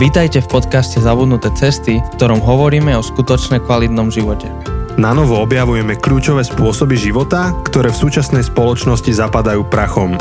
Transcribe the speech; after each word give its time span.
Vítajte 0.00 0.40
v 0.40 0.48
podcaste 0.48 0.96
Zabudnuté 0.96 1.52
cesty, 1.52 2.00
v 2.00 2.08
ktorom 2.16 2.40
hovoríme 2.40 2.88
o 2.96 3.04
skutočne 3.04 3.60
kvalitnom 3.60 4.08
živote. 4.08 4.48
Na 4.96 5.12
novo 5.12 5.36
objavujeme 5.44 5.92
kľúčové 6.00 6.40
spôsoby 6.40 6.96
života, 6.96 7.52
ktoré 7.68 7.92
v 7.92 8.00
súčasnej 8.08 8.40
spoločnosti 8.48 9.12
zapadajú 9.12 9.68
prachom. 9.68 10.16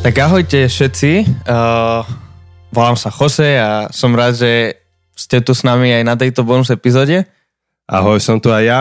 Tak 0.00 0.16
ahojte 0.16 0.64
všetci, 0.64 1.44
uh, 1.44 2.08
volám 2.72 2.96
sa 2.96 3.12
Jose 3.12 3.60
a 3.60 3.92
som 3.92 4.16
rád, 4.16 4.40
že 4.40 4.80
ste 5.12 5.44
tu 5.44 5.52
s 5.52 5.60
nami 5.60 5.92
aj 5.92 6.08
na 6.08 6.16
tejto 6.16 6.40
bonus 6.40 6.72
epizóde. 6.72 7.28
Ahoj, 7.84 8.16
som 8.16 8.40
tu 8.40 8.48
aj 8.48 8.64
ja 8.64 8.80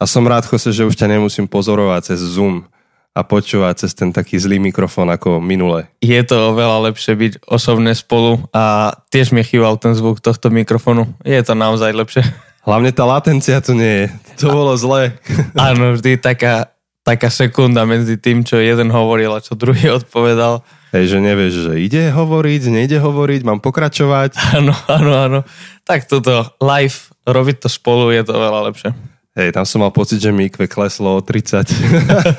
a 0.00 0.08
som 0.08 0.24
rád, 0.24 0.48
Jose, 0.48 0.72
že 0.72 0.88
už 0.88 0.96
ťa 0.96 1.20
nemusím 1.20 1.44
pozorovať 1.44 2.16
cez 2.16 2.24
Zoom 2.24 2.64
a 3.10 3.26
počúvať 3.26 3.86
cez 3.86 3.92
ten 3.98 4.14
taký 4.14 4.38
zlý 4.38 4.62
mikrofón 4.62 5.10
ako 5.10 5.42
minule. 5.42 5.90
Je 5.98 6.18
to 6.22 6.54
oveľa 6.54 6.90
lepšie 6.90 7.18
byť 7.18 7.32
osobne 7.50 7.90
spolu 7.92 8.38
a 8.54 8.94
tiež 9.10 9.34
mi 9.34 9.42
chýbal 9.42 9.74
ten 9.82 9.98
zvuk 9.98 10.22
tohto 10.22 10.48
mikrofónu. 10.48 11.10
Je 11.26 11.40
to 11.42 11.58
naozaj 11.58 11.90
lepšie. 11.90 12.22
Hlavne 12.66 12.94
tá 12.94 13.02
latencia 13.08 13.58
tu 13.58 13.74
nie 13.74 14.06
je. 14.06 14.06
To 14.46 14.54
bolo 14.54 14.72
zle. 14.78 15.18
Áno, 15.58 15.98
vždy 15.98 16.22
taká, 16.22 16.70
taká 17.02 17.32
sekunda 17.32 17.82
medzi 17.82 18.14
tým, 18.14 18.46
čo 18.46 18.62
jeden 18.62 18.94
hovoril 18.94 19.34
a 19.34 19.42
čo 19.42 19.58
druhý 19.58 19.90
odpovedal. 20.00 20.62
Hej, 20.90 21.14
že 21.14 21.18
nevieš, 21.22 21.54
že 21.70 21.74
ide 21.82 22.10
hovoriť, 22.10 22.62
nejde 22.66 22.98
hovoriť, 22.98 23.46
mám 23.46 23.62
pokračovať. 23.62 24.58
Áno, 24.58 24.74
áno, 24.90 25.12
áno. 25.14 25.40
Tak 25.86 26.10
toto 26.10 26.50
live, 26.58 27.14
robiť 27.26 27.66
to 27.66 27.68
spolu 27.70 28.10
je 28.10 28.22
to 28.26 28.34
veľa 28.34 28.70
lepšie. 28.70 28.90
Hej, 29.38 29.54
tam 29.54 29.62
som 29.62 29.78
mal 29.78 29.94
pocit, 29.94 30.18
že 30.18 30.34
mi 30.34 30.50
IQ 30.50 30.66
kleslo 30.66 31.18
o 31.18 31.20
30. 31.22 31.62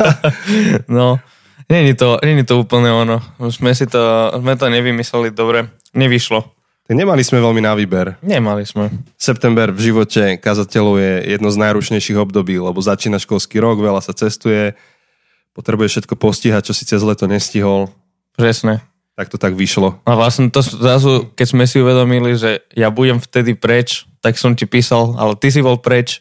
no, 0.91 1.23
není 1.71 1.95
to, 1.95 2.19
není 2.19 2.43
to 2.43 2.59
úplne 2.59 2.91
ono. 2.91 3.23
Sme 3.47 3.71
si 3.71 3.87
to, 3.87 4.31
sme 4.35 4.59
to 4.59 4.67
nevymysleli 4.67 5.31
dobre. 5.31 5.71
Nevyšlo. 5.95 6.43
Nemali 6.91 7.23
sme 7.23 7.39
veľmi 7.39 7.63
na 7.63 7.71
výber. 7.71 8.19
Nemali 8.19 8.67
sme. 8.67 8.91
September 9.15 9.71
v 9.71 9.79
živote 9.79 10.35
kazateľov 10.43 10.99
je 10.99 11.13
jedno 11.39 11.47
z 11.47 11.61
najrušnejších 11.63 12.19
období, 12.19 12.59
lebo 12.59 12.75
začína 12.83 13.15
školský 13.15 13.63
rok, 13.63 13.79
veľa 13.79 14.03
sa 14.03 14.11
cestuje, 14.11 14.75
potrebuje 15.55 15.87
všetko 15.87 16.19
postihať, 16.19 16.67
čo 16.67 16.73
si 16.75 16.83
cez 16.83 16.99
leto 16.99 17.31
nestihol. 17.31 17.87
Presne. 18.35 18.83
Tak 19.15 19.31
to 19.31 19.39
tak 19.39 19.55
vyšlo. 19.55 20.03
A 20.03 20.19
vlastne 20.19 20.51
to 20.51 20.59
zrazu, 20.59 21.31
keď 21.31 21.47
sme 21.47 21.63
si 21.63 21.79
uvedomili, 21.79 22.35
že 22.35 22.59
ja 22.75 22.91
budem 22.91 23.23
vtedy 23.23 23.55
preč, 23.55 24.03
tak 24.19 24.35
som 24.35 24.51
ti 24.51 24.67
písal, 24.67 25.15
ale 25.15 25.39
ty 25.39 25.47
si 25.47 25.63
bol 25.63 25.79
preč, 25.79 26.19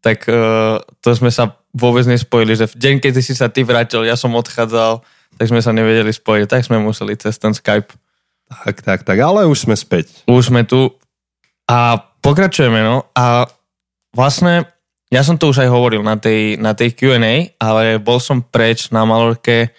tak 0.00 0.26
uh, 0.30 0.78
to 1.02 1.10
sme 1.14 1.28
sa 1.28 1.58
vôbec 1.74 2.06
nespojili, 2.06 2.54
že 2.54 2.70
v 2.70 2.76
deň, 2.78 2.94
keď 3.02 3.12
si 3.20 3.34
sa 3.34 3.50
ty 3.50 3.62
vrátil, 3.66 4.06
ja 4.06 4.14
som 4.14 4.34
odchádzal, 4.34 5.02
tak 5.36 5.46
sme 5.46 5.60
sa 5.62 5.74
nevedeli 5.74 6.10
spojiť, 6.10 6.46
tak 6.48 6.66
sme 6.66 6.80
museli 6.80 7.14
cez 7.14 7.36
ten 7.36 7.52
Skype. 7.52 7.92
Tak, 8.48 8.80
tak, 8.80 9.00
tak, 9.04 9.18
ale 9.20 9.44
už 9.44 9.68
sme 9.68 9.76
späť. 9.76 10.24
Už 10.24 10.48
sme 10.48 10.64
tu 10.64 10.96
a 11.68 12.00
pokračujeme, 12.24 12.80
no. 12.80 13.04
A 13.12 13.44
vlastne, 14.16 14.64
ja 15.12 15.20
som 15.20 15.36
to 15.36 15.52
už 15.52 15.68
aj 15.68 15.70
hovoril 15.70 16.00
na 16.00 16.16
tej, 16.16 16.56
na 16.56 16.72
tej 16.72 16.96
Q&A, 16.96 17.52
ale 17.60 18.00
bol 18.00 18.16
som 18.18 18.40
preč 18.40 18.88
na 18.88 19.04
Malorke 19.04 19.76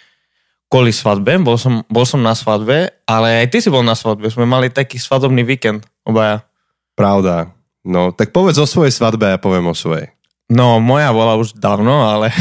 kvôli 0.70 0.94
svadbe, 0.94 1.34
bol 1.42 1.58
som, 1.58 1.82
bol 1.90 2.06
som 2.06 2.22
na 2.22 2.38
svadbe, 2.38 2.94
ale 3.10 3.42
aj 3.42 3.48
ty 3.50 3.58
si 3.58 3.74
bol 3.74 3.82
na 3.82 3.98
svadbe, 3.98 4.30
sme 4.30 4.46
mali 4.46 4.70
taký 4.70 5.02
svadobný 5.02 5.42
víkend, 5.42 5.82
obaja. 6.06 6.46
Pravda, 6.94 7.50
No, 7.88 8.12
tak 8.12 8.36
povedz 8.36 8.60
o 8.60 8.68
svojej 8.68 8.92
svadbe 8.92 9.30
a 9.30 9.34
ja 9.36 9.40
poviem 9.40 9.72
o 9.72 9.76
svojej. 9.76 10.12
No, 10.50 10.82
moja 10.82 11.14
bola 11.14 11.38
už 11.38 11.56
dávno, 11.62 12.10
ale... 12.10 12.34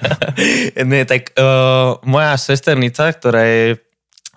Nie, 0.88 1.04
tak 1.04 1.36
uh, 1.36 2.00
moja 2.08 2.32
sesternica, 2.40 3.12
ktorá 3.12 3.44
je, 3.44 3.76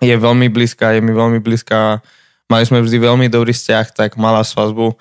je 0.04 0.14
veľmi 0.14 0.52
blízka, 0.52 0.92
je 0.92 1.00
mi 1.00 1.16
veľmi 1.16 1.40
blízka, 1.40 2.04
mali 2.52 2.64
sme 2.68 2.84
vždy 2.84 3.00
veľmi 3.00 3.26
dobrý 3.32 3.56
vzťah, 3.56 3.86
tak 3.96 4.20
mala 4.20 4.44
svadbu, 4.44 5.00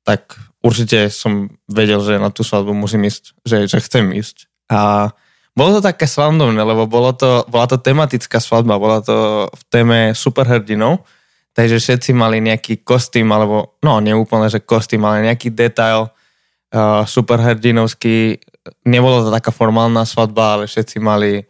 tak 0.00 0.32
určite 0.64 1.12
som 1.12 1.52
vedel, 1.68 2.00
že 2.00 2.16
na 2.16 2.32
tú 2.32 2.40
svadbu 2.40 2.72
musím 2.72 3.04
ísť, 3.04 3.36
že, 3.44 3.68
že 3.68 3.78
chcem 3.84 4.16
ísť. 4.16 4.48
A 4.72 5.12
bolo 5.52 5.76
to 5.76 5.80
také 5.84 6.08
slavnovné, 6.08 6.60
lebo 6.60 6.88
bolo 6.88 7.12
to, 7.12 7.44
bola 7.52 7.68
to 7.68 7.76
tematická 7.76 8.40
svadba, 8.40 8.80
bola 8.80 9.04
to 9.04 9.48
v 9.52 9.62
téme 9.68 9.98
superhrdinov, 10.16 11.04
Takže 11.56 11.80
všetci 11.80 12.12
mali 12.12 12.44
nejaký 12.44 12.84
kostým, 12.84 13.32
alebo 13.32 13.80
no 13.80 13.96
neúplne, 14.04 14.52
že 14.52 14.60
kostým, 14.60 15.00
ale 15.08 15.24
nejaký 15.24 15.48
detail 15.56 16.12
uh, 16.12 17.00
superhrdinovský. 17.08 18.36
Nebolo 18.84 19.24
to 19.24 19.32
taká 19.32 19.48
formálna 19.48 20.04
svadba, 20.04 20.60
ale 20.60 20.68
všetci 20.68 21.00
mali, 21.00 21.48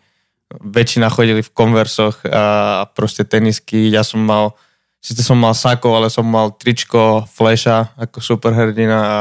väčšina 0.63 1.11
chodili 1.11 1.43
v 1.43 1.51
konversoch 1.51 2.23
a 2.23 2.87
proste 2.95 3.27
tenisky. 3.27 3.91
Ja 3.91 4.07
som 4.07 4.23
mal, 4.23 4.55
síce 5.03 5.27
som 5.27 5.43
mal 5.43 5.59
sako, 5.59 5.99
ale 5.99 6.07
som 6.07 6.23
mal 6.23 6.55
tričko 6.55 7.27
Flasha 7.27 7.91
ako 7.99 8.23
superhrdina 8.23 8.99
a 9.03 9.21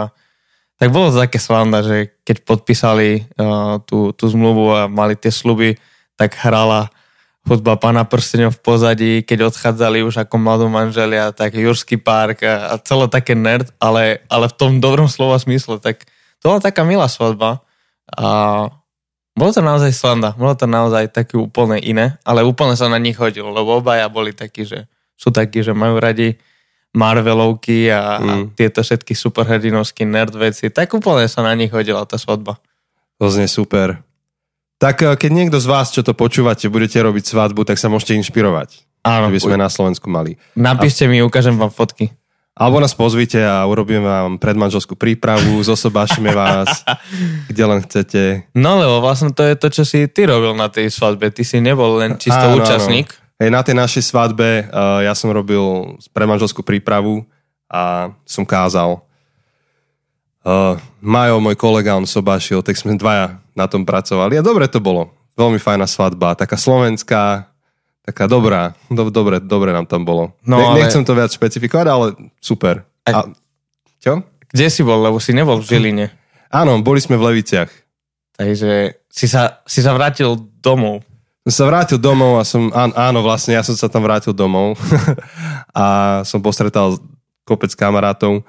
tak 0.75 0.91
bolo 0.91 1.09
to 1.09 1.23
také 1.23 1.40
slavné, 1.40 1.81
že 1.81 1.97
keď 2.22 2.46
podpísali 2.46 3.25
uh, 3.41 3.81
tú, 3.90 4.13
tú 4.13 4.29
zmluvu 4.29 4.66
a 4.75 4.81
mali 4.85 5.17
tie 5.17 5.34
sluby, 5.34 5.79
tak 6.13 6.35
hrala 6.46 6.94
hudba 7.46 7.78
pána 7.78 8.02
prsteňov 8.04 8.58
v 8.58 8.64
pozadí, 8.66 9.14
keď 9.22 9.54
odchádzali 9.54 10.02
už 10.02 10.26
ako 10.26 10.36
mladú 10.42 10.66
manželia, 10.66 11.30
tak 11.30 11.54
Jurský 11.54 12.02
park 12.02 12.42
a, 12.42 12.74
a 12.74 12.82
celé 12.82 13.06
také 13.06 13.38
nerd, 13.38 13.70
ale, 13.78 14.26
ale 14.28 14.50
v 14.50 14.58
tom 14.58 14.72
dobrom 14.82 15.06
slova 15.06 15.38
smysle, 15.38 15.78
tak 15.78 16.10
to 16.42 16.50
bola 16.50 16.62
taká 16.62 16.82
milá 16.82 17.06
svadba 17.06 17.62
a 18.10 18.28
bolo 19.36 19.52
to 19.52 19.60
naozaj 19.60 19.92
slanda, 19.92 20.32
bolo 20.34 20.56
to 20.56 20.66
naozaj 20.66 21.12
také 21.12 21.36
úplne 21.36 21.78
iné, 21.84 22.16
ale 22.24 22.42
úplne 22.42 22.74
sa 22.74 22.88
na 22.88 22.96
nich 22.98 23.20
hodilo, 23.20 23.52
lebo 23.52 23.84
obaja 23.84 24.08
boli 24.08 24.32
takí, 24.32 24.64
že 24.64 24.88
sú 25.20 25.30
takí, 25.30 25.60
že 25.60 25.76
majú 25.76 26.00
radi 26.00 26.40
Marvelovky 26.96 27.92
a, 27.92 28.02
mm. 28.16 28.24
a 28.24 28.34
tieto 28.56 28.80
všetky 28.80 29.12
superhrdinovské 29.12 30.08
nerd 30.08 30.32
veci, 30.40 30.72
tak 30.72 30.96
úplne 30.96 31.28
sa 31.28 31.44
na 31.44 31.52
nich 31.52 31.70
hodila 31.70 32.08
tá 32.08 32.16
svadba. 32.16 32.56
To 33.20 33.28
znie 33.28 33.52
super. 33.52 34.05
Tak 34.80 34.96
eh, 35.02 35.16
keď 35.16 35.31
niekto 35.31 35.58
z 35.62 35.68
vás, 35.68 35.91
čo 35.91 36.03
to 36.03 36.12
počúvate, 36.18 36.68
budete 36.68 37.00
robiť 37.00 37.24
svadbu, 37.24 37.63
tak 37.63 37.80
sa 37.80 37.88
môžete 37.88 38.19
inšpirovať. 38.19 38.86
Áno. 39.06 39.30
By 39.30 39.40
sme 39.40 39.56
na 39.62 39.69
Slovensku 39.69 40.09
mali. 40.09 40.36
Napíšte 40.58 41.06
a... 41.06 41.09
mi, 41.09 41.22
ukážem 41.22 41.53
vám 41.53 41.69
fotky. 41.69 42.09
Alebo 42.56 42.80
nás 42.80 42.96
pozvite 42.96 43.44
a 43.44 43.68
urobíme 43.68 44.00
vám 44.00 44.40
predmanželskú 44.40 44.96
prípravu, 44.96 45.59
zosobášime 45.59 46.31
vás, 46.31 46.88
kde 47.52 47.64
len 47.68 47.84
chcete. 47.84 48.47
No 48.56 48.80
lebo 48.80 49.03
vlastne 49.03 49.35
to 49.35 49.44
je 49.44 49.59
to, 49.59 49.68
čo 49.68 49.84
si 49.84 50.08
ty 50.08 50.24
robil 50.24 50.56
na 50.56 50.72
tej 50.72 50.88
svadbe. 50.88 51.28
Ty 51.35 51.44
si 51.44 51.59
nebol 51.59 52.00
len 52.00 52.16
čisto 52.16 52.47
áno, 52.47 52.64
účastník. 52.64 53.12
Áno. 53.12 53.44
Hej, 53.44 53.50
na 53.52 53.59
tej 53.59 53.75
našej 53.75 54.03
svadbe 54.08 54.72
uh, 54.72 55.03
ja 55.03 55.12
som 55.12 55.28
robil 55.35 55.59
predmanželskú 56.16 56.64
prípravu 56.64 57.28
a 57.68 58.16
som 58.24 58.47
kázal. 58.47 59.03
Uh, 60.46 60.78
Majo, 61.02 61.42
môj 61.42 61.58
kolega, 61.58 61.98
on 61.98 62.06
sobášil, 62.06 62.62
tak 62.62 62.78
sme 62.78 62.94
dvaja 62.94 63.42
na 63.58 63.66
tom 63.66 63.82
pracovali. 63.82 64.38
A 64.38 64.46
dobre 64.46 64.70
to 64.70 64.78
bolo. 64.78 65.10
Veľmi 65.34 65.58
fajná 65.58 65.90
svadba, 65.90 66.38
taká 66.38 66.54
slovenská, 66.54 67.50
taká 68.06 68.30
dobrá. 68.30 68.78
Do, 68.94 69.10
dobre, 69.10 69.42
dobre 69.42 69.74
nám 69.74 69.90
tam 69.90 70.06
bolo. 70.06 70.38
No, 70.46 70.62
ne, 70.62 70.66
ale... 70.70 70.86
Nechcem 70.86 71.02
to 71.02 71.18
viac 71.18 71.34
špecifikovať, 71.34 71.88
ale 71.90 72.06
super. 72.38 72.86
A... 73.10 73.10
A... 73.10 73.20
Čo? 73.98 74.22
Kde 74.54 74.68
si 74.70 74.86
bol? 74.86 75.02
Lebo 75.02 75.18
si 75.18 75.34
nebol 75.34 75.58
v 75.58 75.66
Žiline. 75.66 76.14
Áno, 76.54 76.78
boli 76.86 77.02
sme 77.02 77.18
v 77.18 77.34
Leviciach. 77.34 77.74
Takže 78.38 79.02
si 79.10 79.26
sa, 79.26 79.66
si 79.66 79.82
sa 79.82 79.98
vrátil 79.98 80.38
domov. 80.62 81.02
Som 81.50 81.54
sa 81.54 81.66
vrátil 81.74 81.98
domov 81.98 82.38
a 82.38 82.46
som, 82.46 82.70
áno, 82.74 83.20
vlastne 83.26 83.58
ja 83.58 83.66
som 83.66 83.74
sa 83.74 83.90
tam 83.90 84.06
vrátil 84.06 84.34
domov 84.34 84.78
a 85.74 85.86
som 86.22 86.38
postretal 86.38 87.02
kopec 87.46 87.74
kamarátov 87.74 88.46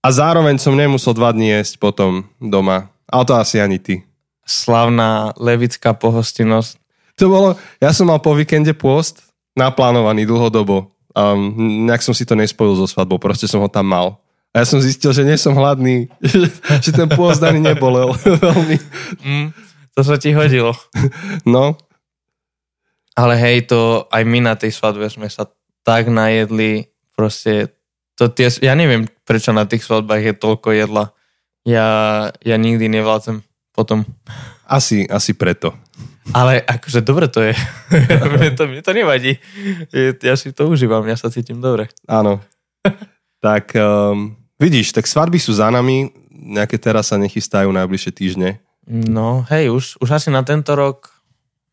a 0.00 0.08
zároveň 0.08 0.56
som 0.56 0.76
nemusel 0.76 1.12
dva 1.12 1.32
dní 1.32 1.52
jesť 1.60 1.76
potom 1.80 2.24
doma. 2.40 2.88
Ale 3.10 3.26
to 3.26 3.34
asi 3.36 3.60
ani 3.60 3.78
ty 3.78 4.10
slavná 4.50 5.30
levická 5.38 5.94
pohostinnosť. 5.94 6.74
To 7.22 7.30
bolo, 7.30 7.48
ja 7.78 7.94
som 7.94 8.10
mal 8.10 8.18
po 8.18 8.34
víkende 8.34 8.74
pôst, 8.74 9.22
naplánovaný 9.54 10.26
dlhodobo. 10.26 10.90
Um, 11.14 11.86
nejak 11.86 12.02
som 12.02 12.14
si 12.16 12.26
to 12.26 12.34
nespojil 12.34 12.74
so 12.74 12.86
svadbou, 12.90 13.22
proste 13.22 13.46
som 13.46 13.62
ho 13.62 13.70
tam 13.70 13.86
mal. 13.86 14.18
A 14.50 14.62
ja 14.62 14.66
som 14.66 14.82
zistil, 14.82 15.14
že 15.14 15.22
nie 15.22 15.38
som 15.38 15.54
hladný, 15.54 16.10
že 16.84 16.90
ten 16.90 17.06
pôst 17.06 17.38
ani 17.46 17.62
nebolel 17.62 18.10
veľmi. 18.42 18.76
Mm, 19.22 19.48
to 19.94 20.00
sa 20.02 20.18
ti 20.18 20.34
hodilo. 20.34 20.74
No. 21.46 21.78
Ale 23.18 23.36
hej, 23.36 23.68
to 23.68 24.06
aj 24.08 24.22
my 24.22 24.38
na 24.40 24.54
tej 24.56 24.72
svadbe 24.72 25.04
sme 25.10 25.28
sa 25.28 25.44
tak 25.84 26.08
najedli, 26.08 26.88
proste 27.12 27.74
to 28.16 28.32
tie, 28.32 28.48
ja 28.64 28.72
neviem, 28.72 29.04
prečo 29.30 29.54
na 29.54 29.62
tých 29.62 29.86
svadbách 29.86 30.26
je 30.26 30.34
toľko 30.34 30.74
jedla. 30.74 31.14
Ja, 31.62 31.86
ja 32.42 32.56
nikdy 32.58 32.90
nevládzem 32.90 33.46
potom. 33.70 34.02
Asi, 34.66 35.06
asi 35.06 35.38
preto. 35.38 35.78
Ale 36.34 36.58
akože 36.66 37.06
dobre 37.06 37.30
to 37.30 37.46
je. 37.46 37.54
mne, 38.34 38.50
to, 38.58 38.66
mne 38.66 38.82
to 38.82 38.90
nevadí. 38.90 39.38
Ja 40.22 40.34
si 40.34 40.50
to 40.50 40.66
užívam, 40.66 41.06
ja 41.06 41.14
sa 41.14 41.30
cítim 41.30 41.62
dobre. 41.62 41.86
Áno. 42.10 42.42
tak 43.46 43.70
um, 43.78 44.34
vidíš, 44.58 44.90
tak 44.90 45.06
svadby 45.06 45.38
sú 45.38 45.54
za 45.54 45.70
nami, 45.70 46.10
nejaké 46.30 46.82
teraz 46.82 47.14
sa 47.14 47.16
nechystajú 47.18 47.70
najbližšie 47.70 48.12
týždne. 48.14 48.58
No 48.90 49.46
hej, 49.46 49.70
už, 49.70 50.02
už 50.02 50.08
asi 50.10 50.34
na 50.34 50.42
tento 50.42 50.74
rok 50.74 51.14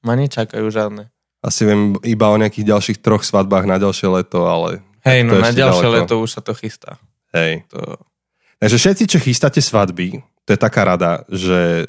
ma 0.06 0.13
nečakajú 0.13 0.69
žiadne. 0.69 1.10
Asi 1.42 1.65
viem 1.65 1.98
iba 2.06 2.30
o 2.30 2.38
nejakých 2.38 2.69
ďalších 2.69 2.98
troch 3.01 3.25
svadbách 3.25 3.65
na 3.65 3.81
ďalšie 3.81 4.10
leto, 4.10 4.45
ale... 4.45 4.86
Hej, 5.06 5.24
no 5.24 5.39
na 5.39 5.53
ďalšie 5.53 5.88
ďaleko. 5.88 5.98
leto 6.03 6.13
už 6.19 6.30
sa 6.38 6.42
to 6.44 6.51
chystá. 6.57 7.00
Hej. 7.38 7.54
To... 7.69 8.01
Takže 8.57 8.78
všetci, 8.81 9.04
čo 9.06 9.18
chystáte 9.22 9.62
svadby, 9.62 10.25
to 10.44 10.50
je 10.56 10.60
taká 10.60 10.81
rada, 10.81 11.22
že 11.30 11.86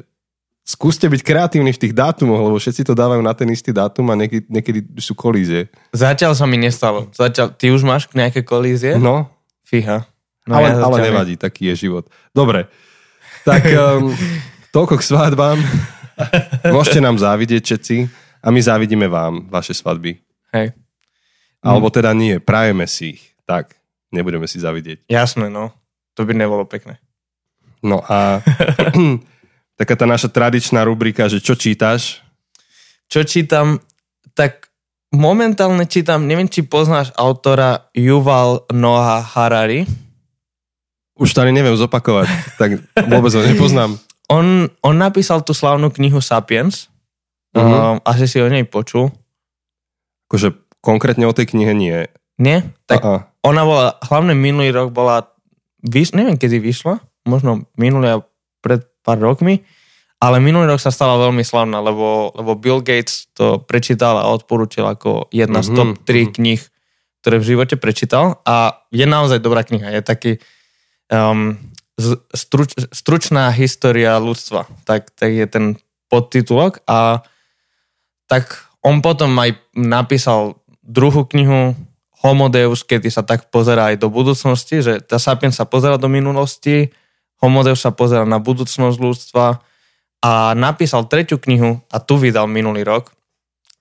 skúste 0.69 1.09
byť 1.09 1.25
kreatívni 1.25 1.73
v 1.73 1.81
tých 1.81 1.97
dátumoch, 1.97 2.45
lebo 2.45 2.61
všetci 2.61 2.85
to 2.85 2.93
dávajú 2.93 3.25
na 3.25 3.33
ten 3.33 3.49
istý 3.49 3.73
dátum 3.73 4.13
a 4.13 4.19
niekedy, 4.21 4.45
niekedy 4.53 4.81
sú 5.01 5.17
kolízie. 5.17 5.73
Zatiaľ 5.97 6.37
sa 6.37 6.45
mi 6.45 6.61
nestalo. 6.61 7.09
Zatiaľ, 7.17 7.57
ty 7.57 7.73
už 7.73 7.89
máš 7.89 8.05
nejaké 8.13 8.45
kolízie? 8.45 9.01
No, 9.01 9.33
Fíha. 9.65 10.05
no 10.45 10.61
ale, 10.61 10.77
ja 10.77 10.85
ale 10.85 10.97
nevadí, 11.09 11.41
taký 11.41 11.73
je 11.73 11.89
život. 11.89 12.05
Dobre, 12.37 12.69
tak 13.49 13.65
um, 13.81 14.13
toľko 14.69 15.01
k 15.01 15.09
svadbám. 15.09 15.57
Môžete 16.69 17.01
nám 17.01 17.17
závidieť 17.17 17.63
všetci 17.65 17.97
a 18.45 18.53
my 18.53 18.61
závidíme 18.61 19.09
vám 19.09 19.49
vaše 19.49 19.73
svadby. 19.73 20.21
Hej. 20.53 20.77
Alebo 21.65 21.89
teda 21.89 22.13
nie, 22.13 22.37
prajeme 22.43 22.85
si 22.85 23.17
ich. 23.17 23.23
Tak, 23.49 23.78
nebudeme 24.13 24.49
si 24.49 24.61
zavidieť. 24.61 25.09
Jasné, 25.09 25.49
no. 25.53 25.73
To 26.17 26.27
by 26.27 26.33
nebolo 26.35 26.67
pekné. 26.67 26.99
No 27.83 28.03
a 28.03 28.43
taká 29.79 29.95
tá 29.95 30.05
naša 30.05 30.29
tradičná 30.33 30.83
rubrika, 30.83 31.31
že 31.31 31.39
čo 31.39 31.55
čítaš? 31.55 32.21
Čo 33.09 33.25
čítam, 33.25 33.81
tak 34.35 34.69
momentálne 35.15 35.89
čítam, 35.89 36.29
neviem, 36.29 36.51
či 36.51 36.67
poznáš 36.67 37.15
autora 37.17 37.89
Yuval 37.97 38.69
Noah 38.75 39.25
Harari. 39.25 39.89
Už 41.19 41.35
to 41.35 41.43
ani 41.43 41.57
neviem 41.57 41.75
zopakovať, 41.75 42.29
tak 42.61 42.79
vôbec 43.09 43.33
ho 43.35 43.43
nepoznám. 43.43 43.99
On, 44.29 44.69
on 44.85 44.97
napísal 45.01 45.41
tú 45.41 45.57
slavnú 45.57 45.89
knihu 45.89 46.21
Sapiens. 46.21 46.93
Mhm. 47.57 47.65
Uh, 47.65 47.97
asi 48.05 48.29
si 48.29 48.37
o 48.45 48.49
nej 48.53 48.61
počul. 48.69 49.09
Akože 50.29 50.53
konkrétne 50.85 51.25
o 51.25 51.33
tej 51.33 51.49
knihe 51.49 51.73
nie. 51.73 52.05
Nie? 52.37 52.61
Tak. 52.85 53.28
Ona 53.45 53.63
bola, 53.63 53.87
hlavne 54.07 54.35
minulý 54.35 54.75
rok 54.75 54.91
bola, 54.91 55.31
vyš, 55.85 56.15
neviem 56.15 56.39
kedy 56.39 56.59
vyšla, 56.59 56.99
možno 57.29 57.69
minulý 57.79 58.19
a 58.19 58.25
pred 58.63 58.83
pár 59.07 59.23
rokmi, 59.23 59.63
ale 60.19 60.43
minulý 60.43 60.75
rok 60.75 60.83
sa 60.83 60.91
stala 60.91 61.15
veľmi 61.17 61.47
slavná, 61.47 61.79
lebo, 61.79 62.35
lebo 62.35 62.59
Bill 62.59 62.83
Gates 62.83 63.31
to 63.39 63.63
prečítal 63.63 64.19
a 64.19 64.31
odporúčil 64.35 64.83
ako 64.83 65.31
jedna 65.31 65.63
z 65.63 65.71
Mhm, 65.71 65.77
top 65.79 65.91
3 66.03 66.27
mhm. 66.27 66.33
kníh, 66.35 66.63
ktoré 67.23 67.37
v 67.39 67.49
živote 67.55 67.77
prečítal 67.79 68.43
a 68.43 68.83
je 68.91 69.07
naozaj 69.07 69.39
dobrá 69.39 69.63
kniha. 69.63 69.95
Je 69.95 70.03
taký 70.03 70.33
um, 71.11 71.55
struč, 72.35 72.75
stručná 72.91 73.51
história 73.55 74.19
ľudstva. 74.19 74.67
Tak, 74.87 75.15
tak 75.15 75.31
je 75.35 75.47
ten 75.47 75.65
podtitulok 76.11 76.83
a 76.89 77.23
tak 78.27 78.69
on 78.83 79.03
potom 79.03 79.35
aj 79.39 79.59
napísal 79.75 80.61
druhú 80.83 81.27
knihu 81.31 81.77
Homo 82.25 82.51
Deus, 82.51 82.83
kedy 82.83 83.09
sa 83.15 83.23
tak 83.23 83.51
pozera 83.55 83.95
aj 83.95 84.03
do 84.03 84.11
budúcnosti, 84.11 84.83
že 84.83 84.99
tá 84.99 85.23
Sapiens 85.23 85.55
sa 85.55 85.69
pozera 85.69 85.95
do 86.01 86.11
minulosti, 86.11 86.91
Homo 87.39 87.63
Deus 87.63 87.79
sa 87.79 87.95
pozera 87.95 88.27
na 88.27 88.43
budúcnosť 88.43 88.99
ľudstva 88.99 89.63
a 90.19 90.33
napísal 90.59 91.07
tretiu 91.07 91.39
knihu 91.39 91.79
a 91.87 92.03
tu 92.03 92.19
vydal 92.19 92.51
minulý 92.51 92.83
rok, 92.83 93.15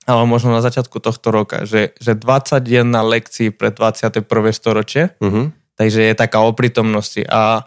ale 0.06 0.22
možno 0.22 0.54
na 0.54 0.62
začiatku 0.62 1.02
tohto 1.02 1.34
roka, 1.34 1.66
že, 1.66 1.98
že 1.98 2.14
21 2.14 2.86
lekcií 2.86 3.50
pre 3.50 3.74
21. 3.74 4.22
storočie, 4.54 5.18
Uh-huh. 5.18 5.50
takže 5.74 6.06
je 6.06 6.14
taká 6.14 6.38
o 6.46 6.54
prítomnosti. 6.54 7.26
A 7.26 7.66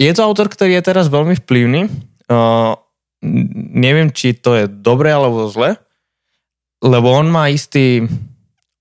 je 0.00 0.08
to 0.16 0.24
autor, 0.24 0.48
ktorý 0.48 0.80
je 0.80 0.86
teraz 0.88 1.12
veľmi 1.12 1.36
vplyvný. 1.44 1.92
Uh, 2.30 2.72
neviem, 3.74 4.08
či 4.14 4.32
to 4.32 4.54
je 4.54 4.64
dobre 4.64 5.12
alebo 5.12 5.50
zle, 5.50 5.76
lebo 6.80 7.10
on 7.10 7.28
má 7.28 7.50
istý, 7.50 8.06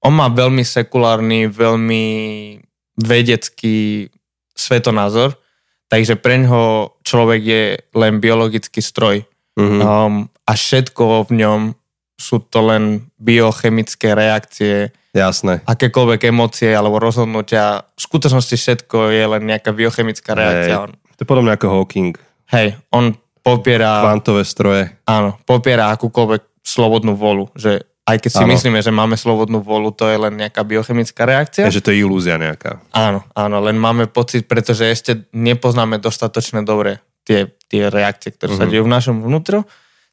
on 0.07 0.15
má 0.15 0.31
veľmi 0.31 0.63
sekulárny, 0.63 1.51
veľmi 1.51 2.05
vedecký 2.95 4.07
svetonázor, 4.55 5.35
takže 5.91 6.15
pre 6.15 6.39
ňoho 6.41 6.95
človek 7.03 7.41
je 7.43 7.63
len 7.93 8.23
biologický 8.23 8.79
stroj. 8.79 9.27
Uh-huh. 9.59 9.83
Um, 9.83 10.13
a 10.47 10.55
všetko 10.55 11.27
v 11.27 11.31
ňom 11.43 11.61
sú 12.17 12.41
to 12.49 12.65
len 12.65 13.11
biochemické 13.21 14.17
reakcie, 14.17 14.89
Jasné. 15.13 15.61
akékoľvek 15.69 16.33
emócie 16.33 16.73
alebo 16.73 16.97
rozhodnutia. 16.97 17.85
V 17.93 18.01
skutočnosti 18.01 18.55
všetko 18.57 19.13
je 19.13 19.23
len 19.37 19.43
nejaká 19.45 19.69
biochemická 19.75 20.33
reakcia. 20.33 20.89
Hej. 20.89 20.97
To 21.17 21.19
je 21.21 21.29
podobne 21.29 21.53
ako 21.53 21.69
Hawking. 21.69 22.17
hej, 22.53 22.77
on 22.89 23.13
popiera, 23.45 24.01
Kvantové 24.01 24.45
stroje. 24.45 24.89
áno, 25.05 25.37
popiera 25.45 25.93
akúkoľvek 25.93 26.65
slobodnú 26.65 27.13
volu. 27.13 27.49
Že 27.53 27.85
aj 28.07 28.17
keď 28.23 28.31
si 28.31 28.43
Áno. 28.43 28.51
myslíme, 28.55 28.79
že 28.79 28.87
máme 28.89 29.13
slobodnú 29.13 29.59
volu, 29.59 29.91
to 29.91 30.07
je 30.07 30.15
len 30.15 30.33
nejaká 30.33 30.63
biochemická 30.63 31.27
reakcia. 31.27 31.67
Takže 31.67 31.83
to 31.83 31.91
je 31.91 32.01
ilúzia 32.01 32.39
nejaká. 32.39 32.79
Áno, 32.95 33.27
áno, 33.35 33.57
len 33.59 33.75
máme 33.75 34.07
pocit, 34.07 34.47
pretože 34.47 34.87
ešte 34.87 35.27
nepoznáme 35.35 35.99
dostatočne 35.99 36.63
dobre 36.63 37.03
tie, 37.27 37.51
tie 37.67 37.91
reakcie, 37.91 38.31
ktoré 38.31 38.55
sa 38.55 38.63
Mhm. 38.63 38.71
dejú 38.71 38.83
v 38.87 38.93
našom 38.95 39.17
vnútru. 39.19 39.67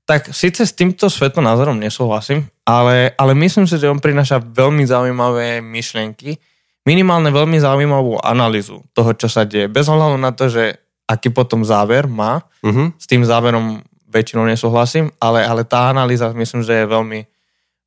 Tak 0.04 0.34
síce 0.34 0.66
s 0.66 0.74
týmto 0.74 1.06
svetonázorom 1.08 1.78
nesúhlasím, 1.78 2.44
ale, 2.66 3.14
ale 3.16 3.32
myslím 3.32 3.64
si, 3.64 3.78
že 3.78 3.88
on 3.88 4.02
prináša 4.02 4.36
veľmi 4.36 4.84
zaujímavé 4.84 5.62
myšlienky, 5.64 6.36
minimálne 6.84 7.32
veľmi 7.32 7.56
zaujímavú 7.56 8.20
analýzu 8.20 8.84
toho, 8.92 9.16
čo 9.16 9.32
sa 9.32 9.48
deje. 9.48 9.70
Bez 9.70 9.88
ohľadu 9.88 10.20
na 10.20 10.34
to, 10.36 10.52
že 10.52 10.76
aký 11.08 11.30
potom 11.30 11.64
záver 11.64 12.04
má, 12.04 12.44
Uh-huh. 12.60 12.92
s 12.96 13.04
tým 13.04 13.24
záverom 13.24 13.80
väčšinou 14.08 14.44
nesúhlasím, 14.44 15.08
ale, 15.16 15.40
ale 15.40 15.64
tá 15.64 15.88
analýza 15.88 16.28
myslím, 16.32 16.60
že 16.60 16.80
je 16.80 16.86
veľmi, 16.86 17.20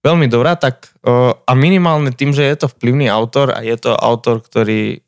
veľmi 0.06 0.28
dobrá. 0.30 0.58
Tak, 0.58 0.94
a 1.46 1.52
minimálne 1.58 2.14
tým, 2.14 2.34
že 2.34 2.46
je 2.46 2.56
to 2.66 2.68
vplyvný 2.72 3.08
autor 3.10 3.54
a 3.54 3.62
je 3.62 3.78
to 3.78 3.94
autor, 3.94 4.42
ktorý, 4.42 5.02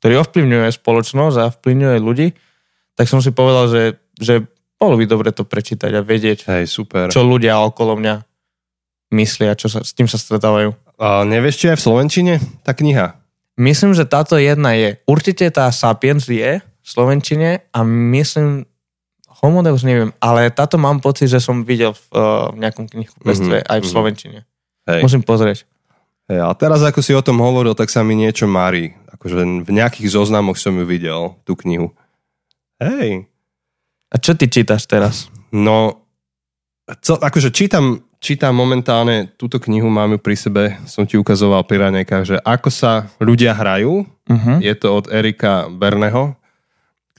ktorý 0.00 0.14
ovplyvňuje 0.24 0.68
spoločnosť 0.74 1.36
a 1.40 1.52
vplyvňuje 1.52 1.96
ľudí, 2.00 2.28
tak 2.94 3.10
som 3.10 3.18
si 3.18 3.34
povedal, 3.34 3.66
že, 3.68 3.82
že 4.16 4.46
bolo 4.78 5.00
by 5.00 5.04
dobre 5.06 5.30
to 5.34 5.42
prečítať 5.46 5.90
a 5.94 6.02
vedieť, 6.04 6.46
Hej, 6.50 6.70
super. 6.70 7.10
čo 7.10 7.26
ľudia 7.26 7.58
okolo 7.62 7.98
mňa 7.98 8.14
myslia, 9.14 9.54
čo 9.54 9.70
sa, 9.70 9.82
s 9.82 9.94
tým 9.94 10.10
sa 10.10 10.18
stretávajú. 10.18 10.74
A 10.98 11.26
nevieš, 11.26 11.58
či 11.58 11.66
je 11.70 11.78
v 11.78 11.84
Slovenčine 11.84 12.34
tá 12.62 12.74
kniha? 12.74 13.18
Myslím, 13.54 13.94
že 13.94 14.06
táto 14.06 14.34
jedna 14.34 14.74
je. 14.74 14.98
Určite 15.06 15.46
tá 15.54 15.70
Sapiens 15.70 16.22
je 16.26 16.58
v 16.58 16.86
Slovenčine 16.86 17.62
a 17.70 17.80
myslím, 17.86 18.66
Homo 19.44 19.60
Deus 19.60 19.84
neviem, 19.84 20.08
ale 20.24 20.48
táto 20.48 20.80
mám 20.80 21.04
pocit, 21.04 21.28
že 21.28 21.36
som 21.36 21.68
videl 21.68 21.92
v, 21.92 22.02
uh, 22.16 22.48
v 22.48 22.64
nejakom 22.64 22.88
knihkupectve 22.88 23.60
Mhm, 23.60 23.68
aj 23.68 23.78
v 23.78 23.84
mhm. 23.84 23.92
Slovenčine. 23.92 24.38
Hej. 24.88 25.00
Musím 25.04 25.20
pozrieť. 25.20 25.68
Hej, 26.24 26.40
a 26.40 26.48
teraz, 26.56 26.80
ako 26.80 27.04
si 27.04 27.12
o 27.12 27.20
tom 27.20 27.44
hovoril, 27.44 27.76
tak 27.76 27.92
sa 27.92 28.00
mi 28.00 28.16
niečo 28.16 28.48
marí. 28.48 28.96
Akože 29.12 29.44
v 29.64 29.70
nejakých 29.70 30.08
zoznamoch 30.16 30.56
som 30.56 30.72
ju 30.72 30.88
videl, 30.88 31.36
tú 31.44 31.52
knihu. 31.60 31.92
Hej. 32.80 33.28
A 34.08 34.16
čo 34.16 34.32
ty 34.32 34.48
čítaš 34.48 34.88
teraz? 34.88 35.28
No, 35.52 36.04
co, 36.88 37.20
akože 37.20 37.52
čítam, 37.52 38.04
čítam 38.24 38.56
momentálne 38.56 39.36
túto 39.36 39.60
knihu, 39.60 39.92
mám 39.92 40.16
ju 40.16 40.20
pri 40.20 40.36
sebe, 40.36 40.62
som 40.88 41.04
ti 41.04 41.20
ukazoval 41.20 41.68
pri 41.68 41.88
ranejkách, 41.88 42.24
že 42.24 42.36
ako 42.40 42.68
sa 42.72 43.12
ľudia 43.20 43.52
hrajú. 43.52 44.08
Uh-huh. 44.08 44.56
Je 44.64 44.72
to 44.76 44.96
od 44.96 45.12
Erika 45.12 45.68
Berneho, 45.68 46.36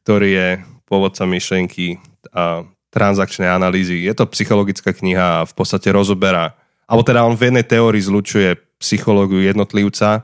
ktorý 0.01 0.29
je 0.33 0.49
pôvodca 0.85 1.25
myšlenky 1.25 2.01
a 2.31 2.65
transakčnej 2.95 3.51
analýzy. 3.51 4.07
Je 4.07 4.13
to 4.15 4.29
psychologická 4.31 4.95
kniha 4.95 5.43
a 5.43 5.47
v 5.47 5.53
podstate 5.53 5.91
rozoberá, 5.91 6.55
alebo 6.87 7.03
teda 7.03 7.27
on 7.27 7.35
v 7.35 7.51
jednej 7.51 7.65
teórii 7.67 7.99
zlučuje 7.99 8.55
psychológiu 8.79 9.43
jednotlivca 9.43 10.23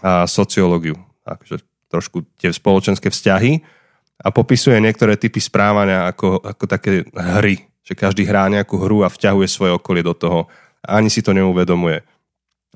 a 0.00 0.24
sociológiu, 0.24 0.96
akože 1.26 1.60
trošku 1.92 2.24
tie 2.40 2.52
spoločenské 2.52 3.12
vzťahy 3.12 3.60
a 4.24 4.28
popisuje 4.32 4.78
niektoré 4.80 5.16
typy 5.20 5.38
správania 5.40 6.08
ako, 6.10 6.42
ako 6.42 6.64
také 6.64 7.04
hry, 7.12 7.66
že 7.84 7.96
každý 7.96 8.24
hrá 8.28 8.46
nejakú 8.48 8.76
hru 8.80 9.04
a 9.04 9.12
vťahuje 9.12 9.48
svoje 9.48 9.72
okolie 9.76 10.04
do 10.04 10.14
toho 10.14 10.46
a 10.84 11.00
ani 11.00 11.10
si 11.10 11.24
to 11.24 11.32
neuvedomuje. 11.34 12.04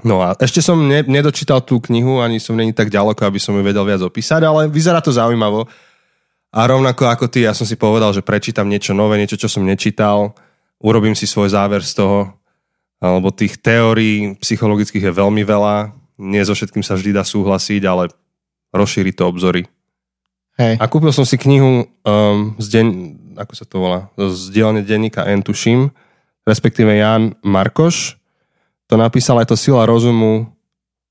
No 0.03 0.25
a 0.25 0.33
ešte 0.41 0.65
som 0.65 0.81
ne, 0.81 1.05
nedočítal 1.05 1.61
tú 1.63 1.77
knihu, 1.85 2.25
ani 2.25 2.41
som 2.41 2.57
není 2.57 2.73
tak 2.73 2.89
ďaleko, 2.89 3.21
aby 3.29 3.37
som 3.37 3.53
ju 3.53 3.63
vedel 3.63 3.85
viac 3.85 4.01
opísať, 4.01 4.41
ale 4.41 4.67
vyzerá 4.73 5.05
to 5.05 5.13
zaujímavo. 5.13 5.69
A 6.53 6.69
rovnako 6.69 7.09
ako 7.09 7.27
ty, 7.33 7.49
ja 7.49 7.57
som 7.57 7.65
si 7.65 7.81
povedal, 7.81 8.13
že 8.13 8.21
prečítam 8.21 8.69
niečo 8.69 8.93
nové, 8.93 9.17
niečo, 9.17 9.41
čo 9.41 9.49
som 9.49 9.65
nečítal, 9.65 10.37
urobím 10.85 11.17
si 11.17 11.25
svoj 11.25 11.49
záver 11.49 11.81
z 11.81 11.97
toho, 11.97 12.37
alebo 13.01 13.33
tých 13.33 13.57
teórií 13.59 14.37
psychologických 14.37 15.09
je 15.09 15.13
veľmi 15.17 15.43
veľa, 15.43 15.97
nie 16.21 16.45
so 16.45 16.53
všetkým 16.53 16.85
sa 16.85 16.95
vždy 16.95 17.17
dá 17.17 17.25
súhlasiť, 17.25 17.83
ale 17.89 18.13
rozšíri 18.71 19.17
to 19.17 19.25
obzory. 19.25 19.65
Hej. 20.61 20.77
A 20.77 20.85
kúpil 20.85 21.11
som 21.17 21.25
si 21.25 21.41
knihu 21.41 21.89
um, 22.05 22.53
z 22.61 22.67
deň, 22.79 22.87
ako 23.41 23.53
sa 23.57 23.65
to 23.65 23.77
volá, 23.81 24.01
z 24.21 24.53
dielne 24.53 24.85
denníka 24.85 25.25
N, 25.25 25.41
tuším, 25.41 25.89
respektíve 26.45 26.93
Jan 26.93 27.33
Markoš. 27.41 28.21
To 28.93 29.01
napísal 29.01 29.41
aj 29.41 29.49
to 29.49 29.57
Sila 29.57 29.89
rozumu 29.89 30.53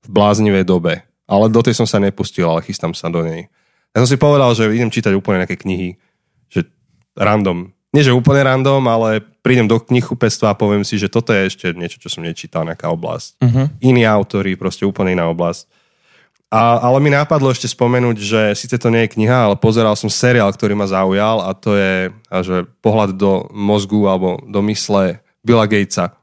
v 0.06 0.08
bláznivej 0.08 0.62
dobe. 0.62 1.02
Ale 1.26 1.50
do 1.50 1.58
tej 1.58 1.74
som 1.74 1.88
sa 1.88 1.98
nepustil, 1.98 2.46
ale 2.46 2.62
chystám 2.62 2.94
sa 2.94 3.10
do 3.10 3.26
nej. 3.26 3.50
Ja 3.92 4.04
som 4.04 4.08
si 4.08 4.16
povedal, 4.16 4.52
že 4.56 4.72
idem 4.72 4.88
čítať 4.88 5.12
úplne 5.12 5.44
nejaké 5.44 5.60
knihy, 5.60 6.00
že 6.48 6.68
random 7.16 7.72
nie 7.92 8.00
že 8.00 8.16
úplne 8.16 8.40
random, 8.40 8.80
ale 8.88 9.20
prídem 9.44 9.68
do 9.68 9.76
knihkupectva 9.76 10.56
a 10.56 10.58
poviem 10.58 10.80
si, 10.80 10.96
že 10.96 11.12
toto 11.12 11.36
je 11.36 11.52
ešte 11.52 11.76
niečo, 11.76 12.00
čo 12.00 12.08
som 12.08 12.24
nečítal, 12.24 12.64
nejaká 12.64 12.88
oblasť. 12.88 13.36
Uh-huh. 13.36 13.68
Iní 13.84 14.08
autory, 14.08 14.56
proste 14.56 14.88
úplne 14.88 15.12
iná 15.12 15.28
oblasť. 15.28 15.68
A, 16.52 16.80
ale 16.84 17.00
mi 17.04 17.12
napadlo 17.12 17.52
ešte 17.52 17.68
spomenúť, 17.68 18.16
že 18.16 18.40
síce 18.56 18.76
to 18.80 18.88
nie 18.88 19.04
je 19.08 19.12
kniha, 19.16 19.48
ale 19.48 19.56
pozeral 19.60 19.96
som 19.96 20.08
seriál, 20.08 20.52
ktorý 20.52 20.72
ma 20.76 20.88
zaujal 20.88 21.44
a 21.44 21.52
to 21.52 21.76
je 21.76 22.12
a 22.28 22.36
že 22.40 22.64
pohľad 22.80 23.16
do 23.16 23.48
mozgu 23.52 24.04
alebo 24.08 24.40
do 24.44 24.60
mysle 24.68 25.20
Billa 25.44 25.68
Gatesa. 25.68 26.16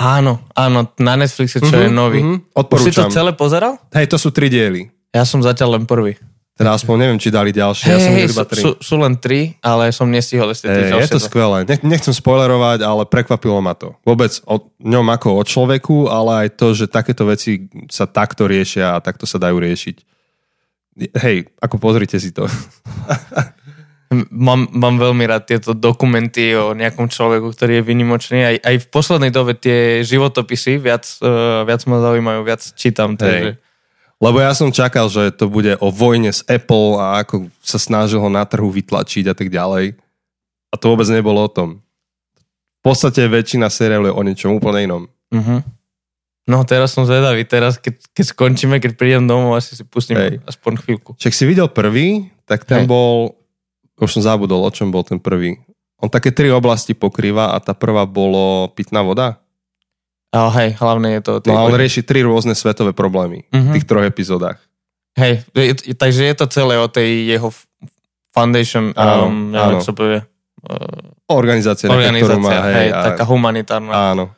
Áno, 0.00 0.40
áno, 0.56 0.88
na 0.96 1.20
Netflixe, 1.20 1.60
čo 1.60 1.68
uh-huh, 1.68 1.84
je 1.84 1.90
nový. 1.92 2.20
Uh-huh. 2.24 2.40
Už 2.40 2.80
si 2.80 2.96
to 2.96 3.04
Odporúčam. 3.04 3.12
celé 3.12 3.32
pozeral? 3.36 3.76
Hej, 3.92 4.08
to 4.08 4.16
sú 4.16 4.32
tri 4.32 4.48
diely. 4.48 4.88
Ja 5.12 5.28
som 5.28 5.44
zatiaľ 5.44 5.80
len 5.80 5.84
prvý. 5.84 6.16
Teda 6.60 6.76
aspoň 6.76 6.96
neviem, 7.00 7.16
či 7.16 7.32
dali 7.32 7.56
ďalšie. 7.56 7.88
ja 7.88 7.96
Hej, 7.96 8.04
som 8.04 8.12
hej, 8.12 8.20
videl 8.20 8.36
iba 8.36 8.44
tri. 8.44 8.60
sú, 8.60 8.70
sú 8.84 8.94
len 9.00 9.16
tri, 9.16 9.56
ale 9.64 9.88
som 9.96 10.04
nestihol 10.12 10.52
ešte 10.52 10.68
Hej, 10.68 10.92
je 10.92 11.16
to 11.16 11.16
dva. 11.16 11.28
skvelé. 11.32 11.58
Nech, 11.64 11.80
nechcem 11.80 12.12
spoilerovať, 12.12 12.84
ale 12.84 13.08
prekvapilo 13.08 13.64
ma 13.64 13.72
to. 13.72 13.96
Vôbec 14.04 14.28
o 14.44 14.68
ňom 14.76 15.08
ako 15.08 15.40
o 15.40 15.42
človeku, 15.48 16.12
ale 16.12 16.44
aj 16.44 16.60
to, 16.60 16.76
že 16.76 16.92
takéto 16.92 17.24
veci 17.24 17.64
sa 17.88 18.04
takto 18.04 18.44
riešia 18.44 18.92
a 18.92 19.00
takto 19.00 19.24
sa 19.24 19.40
dajú 19.40 19.56
riešiť. 19.56 19.96
Hej, 21.16 21.48
ako 21.64 21.80
pozrite 21.80 22.20
si 22.20 22.28
to. 22.28 22.44
Mám, 24.34 24.74
mám 24.74 24.98
veľmi 24.98 25.22
rád 25.22 25.46
tieto 25.46 25.70
dokumenty 25.70 26.50
o 26.58 26.74
nejakom 26.74 27.06
človeku, 27.06 27.54
ktorý 27.54 27.78
je 27.78 27.86
vynimočný. 27.86 28.38
Aj, 28.42 28.56
aj 28.58 28.76
v 28.82 28.86
poslednej 28.90 29.30
dobe 29.30 29.54
tie 29.54 30.02
životopisy 30.02 30.82
viac, 30.82 31.06
uh, 31.22 31.62
viac 31.62 31.86
ma 31.86 32.02
zaujímajú, 32.02 32.40
viac 32.42 32.58
čítam. 32.74 33.14
Takže... 33.14 33.69
Lebo 34.20 34.36
ja 34.36 34.52
som 34.52 34.68
čakal, 34.68 35.08
že 35.08 35.32
to 35.32 35.48
bude 35.48 35.80
o 35.80 35.88
vojne 35.88 36.28
s 36.28 36.44
Apple 36.44 37.00
a 37.00 37.24
ako 37.24 37.48
sa 37.64 37.80
snažil 37.80 38.20
ho 38.20 38.28
na 38.28 38.44
trhu 38.44 38.68
vytlačiť 38.68 39.32
a 39.32 39.34
tak 39.34 39.48
ďalej. 39.48 39.96
A 40.70 40.74
to 40.76 40.92
vôbec 40.92 41.08
nebolo 41.08 41.40
o 41.40 41.48
tom. 41.48 41.80
V 42.80 42.82
podstate 42.84 43.24
väčšina 43.24 43.72
seriálov 43.72 44.12
je 44.12 44.14
o 44.16 44.22
niečom 44.24 44.50
úplne 44.60 44.84
inom. 44.84 45.02
Uh-huh. 45.32 45.64
No 46.44 46.64
teraz 46.68 46.92
som 46.92 47.08
zvedavý, 47.08 47.48
teraz 47.48 47.80
keď, 47.80 47.96
keď 48.12 48.24
skončíme, 48.36 48.76
keď 48.76 48.92
prídem 48.96 49.24
domov, 49.24 49.56
asi 49.56 49.72
si 49.72 49.84
pustím 49.88 50.20
Hej. 50.20 50.40
aspoň 50.44 50.72
chvíľku. 50.84 51.10
Však 51.16 51.32
si 51.32 51.44
videl 51.48 51.68
prvý, 51.72 52.28
tak 52.44 52.68
ten 52.68 52.84
Hej. 52.84 52.88
bol, 52.88 53.40
už 53.96 54.20
som 54.20 54.24
zabudol, 54.24 54.64
o 54.64 54.70
čom 54.72 54.92
bol 54.92 55.04
ten 55.04 55.20
prvý. 55.20 55.60
On 56.00 56.08
také 56.08 56.32
tri 56.32 56.48
oblasti 56.48 56.96
pokrýva 56.96 57.52
a 57.52 57.60
tá 57.60 57.76
prvá 57.76 58.08
bolo 58.08 58.72
pitná 58.72 59.04
voda. 59.04 59.40
Ale 60.30 60.48
hej, 60.52 60.70
hlavne 60.76 61.08
je 61.10 61.20
to... 61.20 61.32
tej 61.40 61.50
No 61.50 61.58
a 61.58 61.66
on 61.66 61.74
rieši 61.74 62.02
tri 62.02 62.22
rôzne 62.22 62.54
svetové 62.54 62.90
problémy 62.90 63.44
v 63.44 63.54
Mhm. 63.56 63.72
tých 63.74 63.84
troch 63.84 64.02
epizódach. 64.02 64.62
Hej, 65.12 65.42
je, 65.52 65.92
takže 65.92 66.22
je 66.22 66.34
to 66.34 66.46
celé 66.46 66.74
o 66.76 66.86
tej 66.86 67.26
jeho 67.28 67.50
foundation, 68.30 68.94
Áno, 68.94 69.26
um, 69.26 69.50
neviem, 69.50 69.76
áno. 69.76 69.82
sa 69.82 69.90
povie, 69.90 70.22
uh, 70.64 71.10
Organizácia, 71.26 71.86
organizácia, 71.86 72.38
má, 72.38 72.70
hej, 72.70 72.88
a- 72.88 73.10
taká 73.10 73.22
humanitárna. 73.24 73.90
Áno. 73.90 74.30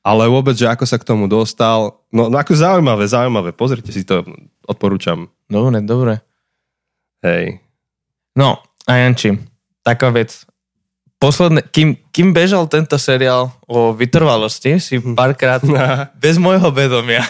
Ale 0.00 0.26
vôbec, 0.26 0.54
že 0.54 0.64
ako 0.64 0.84
sa 0.84 0.96
k 0.96 1.04
tomu 1.04 1.26
dostal, 1.26 2.02
no, 2.08 2.26
no 2.26 2.34
ako 2.34 2.50
zaujímavé, 2.50 3.04
zaujímavé, 3.04 3.50
pozrite 3.52 3.90
si 3.90 4.02
to, 4.02 4.26
odporúčam. 4.64 5.30
Dobre, 5.46 5.78
dobre. 5.80 6.12
Hej. 7.20 7.62
No, 8.32 8.58
a 8.84 8.92
Janči, 8.96 9.38
taká 9.82 10.08
vec. 10.08 10.47
Posledné, 11.18 11.66
kým, 11.74 11.98
kým 12.14 12.30
bežal 12.30 12.70
tento 12.70 12.94
seriál 12.94 13.50
o 13.66 13.90
vytrvalosti, 13.90 14.78
si 14.78 15.02
párkrát 15.02 15.58
bez 16.22 16.38
môjho 16.38 16.70
vedomia. 16.70 17.26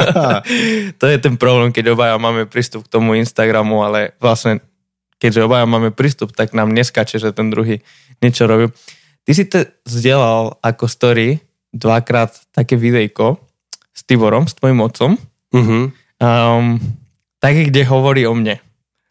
to 1.00 1.04
je 1.08 1.16
ten 1.16 1.40
problém, 1.40 1.72
keď 1.72 1.96
obaja 1.96 2.20
máme 2.20 2.44
prístup 2.44 2.84
k 2.84 2.92
tomu 2.92 3.16
Instagramu, 3.16 3.80
ale 3.80 4.12
vlastne 4.20 4.60
keďže 5.16 5.48
obaja 5.48 5.64
máme 5.64 5.96
prístup, 5.96 6.36
tak 6.36 6.52
nám 6.52 6.76
neskače, 6.76 7.16
že 7.16 7.32
ten 7.32 7.48
druhý 7.48 7.80
niečo 8.20 8.44
robí. 8.44 8.68
Ty 9.24 9.32
si 9.32 9.48
to 9.48 9.64
zdieľal 9.88 10.60
ako 10.60 10.84
story 10.84 11.40
dvakrát 11.72 12.36
také 12.52 12.76
videjko 12.76 13.40
s 13.96 14.04
Tiborom, 14.04 14.44
s 14.44 14.52
tvojim 14.60 14.80
otcom, 14.84 15.16
Mhm. 15.56 15.78
um, 16.20 16.76
také, 17.40 17.72
kde 17.72 17.80
hovorí 17.88 18.28
o 18.28 18.36
mne. 18.36 18.60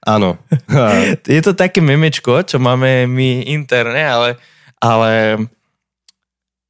Áno. 0.06 0.38
Je 1.26 1.42
to 1.42 1.58
také 1.58 1.82
memečko, 1.82 2.46
čo 2.46 2.62
máme 2.62 3.10
my 3.10 3.50
interne, 3.50 4.06
ale, 4.06 4.30
ale 4.78 5.42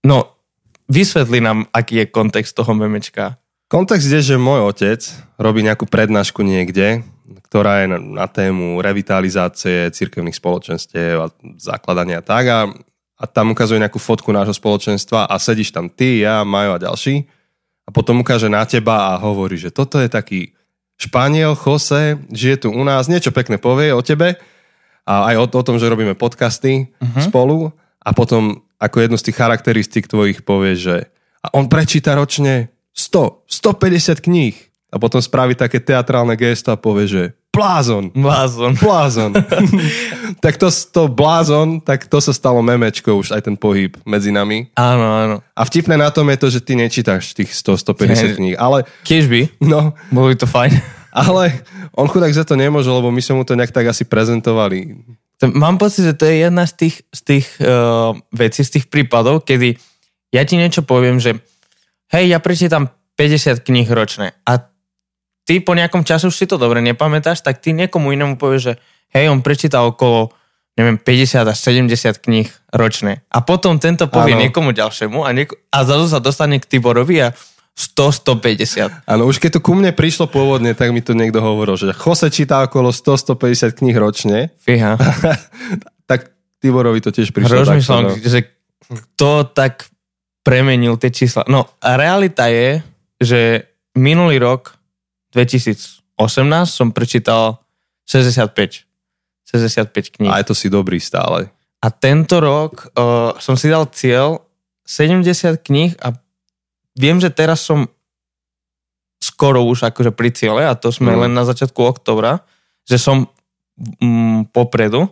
no, 0.08 0.40
vysvetli 0.88 1.44
nám, 1.44 1.68
aký 1.76 2.06
je 2.06 2.06
kontext 2.08 2.56
toho 2.56 2.72
memečka. 2.72 3.36
Kontext 3.68 4.08
je, 4.08 4.22
že 4.22 4.36
môj 4.40 4.72
otec 4.72 5.02
robí 5.42 5.66
nejakú 5.66 5.90
prednášku 5.90 6.46
niekde, 6.46 7.04
ktorá 7.50 7.84
je 7.84 7.88
na, 7.92 8.00
na 8.00 8.28
tému 8.30 8.80
revitalizácie 8.80 9.90
cirkevných 9.90 10.38
spoločenstiev 10.38 11.16
a 11.20 11.28
zakladania 11.58 12.22
tak 12.22 12.46
a, 12.48 12.60
a 13.18 13.24
tam 13.26 13.58
ukazuje 13.58 13.82
nejakú 13.82 13.98
fotku 13.98 14.30
nášho 14.30 14.54
spoločenstva 14.54 15.26
a 15.26 15.36
sedíš 15.42 15.74
tam 15.74 15.90
ty, 15.90 16.22
ja, 16.22 16.46
Majo 16.46 16.78
a 16.78 16.84
ďalší 16.84 17.26
a 17.86 17.90
potom 17.94 18.22
ukáže 18.22 18.50
na 18.50 18.66
teba 18.66 19.14
a 19.14 19.22
hovorí, 19.22 19.58
že 19.58 19.74
toto 19.74 20.02
je 20.02 20.10
taký 20.10 20.55
Španiel, 20.96 21.58
Jose, 21.60 22.18
žije 22.32 22.66
tu 22.66 22.68
u 22.72 22.84
nás, 22.88 23.12
niečo 23.12 23.36
pekné 23.36 23.60
povie 23.60 23.92
o 23.92 24.00
tebe 24.00 24.40
a 25.04 25.14
aj 25.32 25.36
o, 25.38 25.46
o 25.52 25.66
tom, 25.66 25.76
že 25.76 25.92
robíme 25.92 26.16
podcasty 26.16 26.92
uh-huh. 26.98 27.24
spolu 27.28 27.76
a 28.00 28.10
potom 28.16 28.64
ako 28.80 29.04
jednu 29.04 29.18
z 29.20 29.26
tých 29.32 29.38
charakteristík 29.40 30.06
tvojich 30.08 30.44
povie, 30.44 30.76
že 30.76 30.96
a 31.46 31.54
on 31.54 31.70
prečíta 31.70 32.18
ročne 32.18 32.74
100, 32.96 33.46
150 33.46 34.26
kníh 34.26 34.56
a 34.90 34.96
potom 34.98 35.20
spraví 35.20 35.54
také 35.54 35.84
teatrálne 35.84 36.34
gesto 36.40 36.72
a 36.72 36.80
povie, 36.80 37.06
že 37.06 37.24
blázon, 37.56 38.12
Blázon. 38.12 38.72
blázon. 38.76 39.32
tak 40.44 40.60
to, 40.60 40.68
to 40.68 41.08
blázon, 41.08 41.80
tak 41.80 42.06
to 42.06 42.20
sa 42.20 42.36
stalo 42.36 42.60
memečko 42.60 43.16
už 43.16 43.32
aj 43.32 43.48
ten 43.48 43.56
pohyb 43.56 43.96
medzi 44.04 44.30
nami. 44.30 44.68
Áno, 44.76 45.06
áno. 45.08 45.36
A 45.56 45.62
vtipné 45.64 45.96
na 45.96 46.12
tom 46.12 46.28
je 46.28 46.38
to, 46.38 46.48
že 46.52 46.60
ty 46.60 46.76
nečítaš 46.76 47.32
tých 47.32 47.56
100-150 47.56 47.96
Hej. 48.12 48.36
kníh, 48.36 48.56
ale 48.60 48.84
Kiež 49.02 49.32
by, 49.32 49.64
no, 49.64 49.96
bolo 50.12 50.30
by 50.30 50.36
to 50.36 50.46
fajn. 50.46 50.72
ale 51.26 51.64
on 51.96 52.12
chudák 52.12 52.36
za 52.36 52.44
to 52.44 52.60
nemôže, 52.60 52.92
lebo 52.92 53.08
my 53.08 53.24
sme 53.24 53.40
mu 53.40 53.44
to 53.48 53.56
nejak 53.56 53.72
tak 53.72 53.88
asi 53.88 54.04
prezentovali. 54.04 55.00
To- 55.40 55.52
Mám 55.52 55.80
pocit, 55.80 56.04
že 56.04 56.14
to 56.14 56.28
je 56.28 56.44
jedna 56.44 56.68
z 56.68 56.74
tých, 56.76 56.96
z 57.10 57.20
tých 57.24 57.46
uh, 57.60 58.12
vecí, 58.32 58.62
z 58.62 58.80
tých 58.80 58.86
prípadov, 58.92 59.48
kedy 59.48 59.80
ja 60.36 60.44
ti 60.44 60.60
niečo 60.60 60.84
poviem, 60.84 61.24
že 61.24 61.40
hej, 62.12 62.28
ja 62.28 62.44
prečítam 62.44 62.92
50 63.16 63.64
kníh 63.64 63.88
ročne 63.88 64.36
a 64.44 64.60
ty 65.46 65.62
po 65.62 65.78
nejakom 65.78 66.02
čase 66.02 66.28
už 66.28 66.36
si 66.36 66.50
to 66.50 66.58
dobre 66.58 66.82
nepamätáš, 66.82 67.46
tak 67.46 67.62
ty 67.62 67.72
niekomu 67.72 68.12
inému 68.12 68.36
povieš, 68.36 68.62
že 68.62 68.74
hej, 69.14 69.30
on 69.30 69.46
prečíta 69.46 69.86
okolo 69.86 70.34
neviem, 70.76 71.00
50 71.00 71.48
až 71.48 71.58
70 71.72 72.20
kníh 72.20 72.52
ročne. 72.76 73.24
A 73.32 73.40
potom 73.40 73.80
tento 73.80 74.12
povie 74.12 74.36
Áno. 74.36 74.44
niekomu 74.44 74.76
ďalšiemu 74.76 75.24
a, 75.24 75.32
nieko- 75.32 75.56
a 75.72 75.88
zrazu 75.88 76.12
sa 76.12 76.20
dostane 76.20 76.60
k 76.60 76.68
Tiborovi 76.68 77.24
a 77.24 77.28
100, 77.76 78.28
150. 78.28 79.08
Áno, 79.08 79.24
už 79.28 79.40
keď 79.40 79.60
to 79.60 79.64
ku 79.64 79.76
mne 79.76 79.96
prišlo 79.96 80.28
pôvodne, 80.32 80.76
tak 80.76 80.92
mi 80.96 81.00
to 81.00 81.16
niekto 81.16 81.40
hovoril, 81.40 81.76
že 81.80 81.96
Jose 81.96 82.28
číta 82.32 82.64
okolo 82.64 82.92
100-150 82.92 83.72
kníh 83.72 83.96
ročne, 83.96 84.52
Fíha. 84.64 85.00
tak 86.12 86.36
Tiborovi 86.60 87.00
to 87.04 87.12
tiež 87.12 87.32
prišlo 87.32 87.64
Rozmýšľam. 87.68 88.04
No. 88.04 88.16
že 88.20 88.52
kto 88.88 89.48
tak 89.52 89.88
premenil 90.44 90.96
tie 91.00 91.12
čísla. 91.12 91.48
No 91.48 91.68
a 91.80 92.00
realita 92.00 92.48
je, 92.52 92.80
že 93.20 93.42
minulý 93.96 94.40
rok 94.40 94.75
2018 95.36 96.08
som 96.66 96.96
prečítal 96.96 97.60
65. 98.08 98.88
65 99.46 100.16
kníh. 100.16 100.32
A 100.32 100.40
je 100.40 100.48
to 100.48 100.56
si 100.56 100.72
dobrý 100.72 100.98
stále. 101.04 101.52
A 101.84 101.88
tento 101.92 102.40
rok 102.42 102.90
uh, 102.96 103.36
som 103.38 103.60
si 103.60 103.68
dal 103.70 103.86
cieľ 103.92 104.42
70 104.88 105.60
kníh 105.62 105.94
a 106.02 106.16
viem, 106.96 107.20
že 107.20 107.30
teraz 107.30 107.62
som 107.62 107.86
skoro 109.20 109.66
už 109.66 109.92
akože 109.92 110.16
pri 110.16 110.30
ciele 110.32 110.64
a 110.64 110.74
to 110.78 110.90
sme 110.94 111.14
Mm. 111.14 111.20
len 111.28 111.32
na 111.34 111.44
začiatku 111.44 111.82
oktobra, 111.82 112.46
že 112.86 113.02
som 113.02 113.28
mm, 113.78 114.54
popredu. 114.54 115.10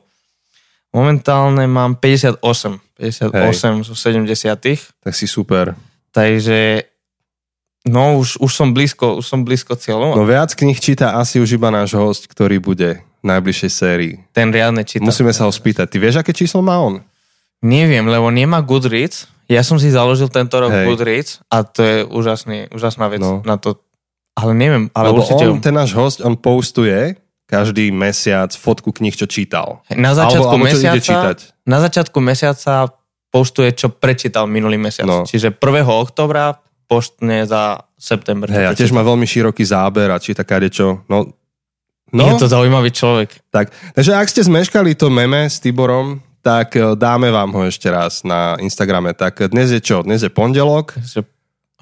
Momentálne 0.94 1.66
mám 1.66 1.98
58. 1.98 2.38
58 3.02 3.90
zo 3.90 3.94
70. 3.98 4.30
Tak 5.02 5.14
si 5.18 5.26
super. 5.26 5.74
Takže 6.14 6.86
no 7.86 8.18
už, 8.20 8.40
už 8.40 8.52
som 8.52 8.72
blízko, 8.72 9.20
už 9.20 9.26
som 9.26 9.44
blízko 9.44 9.76
cieľu. 9.76 10.16
No 10.16 10.24
viac 10.24 10.52
kníh 10.52 10.78
číta 10.78 11.16
asi 11.16 11.40
už 11.40 11.56
iba 11.56 11.68
náš 11.70 11.94
host, 11.94 12.28
ktorý 12.28 12.60
bude 12.60 13.04
v 13.22 13.26
najbližšej 13.26 13.72
sérii. 13.72 14.14
Ten 14.32 14.52
riadne 14.52 14.84
číta. 14.84 15.04
Musíme 15.04 15.32
sa 15.32 15.48
ho 15.48 15.52
spýtať. 15.52 15.88
Ty 15.88 15.98
vieš, 16.00 16.16
aké 16.20 16.32
číslo 16.32 16.60
má 16.60 16.80
on? 16.80 17.00
Neviem, 17.64 18.04
lebo 18.04 18.28
nemá 18.28 18.60
Goodreads. 18.60 19.32
Ja 19.48 19.64
som 19.64 19.80
si 19.80 19.92
založil 19.92 20.28
tento 20.28 20.56
rok 20.60 20.72
Hej. 20.72 20.86
Goodreads 20.88 21.32
a 21.48 21.64
to 21.64 21.80
je 21.84 21.98
úžasný, 22.04 22.68
úžasná 22.72 23.08
vec 23.08 23.20
No. 23.24 23.40
na 23.44 23.56
to. 23.56 23.80
Ale 24.34 24.52
neviem, 24.58 24.90
ale 24.92 25.14
Lebo 25.14 25.22
určite... 25.22 25.46
on, 25.46 25.62
ten 25.62 25.76
náš 25.78 25.94
host, 25.94 26.18
on 26.20 26.34
postuje 26.36 27.16
každý 27.46 27.94
mesiac 27.94 28.50
fotku 28.50 28.90
kníh, 28.90 29.14
čo 29.14 29.30
čítal. 29.30 29.86
Na 29.94 30.18
začiatku, 30.18 30.58
alebo 30.58 30.66
ide 30.66 30.74
mesiaca, 30.74 31.06
čítať. 31.06 31.38
na 31.70 31.78
začiatku 31.86 32.18
mesiaca 32.18 32.74
postuje, 33.30 33.70
čo 33.78 33.94
prečítal 33.94 34.50
minulý 34.50 34.82
mesiac. 34.82 35.06
No. 35.06 35.22
Čiže 35.22 35.54
1. 35.54 35.62
oktobra 35.86 36.58
poštne 36.94 37.42
za 37.44 37.82
september. 37.98 38.46
čo 38.46 38.54
Hej, 38.54 38.66
a 38.70 38.78
tiež 38.78 38.94
má 38.94 39.02
veľmi 39.02 39.26
široký 39.26 39.66
záber 39.66 40.14
a 40.14 40.22
číta 40.22 40.46
kadečo. 40.46 41.02
No, 41.10 41.34
No? 42.14 42.30
no 42.30 42.38
Je 42.38 42.46
to 42.46 42.54
zaujímavý 42.54 42.94
človek. 42.94 43.42
tak. 43.50 43.74
Takže 43.98 44.14
ak 44.14 44.30
ste 44.30 44.46
zmeškali 44.46 44.94
to 44.94 45.10
meme 45.10 45.50
s 45.50 45.58
Tiborom, 45.58 46.22
tak 46.46 46.78
e, 46.78 46.94
dáme 46.94 47.34
vám 47.34 47.50
ho 47.50 47.66
ešte 47.66 47.90
raz 47.90 48.22
na 48.22 48.54
Instagrame. 48.62 49.18
Tak 49.18 49.50
dnes 49.50 49.74
je 49.74 49.82
čo? 49.82 50.06
Dnes 50.06 50.22
je 50.22 50.30
pondelok, 50.30 50.94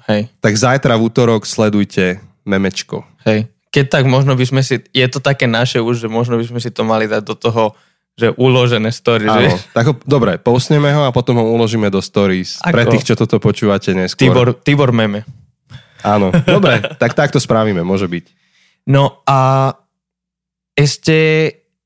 hej, 0.08 0.32
tak 0.40 0.52
zajtra 0.56 0.96
v 0.96 1.04
útorok 1.04 1.44
sledujte 1.44 2.16
memečko. 2.48 3.04
hej. 3.28 3.44
Keď 3.72 3.84
tak 3.88 4.04
možno 4.04 4.32
by 4.32 4.44
sme 4.44 4.60
si, 4.60 4.80
je 4.80 5.06
to 5.08 5.20
také 5.20 5.44
naše 5.44 5.80
už, 5.80 6.04
že 6.04 6.08
možno 6.08 6.36
by 6.36 6.44
sme 6.44 6.60
si 6.60 6.68
to 6.68 6.80
mali 6.80 7.04
dať 7.08 7.24
do 7.24 7.32
toho, 7.32 7.72
že 8.12 8.28
uložené 8.34 8.90
story, 8.90 9.24
Áno, 9.24 9.48
že? 9.48 9.72
tak 9.72 9.84
ho, 9.86 9.94
dobre, 10.04 10.36
postneme 10.36 10.92
ho 10.92 11.02
a 11.02 11.10
potom 11.10 11.36
ho 11.36 11.48
uložíme 11.48 11.88
do 11.88 11.98
stories. 11.98 12.60
Ako? 12.60 12.70
Pre 12.70 12.84
tých, 12.86 13.04
čo 13.04 13.14
toto 13.14 13.36
počúvate 13.38 13.92
neskôr. 13.92 14.20
Tibor, 14.22 14.48
Tibor 14.54 14.90
meme. 14.90 15.24
Áno, 16.02 16.28
dobre, 16.44 16.82
tak 17.02 17.14
takto 17.14 17.38
spravíme, 17.38 17.80
môže 17.80 18.04
byť. 18.04 18.24
No 18.84 19.22
a 19.24 19.72
ešte 20.74 21.16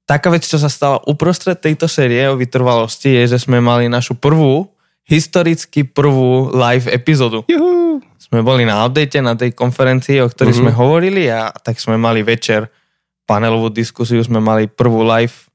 taká 0.02 0.28
vec, 0.28 0.42
čo 0.42 0.56
sa 0.56 0.66
stala 0.66 0.98
uprostred 1.04 1.56
tejto 1.56 1.86
série 1.86 2.26
o 2.26 2.34
vytrvalosti, 2.34 3.10
je, 3.12 3.36
že 3.36 3.38
sme 3.40 3.58
mali 3.58 3.86
našu 3.86 4.14
prvú, 4.14 4.70
historicky 5.04 5.86
prvú 5.86 6.50
live 6.50 6.90
epizódu. 6.90 7.46
Juhu. 7.46 8.02
Sme 8.18 8.42
boli 8.42 8.66
na 8.66 8.82
update 8.82 9.20
na 9.20 9.34
tej 9.34 9.52
konferencii, 9.52 10.18
o 10.18 10.26
ktorej 10.26 10.50
Mhm. 10.52 10.60
sme 10.60 10.72
hovorili 10.72 11.30
a 11.30 11.54
tak 11.54 11.78
sme 11.78 11.94
mali 11.94 12.20
večer 12.20 12.66
panelovú 13.22 13.70
diskusiu, 13.70 14.18
sme 14.18 14.38
mali 14.38 14.66
prvú 14.66 15.02
live 15.02 15.45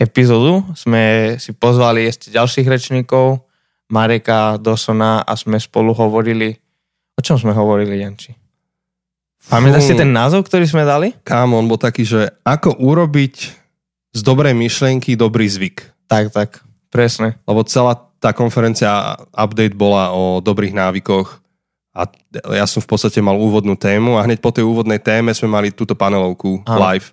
epizódu, 0.00 0.64
sme 0.72 1.36
si 1.36 1.52
pozvali 1.52 2.08
ešte 2.08 2.32
ďalších 2.32 2.64
rečníkov, 2.64 3.44
Mareka, 3.92 4.56
Dosona 4.56 5.20
a 5.20 5.36
sme 5.36 5.60
spolu 5.60 5.92
hovorili, 5.92 6.56
o 7.14 7.20
čom 7.20 7.36
sme 7.36 7.52
hovorili, 7.52 8.00
Janči? 8.00 8.32
Pamätáš 9.50 9.92
si 9.92 9.94
ten 9.98 10.08
názov, 10.08 10.48
ktorý 10.48 10.64
sme 10.64 10.88
dali? 10.88 11.12
Kámo, 11.20 11.60
on 11.60 11.68
bol 11.68 11.80
taký, 11.80 12.06
že 12.06 12.32
ako 12.46 12.80
urobiť 12.80 13.34
z 14.16 14.20
dobrej 14.20 14.56
myšlienky 14.56 15.16
dobrý 15.18 15.48
zvyk. 15.48 16.08
Tak, 16.08 16.32
tak, 16.32 16.62
presne. 16.88 17.36
Lebo 17.44 17.64
celá 17.66 17.98
tá 18.20 18.36
konferencia 18.36 19.16
update 19.32 19.74
bola 19.74 20.12
o 20.12 20.44
dobrých 20.44 20.76
návykoch 20.76 21.40
a 21.90 22.06
ja 22.54 22.66
som 22.68 22.78
v 22.78 22.90
podstate 22.90 23.18
mal 23.18 23.34
úvodnú 23.34 23.74
tému 23.74 24.20
a 24.20 24.22
hneď 24.22 24.38
po 24.38 24.54
tej 24.54 24.62
úvodnej 24.62 25.02
téme 25.02 25.34
sme 25.34 25.50
mali 25.50 25.74
túto 25.74 25.98
panelovku 25.98 26.62
Áno. 26.62 26.78
live. 26.86 27.10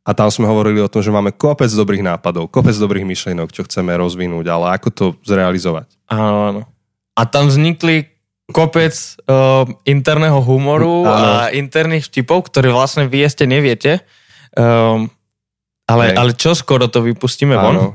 A 0.00 0.16
tam 0.16 0.32
sme 0.32 0.48
hovorili 0.48 0.80
o 0.80 0.88
tom, 0.88 1.04
že 1.04 1.12
máme 1.12 1.36
kopec 1.36 1.68
dobrých 1.68 2.00
nápadov, 2.00 2.48
kopec 2.48 2.72
dobrých 2.72 3.04
myšlienok, 3.04 3.52
čo 3.52 3.68
chceme 3.68 3.92
rozvinúť, 4.00 4.48
ale 4.48 4.66
ako 4.80 4.88
to 4.88 5.04
zrealizovať. 5.28 5.92
Áno, 6.08 6.38
áno. 6.48 6.62
A 7.12 7.28
tam 7.28 7.52
vznikli 7.52 8.08
kopec 8.50 8.92
uh, 9.28 9.68
interného 9.86 10.42
humoru 10.42 11.06
Áno. 11.06 11.14
a 11.14 11.32
interných 11.54 12.10
vtipov, 12.10 12.50
ktoré 12.50 12.72
vlastne 12.72 13.06
vy 13.06 13.22
ešte 13.22 13.46
neviete. 13.46 14.02
Um, 14.56 15.06
ale, 15.86 16.10
Hej. 16.10 16.16
ale 16.18 16.30
čo 16.34 16.52
skoro 16.54 16.90
to 16.90 17.02
vypustíme 17.02 17.54
von? 17.54 17.76
Áno. 17.78 17.88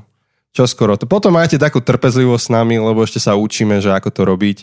Čo 0.56 0.72
skoro. 0.72 0.96
To 0.96 1.04
potom 1.04 1.36
majte 1.36 1.60
takú 1.60 1.84
trpezlivosť 1.84 2.44
s 2.48 2.54
nami, 2.54 2.80
lebo 2.80 3.04
ešte 3.04 3.20
sa 3.20 3.36
učíme, 3.36 3.84
že 3.84 3.92
ako 3.92 4.08
to 4.08 4.22
robiť. 4.24 4.58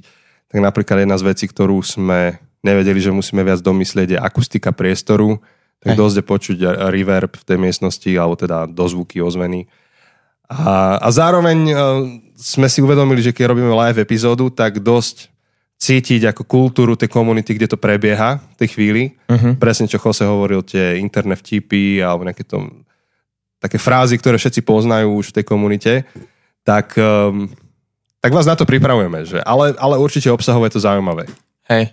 Tak 0.49 0.59
napríklad 0.61 1.05
jedna 1.05 1.21
z 1.21 1.27
vecí, 1.29 1.45
ktorú 1.45 1.85
sme 1.85 2.41
nevedeli, 2.65 2.97
že 2.97 3.13
musíme 3.13 3.45
viac 3.45 3.61
domyslieť, 3.61 4.17
je 4.17 4.19
akustika 4.21 4.73
priestoru. 4.73 5.37
Tak 5.83 5.93
Hej. 5.93 5.99
dosť 5.99 6.17
je 6.17 6.25
počuť 6.25 6.57
reverb 6.95 7.33
v 7.35 7.47
tej 7.47 7.59
miestnosti, 7.59 8.11
alebo 8.15 8.39
teda 8.39 8.71
dozvuky, 8.71 9.19
ozveny. 9.19 9.67
A, 10.47 11.03
a 11.03 11.09
zároveň 11.11 11.59
uh, 11.71 12.07
sme 12.39 12.71
si 12.71 12.79
uvedomili, 12.79 13.19
že 13.19 13.35
keď 13.35 13.51
robíme 13.51 13.73
live 13.75 13.99
epizódu, 13.99 14.47
tak 14.47 14.79
dosť 14.79 15.33
cítiť 15.83 16.31
ako 16.31 16.47
kultúru 16.47 16.95
tej 16.95 17.11
komunity, 17.11 17.59
kde 17.59 17.75
to 17.75 17.79
prebieha 17.81 18.39
v 18.39 18.55
tej 18.55 18.69
chvíli. 18.79 19.03
Uh-huh. 19.27 19.59
Presne, 19.59 19.91
čo 19.91 19.99
Jose 19.99 20.23
hovoril, 20.23 20.63
tie 20.63 21.03
interné 21.03 21.35
vtipy 21.35 21.99
alebo 21.99 22.23
nejaké 22.23 22.47
to, 22.47 22.71
také 23.59 23.83
frázy, 23.83 24.15
ktoré 24.15 24.39
všetci 24.39 24.63
poznajú 24.63 25.19
už 25.19 25.35
v 25.35 25.37
tej 25.43 25.45
komunite, 25.47 25.93
tak, 26.63 26.95
um, 26.95 27.51
tak 28.23 28.31
vás 28.31 28.47
na 28.47 28.55
to 28.55 28.63
pripravujeme. 28.63 29.27
Že? 29.27 29.43
Ale, 29.43 29.75
ale 29.75 29.99
určite 29.99 30.31
obsahové 30.31 30.71
je 30.71 30.79
to 30.79 30.87
zaujímavé. 30.87 31.27
Hej. 31.67 31.91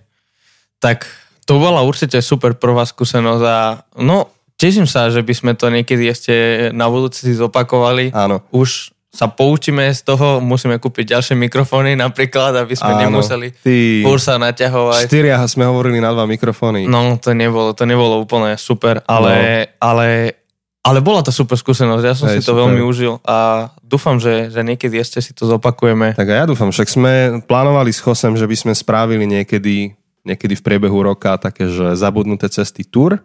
Tak 0.78 1.10
to 1.50 1.58
bola 1.58 1.82
určite 1.82 2.22
super 2.22 2.54
prvá 2.54 2.86
skúsenosť 2.86 3.44
a 3.44 3.82
no, 3.98 4.30
teším 4.54 4.86
sa, 4.86 5.10
že 5.10 5.26
by 5.26 5.34
sme 5.34 5.52
to 5.58 5.74
niekedy 5.74 6.06
ešte 6.06 6.34
na 6.78 6.86
budúci 6.86 7.26
si 7.26 7.34
zopakovali. 7.34 8.14
Áno. 8.14 8.46
Už 8.54 8.94
sa 9.10 9.26
poučíme 9.26 9.90
z 9.90 10.06
toho, 10.06 10.38
musíme 10.38 10.78
kúpiť 10.78 11.18
ďalšie 11.18 11.34
mikrofóny 11.34 11.98
napríklad, 11.98 12.54
aby 12.54 12.78
sme 12.78 12.94
Áno. 12.94 13.02
nemuseli 13.10 13.58
Ty, 13.58 14.06
furt 14.06 14.22
sa 14.22 14.38
naťahovať. 14.38 15.10
štyria 15.10 15.42
sme 15.50 15.66
hovorili 15.66 15.98
na 15.98 16.14
dva 16.14 16.30
mikrofóny. 16.30 16.86
No, 16.86 17.18
to 17.18 17.34
nebolo, 17.34 17.74
to 17.74 17.90
nebolo 17.90 18.22
úplne 18.22 18.54
super, 18.62 19.02
ale, 19.10 19.66
ale, 19.82 20.38
ale 20.86 20.98
bola 21.02 21.26
to 21.26 21.34
super 21.34 21.58
skúsenosť, 21.58 22.04
ja 22.06 22.14
som 22.14 22.30
Hej, 22.30 22.38
si 22.38 22.46
to 22.46 22.54
super. 22.54 22.70
veľmi 22.70 22.86
užil 22.86 23.18
a 23.26 23.74
dúfam, 23.82 24.22
že, 24.22 24.54
že 24.54 24.62
niekedy 24.62 25.02
ešte 25.02 25.26
si 25.26 25.34
to 25.34 25.50
zopakujeme. 25.50 26.14
Tak 26.14 26.30
a 26.30 26.36
ja 26.36 26.46
dúfam, 26.46 26.70
však 26.70 26.86
sme 26.88 27.14
plánovali 27.50 27.90
s 27.90 28.06
Chosem, 28.06 28.38
že 28.38 28.46
by 28.46 28.56
sme 28.62 28.74
spravili 28.78 29.26
niekedy, 29.26 29.98
niekedy 30.28 30.56
v 30.60 30.66
priebehu 30.66 31.00
roka 31.04 31.38
také, 31.40 31.68
že 31.72 31.96
zabudnuté 31.96 32.48
cesty 32.52 32.84
tour 32.84 33.22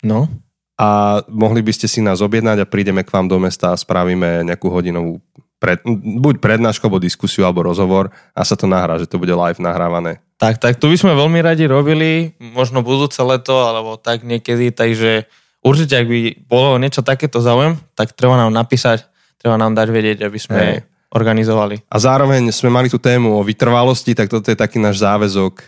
No, 0.00 0.32
a 0.80 1.20
mohli 1.28 1.60
by 1.60 1.76
ste 1.76 1.84
si 1.84 2.00
nás 2.00 2.24
objednať 2.24 2.64
a 2.64 2.70
prídeme 2.70 3.04
k 3.04 3.12
vám 3.12 3.28
do 3.28 3.36
mesta 3.36 3.76
a 3.76 3.76
spravíme 3.76 4.48
nejakú 4.48 4.72
hodinovú 4.72 5.20
pred, 5.60 5.76
buď 5.84 6.40
prednášku, 6.40 6.88
alebo 6.88 7.04
diskusiu, 7.04 7.44
alebo 7.44 7.68
rozhovor 7.68 8.08
a 8.32 8.40
sa 8.48 8.56
to 8.56 8.64
nahrá, 8.64 8.96
že 8.96 9.04
to 9.04 9.20
bude 9.20 9.36
live 9.36 9.60
nahrávané. 9.60 10.24
tak, 10.40 10.56
tak 10.56 10.80
tu 10.80 10.88
by 10.88 10.96
sme 10.96 11.12
veľmi 11.12 11.44
radi 11.44 11.68
robili, 11.68 12.32
možno 12.40 12.80
budúce 12.80 13.20
leto, 13.20 13.60
alebo 13.60 14.00
tak 14.00 14.24
niekedy, 14.24 14.72
takže 14.72 15.28
určite, 15.60 16.00
ak 16.00 16.08
by 16.08 16.20
bolo 16.48 16.80
niečo 16.80 17.04
takéto 17.04 17.44
záujem, 17.44 17.76
tak 17.92 18.16
treba 18.16 18.40
nám 18.40 18.48
napísať, 18.48 19.04
treba 19.36 19.60
nám 19.60 19.76
dať 19.76 19.88
vedieť, 19.92 20.18
aby 20.24 20.38
sme 20.40 20.56
Hej. 20.56 20.88
organizovali. 21.12 21.84
A 21.92 22.00
zároveň 22.00 22.48
sme 22.56 22.72
mali 22.72 22.88
tú 22.88 22.96
tému 22.96 23.36
o 23.36 23.44
vytrvalosti, 23.44 24.16
tak 24.16 24.32
toto 24.32 24.48
je 24.48 24.56
taký 24.56 24.80
náš 24.80 25.04
záväzok. 25.04 25.60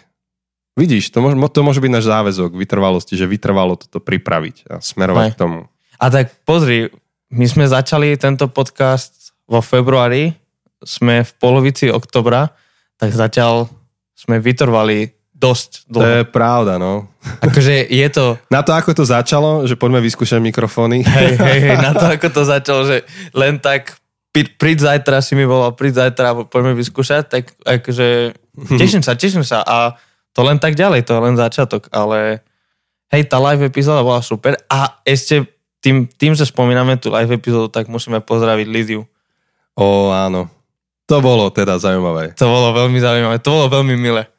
Vidíš, 0.73 1.13
to 1.13 1.21
môže, 1.21 1.37
to 1.53 1.61
môže 1.61 1.81
byť 1.85 1.93
náš 1.93 2.07
záväzok 2.09 2.57
vytrvalosti, 2.57 3.13
že 3.13 3.29
vytrvalo 3.29 3.77
toto 3.77 4.01
pripraviť 4.01 4.57
a 4.73 4.75
smerovať 4.81 5.25
Hej. 5.29 5.33
k 5.37 5.41
tomu. 5.41 5.59
A 6.01 6.05
tak 6.09 6.33
pozri, 6.49 6.89
my 7.29 7.45
sme 7.45 7.69
začali 7.69 8.17
tento 8.17 8.49
podcast 8.49 9.37
vo 9.45 9.61
februári, 9.61 10.33
sme 10.81 11.23
v 11.23 11.33
polovici 11.37 11.93
oktobra, 11.93 12.57
tak 12.97 13.13
zatiaľ 13.13 13.69
sme 14.17 14.41
vytrvali 14.41 15.13
dosť 15.37 15.91
To 15.91 16.01
dlho. 16.01 16.09
je 16.09 16.25
pravda, 16.31 16.79
no. 16.79 17.11
Akože 17.43 17.91
je 17.91 18.09
to, 18.09 18.39
Na 18.49 18.63
to, 18.63 18.73
ako 18.73 18.95
to 18.95 19.05
začalo, 19.05 19.67
že 19.67 19.75
poďme 19.75 19.99
vyskúšať 20.01 20.39
mikrofóny. 20.39 21.03
hej, 21.03 21.35
hej, 21.37 21.59
hej, 21.69 21.77
na 21.83 21.93
to, 21.93 22.07
ako 22.17 22.31
to 22.31 22.43
začalo, 22.47 22.81
že 22.87 23.03
len 23.35 23.59
tak 23.59 23.99
príď 24.33 24.89
zajtra 24.89 25.21
si 25.21 25.37
mi 25.37 25.45
volal, 25.45 25.77
príď 25.77 26.09
zajtra, 26.09 26.49
poďme 26.49 26.73
vyskúšať, 26.79 27.23
tak 27.29 27.45
akože 27.61 28.09
teším 28.81 29.03
sa, 29.05 29.13
teším 29.19 29.45
sa 29.45 29.61
a 29.61 29.99
to 30.33 30.41
len 30.45 30.57
tak 30.57 30.75
ďalej, 30.77 31.05
to 31.05 31.13
je 31.17 31.21
len 31.21 31.37
začiatok, 31.37 31.89
ale 31.93 32.41
hej, 33.13 33.23
tá 33.29 33.37
live 33.41 33.69
epizóda 33.69 34.01
bola 34.01 34.25
super 34.25 34.57
a 34.69 35.01
ešte 35.05 35.45
tým, 35.83 36.07
tým, 36.09 36.33
že 36.33 36.49
spomíname 36.49 36.97
tú 36.97 37.13
live 37.13 37.37
epizódu, 37.37 37.69
tak 37.69 37.91
musíme 37.91 38.23
pozdraviť 38.23 38.67
Lidiu. 38.71 39.03
Ó, 39.75 40.15
áno. 40.15 40.49
To 41.11 41.19
bolo 41.19 41.51
teda 41.51 41.77
zaujímavé. 41.77 42.33
To 42.39 42.47
bolo 42.47 42.73
veľmi 42.73 42.99
zaujímavé, 43.03 43.37
to 43.43 43.51
bolo 43.51 43.67
veľmi 43.69 43.99
milé. 43.99 44.31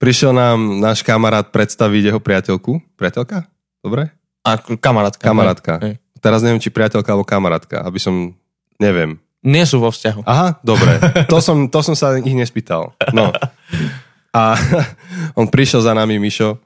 Prišiel 0.00 0.32
nám 0.32 0.80
náš 0.80 1.04
kamarát 1.04 1.44
predstaviť 1.48 2.12
jeho 2.12 2.20
priateľku. 2.20 2.80
Priateľka? 2.96 3.44
Dobre? 3.84 4.08
A 4.44 4.56
kamarátka. 4.56 5.20
Kamarátka. 5.20 5.72
Hej. 5.84 6.00
Teraz 6.20 6.40
neviem, 6.40 6.60
či 6.60 6.72
priateľka 6.72 7.12
alebo 7.12 7.28
kamarátka, 7.28 7.84
aby 7.84 8.00
som... 8.00 8.32
Neviem. 8.80 9.20
Nie 9.40 9.64
sú 9.64 9.80
vo 9.80 9.92
vzťahu. 9.92 10.24
Aha, 10.24 10.60
dobre. 10.60 11.00
To 11.32 11.40
som, 11.40 11.68
to 11.68 11.80
som 11.80 11.96
sa 11.96 12.16
ich 12.16 12.36
nespýtal. 12.36 12.92
No. 13.12 13.32
A 14.30 14.54
on 15.40 15.46
prišiel 15.50 15.82
za 15.82 15.92
nami, 15.94 16.18
Mišo, 16.18 16.58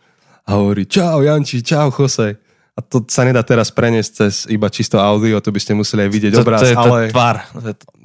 a 0.44 0.61
hovorí, 0.61 0.85
čau 0.85 1.24
Janči, 1.24 1.64
čau 1.64 1.88
Jose. 1.88 2.37
A 2.74 2.83
to 2.83 3.07
sa 3.07 3.22
nedá 3.22 3.40
teraz 3.46 3.70
preniesť 3.70 4.11
cez 4.12 4.35
iba 4.50 4.66
čisto 4.66 4.98
audio, 4.98 5.38
to 5.38 5.55
by 5.55 5.62
ste 5.62 5.79
museli 5.79 6.05
aj 6.05 6.11
vidieť 6.11 6.33
To, 6.35 6.42
obraz, 6.42 6.61
to 6.61 6.68
je 6.68 6.77
ale 6.77 7.00
tvár. 7.09 7.37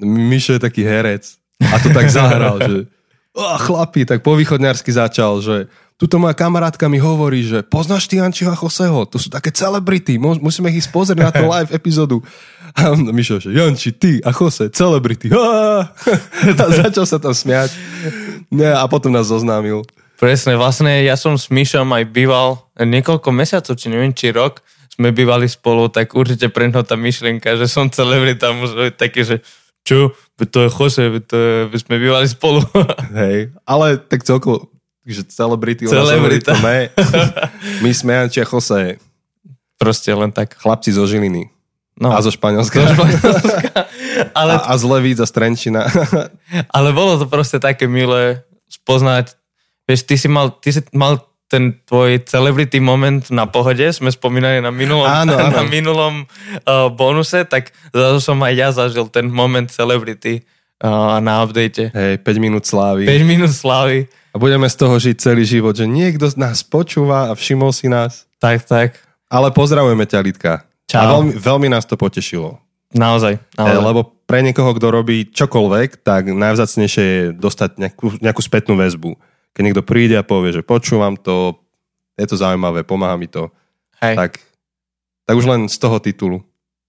Mišo 0.06 0.56
je 0.56 0.62
taký 0.62 0.86
herec. 0.86 1.26
A 1.60 1.76
to 1.82 1.90
tak 1.92 2.08
zahral, 2.08 2.62
že 2.62 2.88
oh, 3.36 3.58
chlapi, 3.60 4.06
tak 4.06 4.22
po 4.22 4.38
východňarsky 4.38 4.94
začal, 4.94 5.42
že 5.44 5.68
tuto 6.00 6.16
moja 6.16 6.32
kamarátka 6.32 6.88
mi 6.88 6.96
hovorí, 6.96 7.44
že 7.44 7.60
poznáš 7.66 8.08
ty 8.08 8.24
Jančiho 8.24 8.54
a 8.54 8.56
Joseho, 8.56 9.04
to 9.04 9.20
sú 9.20 9.28
také 9.28 9.52
celebrity, 9.52 10.16
mu- 10.16 10.40
musíme 10.40 10.72
ich 10.72 10.88
pozrieť 10.88 11.20
na 11.20 11.32
tú 11.34 11.44
live 11.54 11.76
epizódu. 11.76 12.24
A 12.78 12.94
Mišo, 12.96 13.42
že 13.42 13.52
Janči, 13.52 13.92
ty 13.92 14.22
a 14.24 14.32
Jose, 14.32 14.72
celebrity. 14.72 15.34
A 16.62 16.66
začal 16.72 17.04
sa 17.10 17.18
tam 17.18 17.34
smiať. 17.34 17.74
Nie, 18.50 18.74
a 18.74 18.86
potom 18.90 19.14
nás 19.14 19.30
zoznámil. 19.30 19.86
Presne, 20.20 20.60
vlastne 20.60 21.00
ja 21.06 21.16
som 21.16 21.40
s 21.40 21.48
Myšom 21.48 21.88
aj 21.96 22.04
býval 22.12 22.60
niekoľko 22.76 23.30
mesiacov, 23.32 23.74
či 23.80 23.88
neviem, 23.88 24.12
či 24.12 24.36
rok, 24.36 24.60
sme 24.92 25.16
bývali 25.16 25.48
spolu, 25.48 25.88
tak 25.88 26.12
určite 26.12 26.52
pre 26.52 26.68
ňoho 26.68 26.84
tá 26.84 27.00
myšlienka, 27.00 27.56
že 27.56 27.72
som 27.72 27.88
celebrita, 27.88 28.52
musí 28.52 28.76
byť 28.76 28.96
také, 29.00 29.24
že 29.24 29.40
čo, 29.88 30.12
to 30.36 30.68
je 30.68 30.70
Jose, 30.70 31.04
to 31.24 31.36
je, 31.40 31.54
veď 31.72 31.80
sme 31.88 31.96
bývali 32.04 32.28
spolu. 32.28 32.60
Hej, 33.22 33.56
ale 33.64 33.96
tak 33.96 34.28
celkovo, 34.28 34.68
že 35.08 35.24
celebrity, 35.32 35.88
Celebrita. 35.88 36.52
to 36.52 36.60
My, 37.80 37.90
sme 37.96 38.12
Janči 38.20 38.44
a 38.44 38.48
Jose, 38.50 39.00
Proste 39.80 40.12
len 40.12 40.36
tak. 40.36 40.60
chlapci 40.60 40.92
zo 40.92 41.08
Žiliny. 41.08 41.48
No. 42.00 42.16
A 42.16 42.24
zo 42.24 42.32
Španielska. 42.32 42.80
Do 42.80 42.96
Španielska. 42.96 43.70
ale, 44.40 44.56
A, 44.56 44.72
a 44.72 44.74
z 44.80 44.84
Levíc 44.88 45.20
a 45.20 45.28
z 45.28 45.34
Trenčina. 45.36 45.84
ale 46.76 46.96
bolo 46.96 47.20
to 47.20 47.28
proste 47.28 47.60
také 47.60 47.92
milé 47.92 48.48
spoznať. 48.72 49.36
Vieš, 49.84 50.08
ty 50.08 50.16
si 50.16 50.32
mal, 50.32 50.56
ty 50.64 50.72
si 50.72 50.82
mal 50.96 51.20
ten 51.50 51.74
tvoj 51.84 52.24
celebrity 52.30 52.78
moment 52.78 53.26
na 53.34 53.50
pohode, 53.50 53.82
sme 53.90 54.14
spomínali 54.14 54.62
na 54.62 54.70
minulom, 54.70 55.10
Áno, 55.10 55.34
áno. 55.50 55.60
na 55.60 55.64
minulom 55.66 56.24
uh, 56.24 56.94
bonuse, 56.94 57.42
tak 57.50 57.74
zase 57.90 58.22
som 58.22 58.38
aj 58.46 58.54
ja 58.54 58.70
zažil 58.70 59.10
ten 59.10 59.26
moment 59.28 59.66
celebrity 59.68 60.46
uh, 60.86 61.18
na 61.18 61.42
update. 61.42 61.90
Hej, 61.90 62.22
5 62.22 62.38
minút 62.38 62.70
slávy. 62.70 63.10
5 63.10 63.26
minút 63.26 63.52
slávy. 63.52 64.06
A 64.30 64.38
budeme 64.38 64.70
z 64.70 64.76
toho 64.78 64.96
žiť 65.02 65.16
celý 65.18 65.42
život, 65.42 65.74
že 65.74 65.90
niekto 65.90 66.30
z 66.30 66.38
nás 66.38 66.62
počúva 66.62 67.34
a 67.34 67.36
všimol 67.36 67.74
si 67.74 67.90
nás. 67.90 68.30
Tak, 68.38 68.70
tak. 68.70 69.02
Ale 69.26 69.50
pozdravujeme 69.50 70.06
ťa, 70.06 70.22
Lidka. 70.22 70.69
Čau. 70.90 70.98
A 70.98 71.06
veľmi, 71.14 71.38
veľmi 71.38 71.68
nás 71.70 71.86
to 71.86 71.94
potešilo. 71.94 72.58
Naozaj. 72.90 73.38
E, 73.38 73.62
naozaj. 73.62 73.86
lebo 73.86 74.02
pre 74.26 74.42
niekoho, 74.42 74.74
kto 74.74 74.90
robí 74.90 75.30
čokoľvek, 75.30 76.02
tak 76.02 76.34
najvzácnejšie 76.34 77.04
je 77.06 77.22
dostať 77.38 77.78
nejakú, 77.78 78.18
nejakú 78.18 78.42
spätnú 78.42 78.74
väzbu. 78.74 79.14
Keď 79.54 79.62
niekto 79.62 79.86
príde 79.86 80.18
a 80.18 80.26
povie, 80.26 80.58
že 80.58 80.66
počúvam 80.66 81.14
to, 81.14 81.62
je 82.18 82.26
to 82.26 82.36
zaujímavé, 82.38 82.82
pomáha 82.82 83.14
mi 83.22 83.30
to, 83.30 83.54
Hej, 84.02 84.18
tak, 84.18 84.32
tak 85.30 85.36
už 85.38 85.46
len 85.46 85.70
z 85.70 85.78
toho 85.78 86.02
titulu. 86.02 86.42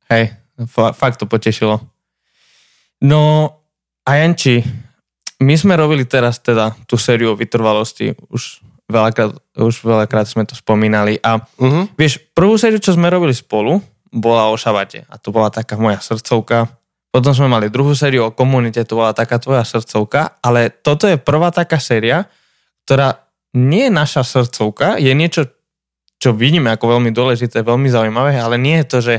hej, 0.09 0.33
fa- 0.73 0.97
fakt 0.97 1.21
to 1.21 1.29
potešilo. 1.29 1.85
No 3.05 3.53
a 4.05 4.11
Janči, 4.17 4.65
my 5.41 5.55
sme 5.57 5.77
robili 5.77 6.05
teraz 6.05 6.41
teda 6.41 6.77
tú 6.85 7.01
sériu 7.01 7.33
o 7.33 7.39
vytrvalosti, 7.39 8.17
už 8.29 8.61
veľakrát, 8.90 9.31
už 9.57 9.87
veľakrát 9.87 10.26
sme 10.26 10.42
to 10.44 10.59
spomínali 10.59 11.16
a 11.22 11.38
Uh-huh. 11.38 11.87
vieš, 11.94 12.18
prvú 12.35 12.59
sériu, 12.59 12.83
čo 12.83 12.92
sme 12.98 13.07
robili 13.07 13.33
spolu, 13.33 13.79
bola 14.11 14.50
o 14.50 14.59
šabate 14.59 15.07
a 15.07 15.14
to 15.16 15.31
bola 15.31 15.48
taká 15.55 15.79
moja 15.79 16.03
srdcovka. 16.03 16.66
Potom 17.11 17.35
sme 17.35 17.50
mali 17.50 17.70
druhú 17.70 17.94
sériu 17.94 18.31
o 18.31 18.35
komunite, 18.35 18.83
to 18.87 18.98
bola 18.98 19.11
taká 19.11 19.38
tvoja 19.42 19.66
srdcovka, 19.66 20.38
ale 20.42 20.70
toto 20.70 21.11
je 21.11 21.18
prvá 21.18 21.50
taká 21.50 21.79
séria, 21.83 22.26
ktorá 22.87 23.22
nie 23.55 23.90
je 23.90 23.92
naša 23.94 24.22
srdcovka, 24.22 24.98
je 24.98 25.11
niečo, 25.11 25.50
čo 26.22 26.31
vidíme 26.31 26.70
ako 26.70 26.98
veľmi 26.98 27.11
dôležité, 27.11 27.66
veľmi 27.66 27.90
zaujímavé, 27.90 28.38
ale 28.38 28.62
nie 28.62 28.79
je 28.83 28.87
to, 28.87 28.98
že 29.03 29.14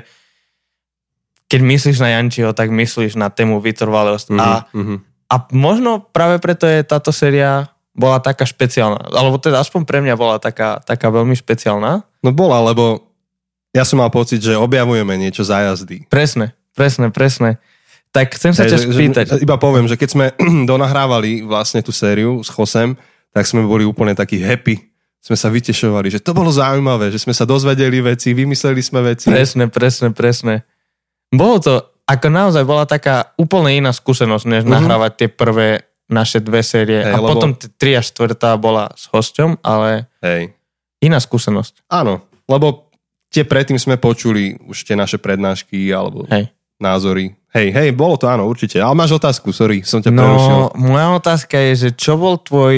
keď 1.52 1.60
myslíš 1.68 1.98
na 2.00 2.16
Jančiho, 2.16 2.56
tak 2.56 2.72
myslíš 2.72 3.20
na 3.20 3.28
tému 3.28 3.60
vytrvalosť. 3.60 4.28
Uh-huh. 4.32 4.40
A, 4.40 4.52
Uh-huh. 4.72 5.04
a 5.28 5.36
možno 5.52 6.00
práve 6.00 6.40
preto 6.40 6.64
je 6.64 6.80
táto 6.88 7.12
séria 7.12 7.76
bola 7.92 8.24
taká 8.24 8.48
špeciálna, 8.48 9.12
alebo 9.12 9.36
teda 9.36 9.60
aspoň 9.60 9.82
pre 9.84 10.00
mňa 10.00 10.16
bola 10.16 10.40
taká, 10.40 10.80
taká 10.80 11.12
veľmi 11.12 11.36
špeciálna. 11.36 12.08
No 12.24 12.30
bola, 12.32 12.64
lebo 12.64 13.04
ja 13.72 13.84
som 13.84 14.00
mal 14.00 14.12
pocit, 14.12 14.40
že 14.40 14.56
objavujeme 14.56 15.16
niečo 15.16 15.44
za 15.44 15.64
jazdy. 15.64 16.08
Presne, 16.08 16.56
presne, 16.76 17.12
presne. 17.12 17.60
Tak 18.12 18.36
chcem 18.36 18.52
sa 18.52 18.68
ťa 18.68 18.78
spýtať. 18.92 19.26
Že, 19.40 19.44
iba 19.44 19.56
poviem, 19.56 19.88
že 19.88 19.96
keď 19.96 20.10
sme 20.12 20.26
donahrávali 20.72 21.44
vlastne 21.44 21.80
tú 21.80 21.96
sériu 21.96 22.44
s 22.44 22.52
Chosem, 22.52 22.96
tak 23.32 23.48
sme 23.48 23.64
boli 23.64 23.88
úplne 23.88 24.12
takí 24.12 24.40
happy. 24.40 24.76
Sme 25.22 25.38
sa 25.38 25.48
vytešovali, 25.48 26.10
že 26.12 26.20
to 26.20 26.34
bolo 26.34 26.50
zaujímavé, 26.52 27.14
že 27.14 27.22
sme 27.22 27.32
sa 27.32 27.46
dozvedeli 27.46 28.02
veci, 28.02 28.34
vymysleli 28.34 28.82
sme 28.82 29.00
veci. 29.06 29.30
Presne, 29.30 29.70
presne, 29.70 30.12
presne. 30.12 30.66
Bolo 31.32 31.62
to, 31.62 31.74
ako 32.04 32.28
naozaj 32.28 32.64
bola 32.66 32.84
taká 32.84 33.32
úplne 33.38 33.80
iná 33.80 33.94
skúsenosť, 33.96 34.46
než 34.50 34.64
Mhm. 34.66 34.72
nahrávať 34.72 35.12
tie 35.16 35.30
prvé 35.32 35.68
naše 36.12 36.44
dve 36.44 36.62
série. 36.62 37.00
Hej, 37.02 37.16
a 37.16 37.18
lebo- 37.18 37.32
potom 37.32 37.52
t- 37.56 37.72
tri 37.80 37.96
a 37.96 38.04
štvrtá 38.04 38.60
bola 38.60 38.92
s 38.94 39.08
hosťom, 39.08 39.64
ale 39.64 40.12
Hej. 40.20 40.52
iná 41.00 41.18
skúsenosť. 41.18 41.88
Áno, 41.88 42.22
lebo 42.46 42.92
tie 43.32 43.48
predtým 43.48 43.80
sme 43.80 43.96
počuli 43.96 44.60
už 44.68 44.84
tie 44.84 45.00
naše 45.00 45.16
prednášky 45.18 45.88
alebo 45.90 46.28
Hej. 46.28 46.52
názory. 46.78 47.40
Hej, 47.52 47.68
hej, 47.76 47.90
bolo 47.92 48.16
to 48.16 48.32
áno, 48.32 48.48
určite. 48.48 48.80
Ale 48.80 48.96
máš 48.96 49.16
otázku, 49.16 49.52
sorry, 49.52 49.84
som 49.84 50.00
ťa 50.00 50.12
prerušil. 50.12 50.56
No, 50.56 50.72
moja 50.76 51.08
otázka 51.16 51.60
je, 51.72 51.74
že 51.76 51.90
čo 51.96 52.16
bol 52.16 52.40
tvoj 52.40 52.76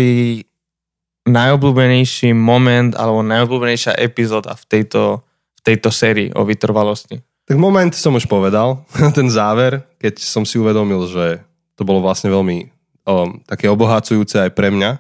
najobľúbenejší 1.23 2.35
moment 2.35 2.93
alebo 2.97 3.23
najobľúbenejšia 3.23 3.95
epizóda 3.95 4.57
v 4.57 4.63
tejto, 4.67 5.23
v 5.55 5.61
tejto 5.61 5.89
sérii 5.93 6.29
o 6.35 6.43
vytrvalosti? 6.43 7.21
Tak 7.43 7.57
moment 7.59 7.91
som 7.95 8.15
už 8.15 8.27
povedal, 8.27 8.83
ten 9.17 9.29
záver, 9.29 9.83
keď 10.01 10.19
som 10.19 10.43
si 10.43 10.59
uvedomil, 10.59 11.05
že 11.07 11.43
to 11.77 11.85
bolo 11.87 12.03
vlastne 12.03 12.29
veľmi 12.29 12.69
um, 13.07 13.39
také 13.43 13.67
obohacujúce 13.67 14.39
aj 14.39 14.51
pre 14.55 14.71
mňa. 14.71 14.99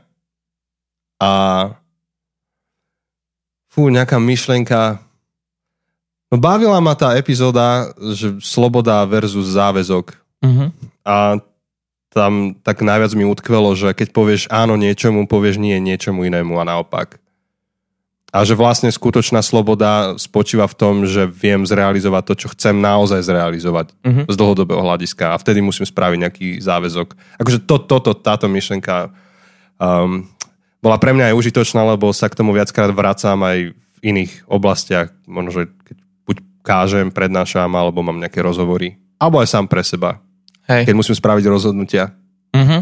A 1.23 1.31
fú, 3.71 3.87
nejaká 3.87 4.19
myšlenka. 4.19 4.99
No 6.27 6.35
bavila 6.35 6.77
ma 6.83 6.93
tá 6.93 7.15
epizóda, 7.15 7.93
že 8.13 8.35
sloboda 8.43 9.05
versus 9.07 9.55
záväzok. 9.55 10.17
Uh-huh. 10.43 10.69
A 11.07 11.39
tam 12.13 12.53
tak 12.61 12.85
najviac 12.85 13.15
mi 13.17 13.25
utkvelo, 13.25 13.73
že 13.73 13.95
keď 13.95 14.07
povieš 14.13 14.43
áno 14.53 14.77
niečomu, 14.77 15.25
povieš 15.25 15.57
nie 15.57 15.79
niečomu 15.81 16.27
inému 16.27 16.59
a 16.61 16.67
naopak. 16.67 17.22
A 18.33 18.41
že 18.41 18.57
vlastne 18.57 18.89
skutočná 18.89 19.45
sloboda 19.45 20.17
spočíva 20.17 20.65
v 20.65 20.73
tom, 20.73 20.95
že 21.05 21.29
viem 21.29 21.61
zrealizovať 21.69 22.23
to, 22.25 22.33
čo 22.33 22.47
chcem 22.57 22.73
naozaj 22.73 23.21
zrealizovať 23.21 23.93
Mhm. 24.01 24.21
z 24.25 24.35
dlhodobého 24.35 24.81
hľadiska 24.81 25.37
a 25.37 25.39
vtedy 25.39 25.61
musím 25.61 25.85
spraviť 25.85 26.17
nejaký 26.17 26.47
záväzok. 26.57 27.13
Akože 27.37 27.61
to, 27.69 27.77
toto, 27.77 28.17
táto 28.17 28.49
myšlenka 28.49 29.13
um, 29.77 30.25
bola 30.81 30.97
pre 30.97 31.13
mňa 31.13 31.29
aj 31.29 31.37
užitočná, 31.37 31.85
lebo 31.85 32.09
sa 32.09 32.25
k 32.25 32.33
tomu 32.33 32.57
viackrát 32.57 32.89
vracam 32.89 33.37
aj 33.45 33.69
v 33.71 33.97
iných 34.01 34.49
oblastiach. 34.49 35.13
Možno, 35.29 35.53
že 35.53 35.63
keď 35.85 35.97
buď 36.25 36.37
kážem, 36.65 37.07
prednášam, 37.13 37.69
alebo 37.69 38.01
mám 38.01 38.17
nejaké 38.17 38.41
rozhovory. 38.41 38.97
Alebo 39.21 39.39
aj 39.39 39.47
sám 39.47 39.69
pre 39.69 39.85
seba, 39.85 40.19
Hej. 40.67 40.89
keď 40.89 40.95
musím 40.97 41.15
spraviť 41.15 41.45
rozhodnutia. 41.47 42.17
Uh-huh. 42.51 42.81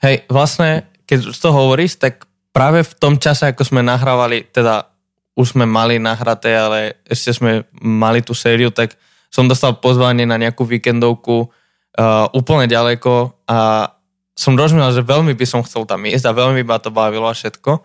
Hej, 0.00 0.24
vlastne, 0.30 0.86
keď 1.04 1.34
to 1.34 1.48
hovoríš, 1.50 1.98
tak 1.98 2.24
práve 2.52 2.84
v 2.84 2.92
tom 3.00 3.16
čase, 3.16 3.50
ako 3.50 3.64
sme 3.64 3.80
nahrávali, 3.80 4.46
teda 4.52 4.92
už 5.32 5.56
sme 5.56 5.64
mali 5.64 5.96
nahraté, 5.96 6.52
ale 6.52 7.00
ešte 7.08 7.32
sme 7.32 7.64
mali 7.80 8.20
tú 8.20 8.36
sériu, 8.36 8.68
tak 8.68 8.94
som 9.32 9.48
dostal 9.48 9.80
pozvanie 9.80 10.28
na 10.28 10.36
nejakú 10.36 10.68
víkendovku 10.68 11.48
uh, 11.48 12.28
úplne 12.36 12.68
ďaleko 12.68 13.32
a 13.48 13.88
som 14.36 14.56
rozmýšľal, 14.56 14.92
že 14.92 15.08
veľmi 15.08 15.32
by 15.32 15.46
som 15.48 15.64
chcel 15.64 15.88
tam 15.88 16.04
ísť 16.04 16.24
a 16.28 16.36
veľmi 16.36 16.60
by 16.64 16.68
ma 16.68 16.78
to 16.80 16.92
bavilo 16.92 17.28
a 17.28 17.36
všetko, 17.36 17.80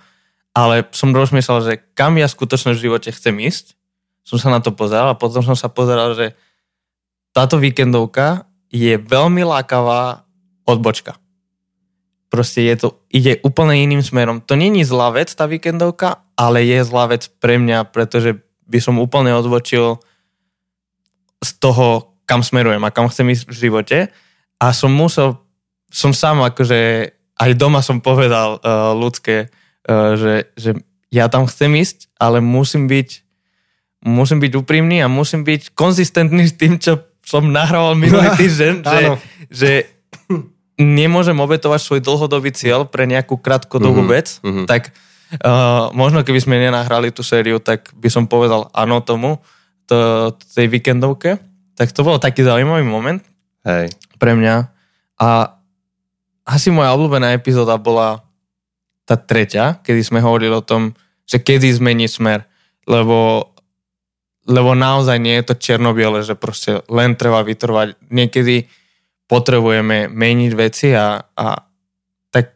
ale 0.51 0.83
som 0.91 1.15
rozmýšľal, 1.15 1.59
že 1.63 1.73
kam 1.95 2.19
ja 2.19 2.27
skutočne 2.27 2.75
v 2.75 2.83
živote 2.83 3.11
chcem 3.15 3.35
ísť. 3.39 3.75
Som 4.27 4.43
sa 4.43 4.51
na 4.51 4.59
to 4.59 4.75
pozeral 4.75 5.15
a 5.15 5.19
potom 5.19 5.39
som 5.39 5.55
sa 5.55 5.71
pozeral, 5.71 6.11
že 6.11 6.35
táto 7.31 7.55
víkendovka 7.55 8.43
je 8.67 8.99
veľmi 8.99 9.47
lákavá 9.47 10.27
odbočka. 10.67 11.15
Proste 12.27 12.67
je 12.67 12.75
to, 12.75 12.87
ide 13.07 13.39
úplne 13.43 13.79
iným 13.79 14.03
smerom. 14.03 14.43
To 14.43 14.59
není 14.59 14.83
zlá 14.83 15.15
vec, 15.15 15.31
tá 15.31 15.47
víkendovka, 15.47 16.27
ale 16.35 16.67
je 16.67 16.83
zlá 16.83 17.07
vec 17.07 17.31
pre 17.39 17.55
mňa, 17.55 17.87
pretože 17.87 18.43
by 18.67 18.79
som 18.83 18.99
úplne 18.99 19.31
odbočil 19.31 20.03
z 21.39 21.51
toho, 21.63 22.17
kam 22.27 22.43
smerujem 22.43 22.83
a 22.83 22.91
kam 22.91 23.07
chcem 23.07 23.31
ísť 23.31 23.47
v 23.47 23.55
živote. 23.55 23.97
A 24.59 24.65
som 24.75 24.91
musel, 24.91 25.39
som 25.87 26.11
sám 26.11 26.43
akože, 26.43 27.11
aj 27.39 27.51
doma 27.55 27.79
som 27.79 28.03
povedal 28.03 28.59
uh, 28.59 28.91
ľudské, 28.91 29.47
uh, 29.87 30.19
že, 30.19 30.51
že 30.59 30.75
ja 31.07 31.31
tam 31.31 31.47
chcem 31.47 31.71
ísť, 31.79 32.11
ale 32.19 32.43
musím 32.43 32.91
byť 32.91 33.27
musím 34.03 34.39
byť 34.39 34.53
úprimný 34.55 35.01
a 35.01 35.11
musím 35.11 35.41
byť 35.41 35.73
konzistentný 35.73 36.47
s 36.47 36.55
tým, 36.55 36.77
čo 36.77 37.01
som 37.25 37.49
nahrával 37.49 37.97
minulý 37.97 38.29
týždeň, 38.39 38.73
že, 38.85 39.01
že 39.49 39.71
nemôžem 40.77 41.35
obetovať 41.37 41.81
svoj 41.81 41.99
dlhodobý 42.05 42.53
cieľ 42.53 42.85
pre 42.85 43.09
nejakú 43.09 43.41
krátkodobú 43.41 44.05
Mhm, 44.05 44.09
vec, 44.09 44.27
mhm. 44.45 44.63
tak 44.69 44.93
uh, 45.41 45.89
možno 45.91 46.21
keby 46.21 46.39
sme 46.39 46.61
nenahrali 46.61 47.09
tú 47.09 47.25
sériu, 47.25 47.57
tak 47.57 47.89
by 47.97 48.09
som 48.13 48.29
povedal 48.29 48.69
áno 48.71 49.01
tomu, 49.01 49.41
to, 49.89 50.31
tej 50.53 50.69
víkendovke. 50.69 51.41
Tak 51.73 51.93
to 51.93 52.05
bol 52.05 52.21
taký 52.21 52.43
zaujímavý 52.43 52.83
moment 52.85 53.21
Hej. 53.65 53.93
pre 54.21 54.35
mňa. 54.35 54.55
A 55.17 55.57
asi 56.47 56.69
moja 56.69 56.93
obľúbená 56.93 57.33
epizóda 57.33 57.79
bola 57.79 58.21
tá 59.07 59.15
treťa, 59.15 59.81
kedy 59.81 60.01
sme 60.03 60.19
hovorili 60.19 60.51
o 60.51 60.65
tom, 60.65 60.91
že 61.23 61.39
kedy 61.39 61.71
zmení 61.71 62.11
smer. 62.11 62.43
Lebo, 62.87 63.51
lebo 64.47 64.71
naozaj 64.75 65.17
nie 65.19 65.39
je 65.39 65.47
to 65.47 65.55
černobiele, 65.59 66.23
že 66.23 66.35
proste 66.35 66.83
len 66.91 67.15
treba 67.15 67.43
vytrvať. 67.43 67.99
Niekedy 68.11 68.67
potrebujeme 69.27 70.07
meniť 70.07 70.51
veci 70.55 70.95
a, 70.95 71.19
a 71.19 71.47
tak 72.31 72.55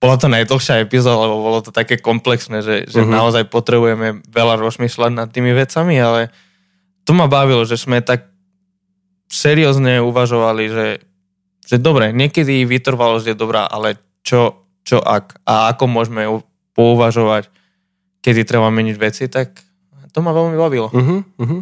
bola 0.00 0.16
to 0.16 0.26
najdlhšia 0.32 0.80
epizóda, 0.80 1.28
lebo 1.28 1.36
bolo 1.38 1.60
to 1.60 1.70
také 1.70 2.00
komplexné, 2.00 2.64
že, 2.64 2.88
že 2.88 3.04
Mhm. 3.04 3.12
naozaj 3.12 3.44
potrebujeme 3.52 4.24
veľa 4.24 4.56
rozmýšľať 4.58 5.12
nad 5.12 5.28
tými 5.28 5.52
vecami, 5.52 6.00
ale 6.00 6.32
to 7.04 7.12
ma 7.12 7.28
bavilo, 7.28 7.64
že 7.68 7.76
sme 7.76 8.00
tak 8.00 8.28
seriózne 9.28 10.00
uvažovali, 10.00 10.64
že, 10.72 10.86
že 11.68 11.76
dobre, 11.76 12.16
niekedy 12.16 12.64
vytrvalosť 12.64 13.32
je 13.32 13.36
dobrá, 13.36 13.68
ale 13.68 14.00
čo, 14.24 14.64
čo 14.84 15.00
ak 15.04 15.44
a 15.44 15.72
ako 15.72 15.84
môžeme 15.88 16.24
pouvažovať, 16.72 17.52
kedy 18.24 18.48
treba 18.48 18.72
meniť 18.72 18.96
veci, 18.96 19.24
tak 19.28 19.60
to 20.12 20.24
ma 20.24 20.32
veľmi 20.32 20.56
bavilo. 20.56 20.88
Uh-huh, 20.88 21.20
uh-huh. 21.36 21.60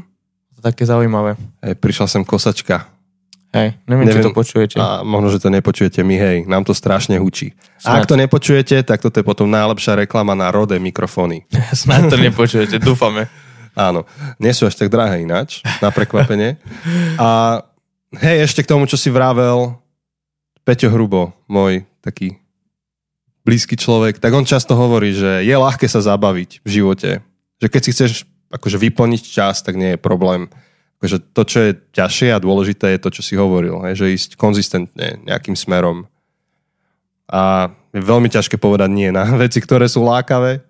také 0.63 0.87
zaujímavé. 0.87 1.35
Hej, 1.63 1.75
prišla 1.79 2.07
sem 2.07 2.23
kosačka. 2.23 2.87
Hej, 3.55 3.79
neviem, 3.87 4.11
neviem, 4.11 4.23
či 4.23 4.27
to 4.27 4.35
počujete. 4.35 4.77
A 4.77 5.07
možno, 5.07 5.31
že 5.33 5.39
to 5.41 5.49
nepočujete 5.49 6.03
my, 6.03 6.17
hej, 6.19 6.37
nám 6.51 6.67
to 6.67 6.75
strašne 6.75 7.17
hučí. 7.17 7.55
A 7.87 8.03
ak 8.03 8.11
to 8.11 8.19
nepočujete, 8.19 8.83
tak 8.83 9.01
toto 9.01 9.17
je 9.17 9.25
potom 9.25 9.49
najlepšia 9.49 9.97
reklama 10.03 10.35
na 10.35 10.51
rode 10.51 10.77
mikrofóny. 10.77 11.47
Snad 11.73 12.11
to 12.11 12.19
nepočujete, 12.19 12.83
dúfame. 12.83 13.31
Áno, 13.77 14.09
nie 14.41 14.57
sú 14.57 14.65
až 14.65 14.75
tak 14.77 14.89
drahé 14.89 15.21
ináč, 15.21 15.61
na 15.85 15.93
prekvapenie. 15.93 16.57
A 17.21 17.61
hej, 18.25 18.49
ešte 18.49 18.65
k 18.65 18.71
tomu, 18.73 18.89
čo 18.89 18.97
si 18.97 19.13
vravel, 19.13 19.77
Peťo 20.65 20.89
Hrubo, 20.89 21.37
môj 21.47 21.85
taký 22.01 22.41
blízky 23.47 23.79
človek, 23.79 24.19
tak 24.19 24.35
on 24.35 24.43
často 24.43 24.75
hovorí, 24.75 25.15
že 25.15 25.47
je 25.47 25.55
ľahké 25.55 25.87
sa 25.87 26.03
zabaviť 26.03 26.67
v 26.67 26.69
živote. 26.69 27.11
Že 27.63 27.69
keď 27.71 27.81
si 27.85 27.91
chceš 27.95 28.13
akože 28.51 28.81
vyplniť 28.81 29.23
čas, 29.23 29.63
tak 29.63 29.79
nie 29.79 29.95
je 29.95 30.03
problém. 30.03 30.51
Akože 30.99 31.19
to, 31.33 31.43
čo 31.45 31.59
je 31.61 31.71
ťažšie 31.93 32.33
a 32.33 32.43
dôležité, 32.43 32.97
je 32.97 33.03
to, 33.03 33.11
čo 33.13 33.23
si 33.23 33.37
hovoril. 33.37 33.85
Hej, 33.85 34.01
že 34.01 34.15
ísť 34.17 34.31
konzistentne 34.41 35.21
nejakým 35.29 35.53
smerom. 35.53 36.09
A 37.29 37.69
je 37.93 38.01
veľmi 38.01 38.33
ťažké 38.33 38.57
povedať 38.57 38.91
nie 38.93 39.13
na 39.13 39.25
veci, 39.43 39.61
ktoré 39.61 39.87
sú 39.87 40.05
lákavé. 40.05 40.65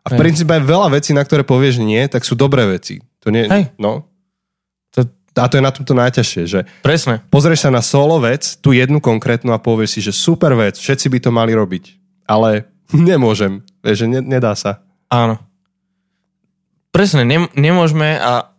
A 0.00 0.06
v 0.08 0.16
princípe 0.16 0.48
aj 0.56 0.64
veľa 0.64 0.88
vecí, 0.96 1.12
na 1.12 1.20
ktoré 1.20 1.44
povieš 1.44 1.84
nie, 1.84 2.00
tak 2.08 2.24
sú 2.24 2.32
dobré 2.32 2.64
veci. 2.64 3.04
To 3.20 3.28
nie, 3.28 3.44
Hej. 3.44 3.76
No, 3.76 4.10
a 5.38 5.46
to 5.46 5.56
je 5.56 5.66
na 5.66 5.70
tomto 5.70 5.94
najťažšie, 5.94 6.42
že 6.44 6.60
Presne. 6.82 7.22
pozrieš 7.30 7.66
sa 7.66 7.70
na 7.70 7.84
solo 7.84 8.18
vec, 8.18 8.58
tú 8.58 8.74
jednu 8.74 8.98
konkrétnu 8.98 9.54
a 9.54 9.62
povieš 9.62 9.90
si, 9.98 10.00
že 10.02 10.12
super 10.12 10.58
vec, 10.58 10.74
všetci 10.74 11.06
by 11.06 11.18
to 11.22 11.30
mali 11.30 11.54
robiť. 11.54 11.84
Ale 12.26 12.66
nemôžem, 12.94 13.62
vieš, 13.80 14.04
že 14.04 14.06
ne, 14.10 14.20
nedá 14.20 14.58
sa. 14.58 14.82
Áno. 15.06 15.38
Presne, 16.90 17.22
ne, 17.22 17.46
nemôžeme 17.54 18.18
a 18.18 18.50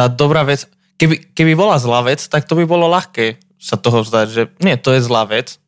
tá 0.00 0.08
dobrá 0.08 0.48
vec, 0.48 0.64
keby, 0.96 1.36
keby 1.36 1.52
bola 1.52 1.76
zlá 1.76 2.00
vec, 2.00 2.24
tak 2.24 2.48
to 2.48 2.56
by 2.56 2.64
bolo 2.64 2.88
ľahké 2.88 3.36
sa 3.60 3.76
toho 3.76 4.00
vzdať, 4.00 4.26
že 4.32 4.42
nie, 4.64 4.80
to 4.80 4.96
je 4.96 5.04
zlá 5.04 5.28
vec. 5.28 5.60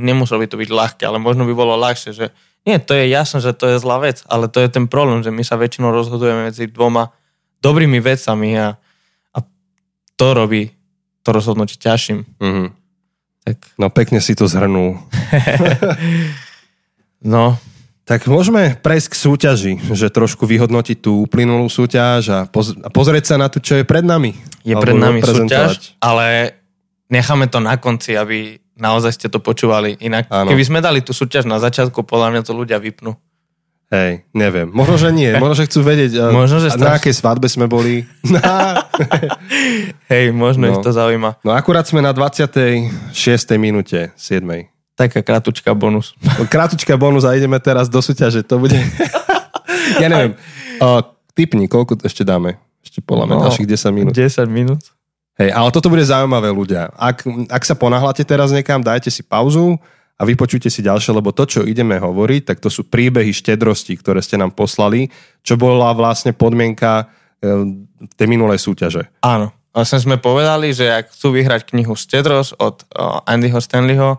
Nemuselo 0.00 0.40
by 0.40 0.48
to 0.48 0.56
byť 0.56 0.70
ľahké, 0.72 1.04
ale 1.04 1.20
možno 1.20 1.44
by 1.44 1.52
bolo 1.52 1.76
ľahšie, 1.76 2.16
že 2.16 2.32
nie, 2.64 2.80
to 2.80 2.96
je 2.96 3.12
jasné, 3.12 3.44
že 3.44 3.52
to 3.52 3.68
je 3.68 3.76
zlá 3.76 4.00
vec, 4.00 4.24
ale 4.24 4.48
to 4.48 4.64
je 4.64 4.72
ten 4.72 4.88
problém, 4.88 5.20
že 5.20 5.28
my 5.28 5.44
sa 5.44 5.60
väčšinou 5.60 5.92
rozhodujeme 5.92 6.48
medzi 6.48 6.72
dvoma 6.72 7.12
dobrými 7.60 8.00
vecami 8.00 8.56
a 8.56 8.80
to 10.16 10.26
robí 10.32 10.72
to 11.20 11.28
rozhodnutie 11.36 11.76
ťažším. 11.76 12.24
Mm-hmm. 12.40 12.68
Tak. 13.44 13.56
No 13.76 13.92
pekne 13.92 14.24
si 14.24 14.32
to 14.32 14.48
zhrnul. 14.48 14.96
no. 17.32 17.60
Tak 18.10 18.26
môžeme 18.26 18.74
prejsť 18.74 19.06
k 19.06 19.14
súťaži, 19.14 19.72
že 19.94 20.10
trošku 20.10 20.42
vyhodnotiť 20.42 20.98
tú 20.98 21.22
uplynulú 21.30 21.70
súťaž 21.70 22.22
a, 22.34 22.38
poz- 22.50 22.74
a 22.74 22.90
pozrieť 22.90 23.30
sa 23.30 23.36
na 23.38 23.46
to, 23.46 23.62
čo 23.62 23.78
je 23.78 23.86
pred 23.86 24.02
nami. 24.02 24.34
Je 24.66 24.74
pred 24.74 24.98
nami 24.98 25.22
súťaž, 25.22 25.94
ale 26.02 26.58
necháme 27.06 27.46
to 27.46 27.62
na 27.62 27.78
konci, 27.78 28.18
aby 28.18 28.58
naozaj 28.74 29.14
ste 29.14 29.30
to 29.30 29.38
počúvali. 29.38 29.94
Inak, 30.02 30.26
ano. 30.26 30.50
keby 30.50 30.62
sme 30.66 30.82
dali 30.82 31.06
tú 31.06 31.14
súťaž 31.14 31.46
na 31.46 31.62
začiatku, 31.62 32.02
podľa 32.02 32.34
mňa 32.34 32.42
to 32.42 32.50
ľudia 32.50 32.82
vypnú. 32.82 33.14
Hej, 33.94 34.26
neviem. 34.34 34.66
Možno, 34.74 34.98
že 34.98 35.14
nie. 35.14 35.30
Možno, 35.38 35.62
že 35.62 35.70
chcú 35.70 35.86
vedieť, 35.86 36.34
možno, 36.34 36.58
že 36.58 36.74
na 36.82 36.98
akej 36.98 37.14
svadbe 37.14 37.46
sme 37.46 37.70
boli. 37.70 38.06
Hej, 40.10 40.34
možno 40.34 40.66
no. 40.66 40.74
ich 40.74 40.82
to 40.82 40.90
zaujíma. 40.90 41.38
No 41.46 41.54
akurát 41.54 41.86
sme 41.86 42.02
na 42.02 42.10
26. 42.10 42.90
minúte, 43.54 44.10
7. 44.18 44.79
Taká 45.00 45.24
kratučka 45.24 45.72
bonus. 45.72 46.12
No, 46.20 46.44
kratučka 46.44 46.92
bonus 47.00 47.24
a 47.24 47.32
ideme 47.32 47.56
teraz 47.56 47.88
do 47.88 48.04
súťaže. 48.04 48.44
To 48.44 48.60
bude... 48.60 48.76
ja 50.02 50.12
neviem. 50.12 50.36
Uh, 50.76 51.00
typni, 51.32 51.64
koľko 51.72 52.04
ešte 52.04 52.20
dáme? 52.20 52.60
Ešte 52.84 53.00
podľa 53.00 53.24
mňa 53.32 53.36
no, 53.40 53.42
ďalších 53.48 53.68
10 53.80 53.96
minút. 53.96 54.12
10 54.12 54.44
minút. 54.52 54.82
Hej, 55.40 55.56
ale 55.56 55.72
toto 55.72 55.88
bude 55.88 56.04
zaujímavé 56.04 56.52
ľudia. 56.52 56.92
Ak, 57.00 57.24
ak 57.48 57.62
sa 57.64 57.72
ponáhľate 57.72 58.20
teraz 58.28 58.52
niekam, 58.52 58.84
dajte 58.84 59.08
si 59.08 59.24
pauzu, 59.24 59.80
a 60.20 60.22
vypočujte 60.28 60.68
si 60.68 60.84
ďalšie, 60.84 61.16
lebo 61.16 61.32
to, 61.32 61.48
čo 61.48 61.60
ideme 61.64 61.96
hovoriť, 61.96 62.42
tak 62.44 62.60
to 62.60 62.68
sú 62.68 62.84
príbehy 62.84 63.32
štedrosti, 63.32 63.96
ktoré 63.96 64.20
ste 64.20 64.36
nám 64.36 64.52
poslali, 64.52 65.08
čo 65.40 65.56
bola 65.56 65.96
vlastne 65.96 66.36
podmienka 66.36 67.08
e, 67.40 67.84
tej 68.20 68.28
minulej 68.28 68.60
súťaže. 68.60 69.08
Áno. 69.24 69.48
Vlastne 69.72 70.02
sme 70.02 70.20
povedali, 70.20 70.76
že 70.76 70.92
ak 70.92 71.14
chcú 71.14 71.40
vyhrať 71.40 71.72
knihu 71.72 71.94
Štedros 71.94 72.52
od 72.58 72.84
Andyho 73.24 73.62
Stanleyho, 73.62 74.18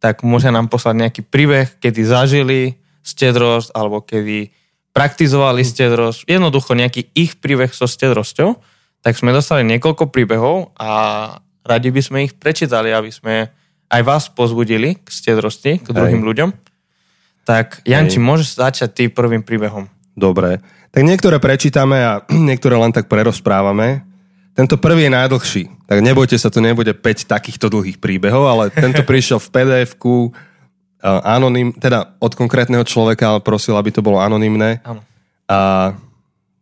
tak 0.00 0.24
musia 0.24 0.48
nám 0.48 0.72
poslať 0.72 0.96
nejaký 0.96 1.22
príbeh, 1.28 1.76
kedy 1.76 2.00
zažili 2.02 2.80
Štedros 3.04 3.68
alebo 3.76 4.00
kedy 4.00 4.50
praktizovali 4.96 5.62
Štedros. 5.62 6.24
Jednoducho 6.24 6.72
nejaký 6.72 7.12
ich 7.12 7.36
príbeh 7.38 7.70
so 7.70 7.84
Štedrosťou. 7.84 8.56
Tak 9.00 9.16
sme 9.16 9.32
dostali 9.32 9.64
niekoľko 9.64 10.12
príbehov 10.12 10.76
a 10.76 10.90
radi 11.64 11.88
by 11.88 12.00
sme 12.04 12.18
ich 12.28 12.36
prečítali, 12.36 12.92
aby 12.92 13.08
sme 13.08 13.48
aj 13.90 14.02
vás 14.04 14.24
pozbudili 14.28 15.00
k 15.00 15.08
stedrosti, 15.08 15.80
k 15.80 15.88
druhým 15.90 16.20
Hej. 16.22 16.28
ľuďom. 16.28 16.50
Tak 17.48 17.82
Janči, 17.88 18.20
Hej. 18.20 18.24
môžeš 18.24 18.48
začať 18.60 18.90
ty 18.92 19.04
prvým 19.08 19.42
príbehom. 19.42 19.88
Dobre. 20.14 20.60
Tak 20.90 21.02
niektoré 21.02 21.40
prečítame 21.40 21.98
a 22.02 22.12
niektoré 22.50 22.76
len 22.78 22.92
tak 22.94 23.08
prerozprávame. 23.08 24.06
Tento 24.60 24.76
prvý 24.76 25.08
je 25.08 25.16
najdlhší, 25.16 25.88
tak 25.88 26.04
nebojte 26.04 26.36
sa, 26.36 26.52
to 26.52 26.60
nebude 26.60 26.92
5 26.92 27.00
takýchto 27.24 27.72
dlhých 27.72 27.96
príbehov, 27.96 28.44
ale 28.44 28.68
tento 28.68 29.00
prišiel 29.08 29.40
v 29.40 29.48
PDF-ku 29.48 30.36
anonym, 31.00 31.72
teda 31.72 32.20
od 32.20 32.36
konkrétneho 32.36 32.84
človeka, 32.84 33.32
ale 33.32 33.40
prosil, 33.40 33.72
aby 33.80 33.88
to 33.88 34.04
bolo 34.04 34.20
anonymné. 34.20 34.84
Áno. 34.84 35.00
A 35.48 35.58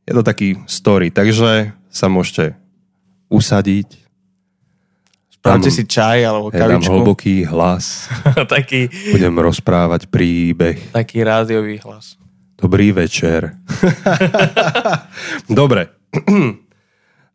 je 0.07 0.15
to 0.15 0.23
taký 0.23 0.63
story, 0.71 1.11
takže 1.11 1.75
sa 1.91 2.07
môžete 2.07 2.55
usadiť, 3.27 4.07
Spravte 5.39 5.71
si 5.71 5.83
čaj 5.87 6.23
alebo 6.23 6.55
kavičku. 6.55 6.87
Dám 6.87 7.03
hlboký 7.03 7.47
hlas. 7.51 8.07
taký... 8.55 8.91
Budem 9.11 9.35
rozprávať 9.39 10.07
príbeh. 10.07 10.95
Taký 10.95 11.23
rádiový 11.27 11.79
hlas. 11.83 12.15
Dobrý 12.59 12.95
večer. 12.95 13.59
Dobre. 15.51 15.95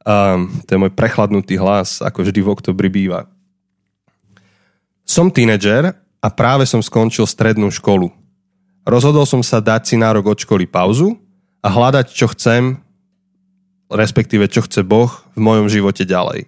um, 0.03 0.51
to 0.63 0.69
je 0.75 0.81
môj 0.81 0.91
prechladnutý 0.93 1.59
hlas, 1.59 1.99
ako 2.03 2.23
vždy 2.23 2.39
v 2.43 2.51
oktobri 2.51 2.89
býva. 2.91 3.27
Som 5.03 5.31
tínedžer 5.31 5.95
a 6.23 6.27
práve 6.31 6.63
som 6.63 6.79
skončil 6.79 7.27
strednú 7.27 7.67
školu. 7.67 8.11
Rozhodol 8.83 9.27
som 9.27 9.43
sa 9.43 9.63
dať 9.63 9.81
si 9.87 9.95
na 9.99 10.11
rok 10.11 10.27
od 10.27 10.39
školy 10.39 10.67
pauzu 10.67 11.15
a 11.63 11.67
hľadať, 11.71 12.11
čo 12.11 12.27
chcem, 12.31 12.79
respektíve 13.91 14.47
čo 14.51 14.63
chce 14.63 14.83
Boh 14.83 15.11
v 15.35 15.39
mojom 15.39 15.67
živote 15.71 16.03
ďalej. 16.03 16.47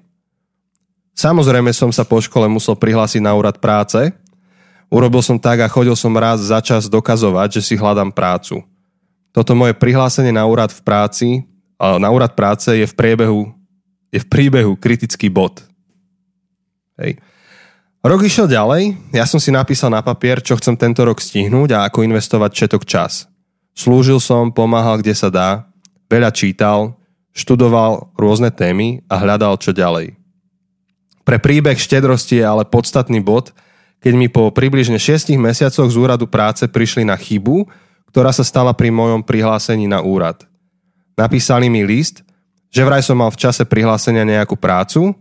Samozrejme 1.15 1.71
som 1.71 1.95
sa 1.95 2.03
po 2.03 2.19
škole 2.19 2.47
musel 2.51 2.75
prihlásiť 2.75 3.23
na 3.23 3.31
úrad 3.31 3.63
práce. 3.63 4.11
Urobil 4.91 5.23
som 5.23 5.39
tak 5.39 5.63
a 5.63 5.71
chodil 5.71 5.95
som 5.95 6.11
raz 6.11 6.43
za 6.43 6.59
čas 6.59 6.91
dokazovať, 6.91 7.59
že 7.59 7.61
si 7.63 7.73
hľadám 7.79 8.11
prácu. 8.11 8.59
Toto 9.31 9.55
moje 9.55 9.75
prihlásenie 9.75 10.35
na 10.35 10.43
úrad 10.43 10.71
v 10.71 10.81
práci, 10.83 11.27
na 11.79 12.09
úrad 12.11 12.33
práce 12.33 12.71
je 12.71 12.87
v 12.87 12.95
priebehu, 12.95 13.51
je 14.11 14.19
v 14.23 14.27
príbehu 14.27 14.73
kritický 14.79 15.27
bod. 15.27 15.63
Hej. 16.95 17.19
Rok 18.05 18.21
išiel 18.21 18.45
ďalej, 18.45 18.93
ja 19.17 19.25
som 19.25 19.41
si 19.41 19.49
napísal 19.49 19.89
na 19.89 20.05
papier, 20.05 20.37
čo 20.37 20.55
chcem 20.61 20.77
tento 20.77 21.01
rok 21.01 21.17
stihnúť 21.17 21.73
a 21.73 21.89
ako 21.89 22.05
investovať 22.05 22.51
všetok 22.53 22.83
čas. 22.85 23.25
Slúžil 23.73 24.21
som, 24.21 24.53
pomáhal, 24.53 25.01
kde 25.01 25.17
sa 25.17 25.33
dá, 25.33 25.65
veľa 26.07 26.29
čítal, 26.29 26.95
študoval 27.35 28.15
rôzne 28.15 28.53
témy 28.53 29.03
a 29.09 29.19
hľadal, 29.19 29.57
čo 29.59 29.75
ďalej. 29.75 30.15
Pre 31.25 31.37
príbeh 31.41 31.75
štedrosti 31.75 32.39
je 32.39 32.45
ale 32.45 32.63
podstatný 32.63 33.19
bod, 33.19 33.51
keď 33.99 34.13
mi 34.13 34.29
po 34.29 34.53
približne 34.53 35.01
6 35.01 35.33
mesiacoch 35.41 35.89
z 35.89 35.97
úradu 35.97 36.29
práce 36.29 36.61
prišli 36.69 37.03
na 37.03 37.17
chybu, 37.17 37.65
ktorá 38.13 38.29
sa 38.29 38.45
stala 38.45 38.71
pri 38.71 38.93
mojom 38.93 39.25
prihlásení 39.25 39.89
na 39.89 40.05
úrad. 40.05 40.45
Napísali 41.15 41.71
mi 41.71 41.87
list, 41.87 42.21
že 42.71 42.83
vraj 42.83 42.99
som 42.99 43.15
mal 43.15 43.31
v 43.31 43.39
čase 43.39 43.63
prihlásenia 43.63 44.27
nejakú 44.27 44.59
prácu 44.59 45.15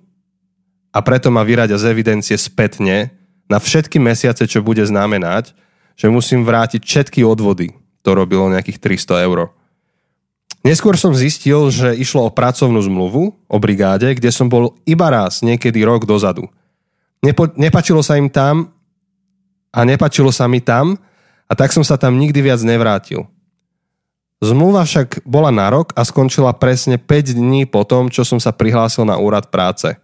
a 0.90 0.98
preto 1.02 1.30
ma 1.30 1.46
vyradia 1.46 1.78
z 1.78 1.90
evidencie 1.90 2.34
spätne 2.34 3.14
na 3.46 3.62
všetky 3.62 4.02
mesiace, 4.02 4.46
čo 4.50 4.58
bude 4.62 4.82
znamenať, 4.82 5.54
že 5.94 6.10
musím 6.10 6.42
vrátiť 6.42 6.82
všetky 6.82 7.22
odvody. 7.22 7.70
To 8.02 8.10
robilo 8.18 8.50
nejakých 8.50 8.82
300 8.82 9.26
eur. 9.26 9.54
Neskôr 10.64 10.96
som 10.96 11.12
zistil, 11.12 11.68
že 11.68 11.92
išlo 11.92 12.24
o 12.26 12.34
pracovnú 12.34 12.80
zmluvu 12.80 13.36
o 13.36 13.56
brigáde, 13.60 14.16
kde 14.16 14.32
som 14.32 14.48
bol 14.48 14.74
iba 14.88 15.12
raz, 15.12 15.44
niekedy 15.44 15.84
rok 15.84 16.08
dozadu. 16.08 16.48
Nepo, 17.20 17.52
nepačilo 17.54 18.00
sa 18.00 18.16
im 18.16 18.32
tam 18.32 18.72
a 19.70 19.80
nepačilo 19.84 20.32
sa 20.32 20.48
mi 20.48 20.64
tam 20.64 20.96
a 21.48 21.52
tak 21.52 21.72
som 21.72 21.84
sa 21.84 22.00
tam 22.00 22.16
nikdy 22.16 22.40
viac 22.40 22.64
nevrátil. 22.64 23.28
Zmluva 24.42 24.82
však 24.82 25.22
bola 25.22 25.54
na 25.54 25.70
rok 25.70 25.94
a 25.94 26.02
skončila 26.02 26.54
presne 26.54 26.98
5 26.98 27.38
dní 27.38 27.66
po 27.66 27.86
tom, 27.86 28.10
čo 28.10 28.26
som 28.26 28.42
sa 28.42 28.50
prihlásil 28.50 29.06
na 29.06 29.18
úrad 29.18 29.48
práce. 29.48 29.94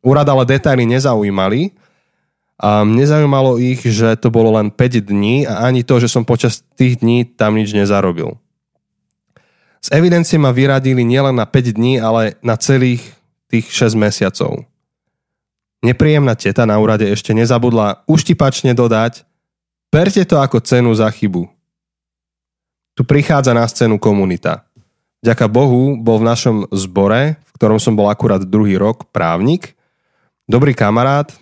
Úrad 0.00 0.26
ale 0.30 0.46
detaily 0.46 0.86
nezaujímali 0.88 1.74
a 2.60 2.84
nezaujímalo 2.86 3.60
ich, 3.60 3.82
že 3.84 4.16
to 4.16 4.32
bolo 4.32 4.56
len 4.56 4.72
5 4.72 5.10
dní 5.10 5.44
a 5.44 5.66
ani 5.66 5.84
to, 5.84 6.00
že 6.00 6.08
som 6.08 6.24
počas 6.24 6.64
tých 6.76 7.00
dní 7.00 7.26
tam 7.26 7.58
nič 7.58 7.74
nezarobil. 7.74 8.38
Z 9.80 9.96
evidencie 9.96 10.36
ma 10.36 10.52
vyradili 10.52 11.04
nielen 11.04 11.36
na 11.36 11.48
5 11.48 11.76
dní, 11.76 12.00
ale 12.00 12.36
na 12.44 12.56
celých 12.56 13.04
tých 13.48 13.68
6 13.72 13.96
mesiacov. 13.96 14.64
Nepríjemná 15.80 16.36
teta 16.36 16.68
na 16.68 16.76
úrade 16.76 17.08
ešte 17.08 17.32
nezabudla 17.32 18.04
uštipačne 18.04 18.76
dodať 18.76 19.24
Berte 19.90 20.22
to 20.22 20.38
ako 20.38 20.62
cenu 20.62 20.94
za 20.94 21.10
chybu. 21.10 21.50
Tu 23.00 23.08
prichádza 23.08 23.56
na 23.56 23.64
scénu 23.64 23.96
komunita. 23.96 24.68
Ďaka 25.24 25.48
Bohu 25.48 25.96
bol 25.96 26.20
v 26.20 26.28
našom 26.36 26.68
zbore, 26.68 27.40
v 27.48 27.52
ktorom 27.56 27.80
som 27.80 27.96
bol 27.96 28.12
akurát 28.12 28.44
druhý 28.44 28.76
rok, 28.76 29.08
právnik, 29.08 29.72
dobrý 30.44 30.76
kamarát, 30.76 31.32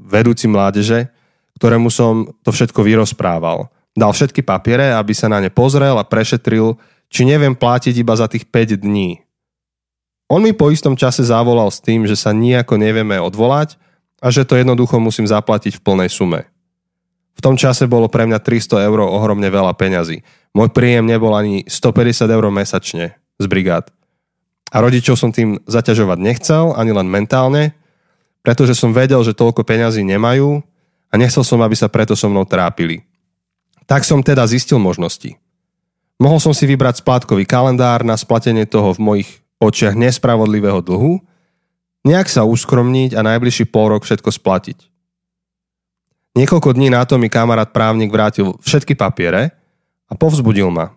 vedúci 0.00 0.48
mládeže, 0.48 1.12
ktorému 1.60 1.92
som 1.92 2.32
to 2.40 2.48
všetko 2.48 2.80
vyrozprával. 2.80 3.68
Dal 3.92 4.08
všetky 4.16 4.40
papiere, 4.40 4.96
aby 4.96 5.12
sa 5.12 5.28
na 5.28 5.44
ne 5.44 5.52
pozrel 5.52 6.00
a 6.00 6.08
prešetril, 6.08 6.80
či 7.12 7.28
neviem 7.28 7.52
platiť 7.52 7.92
iba 7.92 8.16
za 8.16 8.24
tých 8.24 8.48
5 8.48 8.80
dní. 8.80 9.20
On 10.32 10.40
mi 10.40 10.56
po 10.56 10.72
istom 10.72 10.96
čase 10.96 11.28
zavolal 11.28 11.68
s 11.68 11.84
tým, 11.84 12.08
že 12.08 12.16
sa 12.16 12.32
nejako 12.32 12.80
nevieme 12.80 13.20
odvolať 13.20 13.76
a 14.16 14.32
že 14.32 14.48
to 14.48 14.56
jednoducho 14.56 14.96
musím 14.96 15.28
zaplatiť 15.28 15.76
v 15.76 15.84
plnej 15.84 16.08
sume. 16.08 16.48
V 17.32 17.40
tom 17.40 17.56
čase 17.56 17.88
bolo 17.88 18.12
pre 18.12 18.28
mňa 18.28 18.38
300 18.38 18.86
eur 18.86 18.98
ohromne 19.02 19.48
veľa 19.48 19.72
peňazí. 19.74 20.20
Môj 20.52 20.68
príjem 20.70 21.08
nebol 21.08 21.32
ani 21.32 21.64
150 21.64 22.28
eur 22.28 22.44
mesačne 22.52 23.16
z 23.40 23.44
brigád. 23.48 23.88
A 24.72 24.80
rodičov 24.80 25.20
som 25.20 25.32
tým 25.32 25.60
zaťažovať 25.68 26.18
nechcel, 26.20 26.72
ani 26.76 26.92
len 26.96 27.08
mentálne, 27.08 27.76
pretože 28.40 28.76
som 28.76 28.92
vedel, 28.92 29.20
že 29.24 29.36
toľko 29.36 29.64
peňazí 29.64 30.04
nemajú 30.04 30.60
a 31.12 31.14
nechcel 31.20 31.44
som, 31.44 31.60
aby 31.60 31.76
sa 31.76 31.92
preto 31.92 32.16
so 32.16 32.28
mnou 32.32 32.48
trápili. 32.48 33.04
Tak 33.84 34.08
som 34.08 34.24
teda 34.24 34.44
zistil 34.48 34.80
možnosti. 34.80 35.36
Mohol 36.16 36.38
som 36.38 36.52
si 36.54 36.64
vybrať 36.64 37.02
splátkový 37.02 37.44
kalendár 37.44 38.06
na 38.06 38.14
splatenie 38.14 38.64
toho 38.64 38.94
v 38.94 39.02
mojich 39.02 39.30
očiach 39.58 39.98
nespravodlivého 39.98 40.78
dlhu, 40.82 41.18
nejak 42.06 42.30
sa 42.30 42.46
uskromniť 42.46 43.14
a 43.14 43.20
najbližší 43.26 43.70
pol 43.70 43.94
rok 43.94 44.06
všetko 44.06 44.30
splatiť. 44.30 44.91
Niekoľko 46.32 46.72
dní 46.72 46.88
na 46.88 47.04
to 47.04 47.20
mi 47.20 47.28
kamarát 47.28 47.68
právnik 47.68 48.08
vrátil 48.08 48.56
všetky 48.64 48.96
papiere 48.96 49.52
a 50.08 50.16
povzbudil 50.16 50.72
ma. 50.72 50.96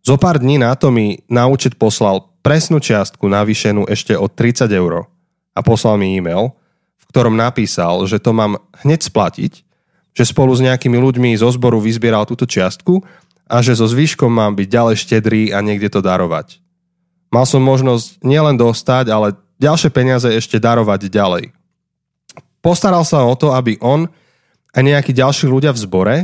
Zo 0.00 0.16
pár 0.16 0.40
dní 0.40 0.56
na 0.56 0.72
to 0.72 0.88
mi 0.88 1.20
na 1.28 1.44
účet 1.44 1.76
poslal 1.76 2.32
presnú 2.40 2.80
čiastku 2.80 3.28
navýšenú 3.28 3.84
ešte 3.92 4.16
o 4.16 4.24
30 4.24 4.72
eur 4.72 5.04
a 5.52 5.60
poslal 5.60 6.00
mi 6.00 6.16
e-mail, 6.16 6.56
v 6.96 7.04
ktorom 7.12 7.36
napísal, 7.36 8.08
že 8.08 8.16
to 8.16 8.32
mám 8.32 8.56
hneď 8.80 9.04
splatiť, 9.04 9.52
že 10.16 10.24
spolu 10.24 10.56
s 10.56 10.64
nejakými 10.64 10.96
ľuďmi 10.96 11.36
zo 11.36 11.52
zboru 11.52 11.76
vyzbieral 11.76 12.24
túto 12.24 12.48
čiastku 12.48 13.04
a 13.44 13.60
že 13.60 13.76
so 13.76 13.84
zvyškom 13.84 14.32
mám 14.32 14.56
byť 14.56 14.68
ďalej 14.68 14.96
štedrý 14.96 15.42
a 15.52 15.60
niekde 15.60 15.92
to 15.92 16.00
darovať. 16.00 16.56
Mal 17.28 17.44
som 17.44 17.60
možnosť 17.60 18.24
nielen 18.24 18.56
dostať, 18.56 19.12
ale 19.12 19.36
ďalšie 19.60 19.92
peniaze 19.92 20.28
ešte 20.32 20.56
darovať 20.56 21.12
ďalej. 21.12 21.52
Postaral 22.64 23.04
sa 23.04 23.28
o 23.28 23.36
to, 23.36 23.52
aby 23.52 23.76
on 23.84 24.08
a 24.72 24.78
nejakí 24.84 25.16
ďalší 25.16 25.48
ľudia 25.48 25.72
v 25.72 25.82
zbore, 25.82 26.16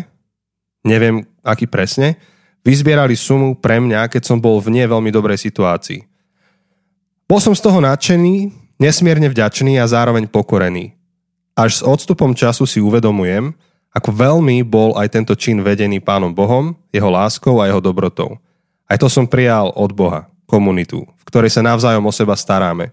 neviem 0.84 1.24
aký 1.40 1.68
presne, 1.68 2.20
vyzbierali 2.64 3.16
sumu 3.16 3.56
pre 3.56 3.80
mňa, 3.80 4.08
keď 4.08 4.22
som 4.24 4.38
bol 4.40 4.60
v 4.60 4.72
nie 4.72 4.84
veľmi 4.84 5.12
dobrej 5.12 5.40
situácii. 5.44 6.04
Bol 7.24 7.40
som 7.40 7.56
z 7.56 7.64
toho 7.64 7.80
nadšený, 7.80 8.52
nesmierne 8.80 9.28
vďačný 9.32 9.80
a 9.80 9.88
zároveň 9.88 10.28
pokorený. 10.28 10.96
Až 11.54 11.80
s 11.80 11.82
odstupom 11.86 12.34
času 12.36 12.66
si 12.68 12.82
uvedomujem, 12.82 13.54
ako 13.94 14.10
veľmi 14.10 14.66
bol 14.66 14.98
aj 14.98 15.14
tento 15.14 15.38
čin 15.38 15.62
vedený 15.62 16.02
Pánom 16.02 16.34
Bohom, 16.34 16.74
jeho 16.90 17.06
láskou 17.06 17.62
a 17.62 17.70
jeho 17.70 17.78
dobrotou. 17.78 18.42
Aj 18.90 18.98
to 18.98 19.06
som 19.06 19.24
prijal 19.24 19.70
od 19.72 19.94
Boha, 19.94 20.26
komunitu, 20.50 21.06
v 21.06 21.24
ktorej 21.30 21.54
sa 21.54 21.62
navzájom 21.62 22.02
o 22.02 22.12
seba 22.12 22.34
staráme. 22.34 22.90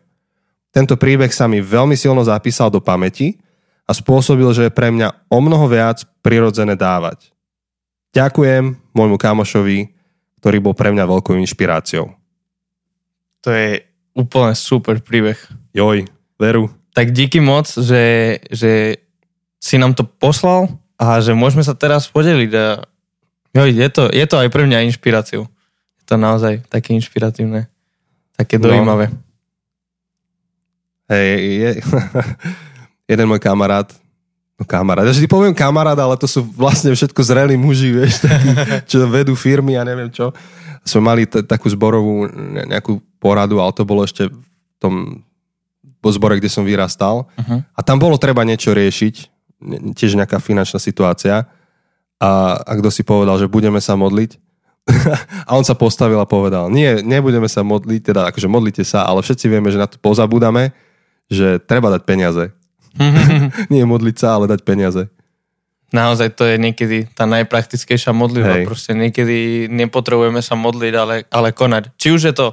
Tento 0.72 0.96
príbeh 0.96 1.34
sa 1.34 1.50
mi 1.50 1.60
veľmi 1.60 1.98
silno 2.00 2.24
zapísal 2.24 2.72
do 2.72 2.80
pamäti 2.80 3.36
a 3.92 3.98
spôsobil, 4.00 4.48
že 4.56 4.72
je 4.72 4.72
pre 4.72 4.88
mňa 4.88 5.28
o 5.28 5.44
mnoho 5.44 5.68
viac 5.68 6.08
prirodzené 6.24 6.80
dávať. 6.80 7.36
Ďakujem 8.16 8.80
môjmu 8.96 9.20
kamošovi, 9.20 9.92
ktorý 10.40 10.58
bol 10.64 10.72
pre 10.72 10.96
mňa 10.96 11.04
veľkou 11.04 11.36
inšpiráciou. 11.44 12.16
To 13.44 13.50
je 13.52 13.84
úplne 14.16 14.56
super 14.56 15.04
príbeh. 15.04 15.36
Joj, 15.76 16.08
veru. 16.40 16.72
Tak 16.96 17.12
díky 17.12 17.44
moc, 17.44 17.68
že, 17.68 18.40
že 18.48 19.04
si 19.60 19.76
nám 19.76 19.92
to 19.92 20.08
poslal 20.08 20.72
a 20.96 21.20
že 21.20 21.36
môžeme 21.36 21.64
sa 21.64 21.76
teraz 21.76 22.08
podeliť. 22.08 22.52
A 22.56 22.88
joj, 23.52 23.70
je, 23.76 23.90
to, 23.92 24.08
je 24.08 24.24
to 24.24 24.40
aj 24.40 24.48
pre 24.48 24.64
mňa 24.72 24.88
inšpiráciou. 24.88 25.52
Je 26.00 26.04
to 26.08 26.16
naozaj 26.16 26.64
také 26.72 26.96
inšpiratívne. 26.96 27.68
Také 28.40 28.56
no. 28.56 28.72
dojímavé. 28.72 29.12
Hej, 31.12 31.28
je, 31.44 31.72
jeden 33.12 33.28
môj 33.28 33.44
kamarát, 33.44 33.92
no 34.56 34.64
kamarát, 34.64 35.04
ja 35.04 35.12
vždy 35.12 35.28
poviem 35.28 35.52
kamarát, 35.52 36.00
ale 36.00 36.16
to 36.16 36.32
sú 36.32 36.48
vlastne 36.56 36.96
všetko 36.96 37.20
zrelí 37.20 37.60
muži, 37.60 37.92
vieš, 37.92 38.24
takí, 38.24 38.50
čo 38.90 39.04
vedú 39.12 39.36
firmy 39.36 39.76
a 39.76 39.84
neviem 39.84 40.08
čo. 40.08 40.32
Sme 40.88 41.04
mali 41.12 41.28
t- 41.28 41.44
takú 41.44 41.68
zborovú 41.68 42.32
nejakú 42.72 43.04
poradu, 43.20 43.60
ale 43.60 43.76
to 43.76 43.84
bolo 43.84 44.08
ešte 44.08 44.32
v 44.32 44.76
tom 44.80 45.22
po 46.02 46.10
zbore, 46.10 46.42
kde 46.42 46.50
som 46.50 46.66
vyrastal. 46.66 47.30
Uh-huh. 47.38 47.62
A 47.78 47.80
tam 47.86 48.02
bolo 48.02 48.18
treba 48.18 48.42
niečo 48.42 48.74
riešiť, 48.74 49.16
tiež 49.94 50.18
nejaká 50.18 50.42
finančná 50.42 50.82
situácia. 50.82 51.46
A, 52.18 52.58
a 52.58 52.72
kto 52.82 52.90
si 52.90 53.06
povedal, 53.06 53.38
že 53.38 53.46
budeme 53.46 53.78
sa 53.78 53.94
modliť. 53.94 54.42
a 55.50 55.52
on 55.54 55.62
sa 55.62 55.78
postavil 55.78 56.18
a 56.18 56.26
povedal, 56.26 56.74
nie, 56.74 57.06
nebudeme 57.06 57.46
sa 57.46 57.62
modliť, 57.62 58.02
teda 58.02 58.22
akože 58.34 58.50
modlite 58.50 58.82
sa, 58.82 59.06
ale 59.06 59.22
všetci 59.22 59.46
vieme, 59.46 59.70
že 59.70 59.78
na 59.78 59.86
to 59.86 60.02
pozabúdame, 60.02 60.74
že 61.30 61.62
treba 61.62 61.94
dať 61.94 62.02
peniaze. 62.02 62.50
Nie 63.74 63.84
modliť 63.88 64.16
sa, 64.18 64.40
ale 64.40 64.52
dať 64.52 64.62
peniaze. 64.68 65.08
Naozaj 65.92 66.40
to 66.40 66.48
je 66.48 66.56
niekedy 66.56 67.12
tá 67.12 67.28
najpraktickejšia 67.28 68.16
modlitba. 68.16 68.64
Hej. 68.64 68.66
Proste 68.68 68.92
niekedy 68.96 69.68
nepotrebujeme 69.68 70.40
sa 70.40 70.56
modliť, 70.56 70.94
ale, 70.96 71.16
ale 71.28 71.52
konať. 71.52 71.92
Či 72.00 72.08
už 72.16 72.22
je 72.32 72.36
to 72.36 72.48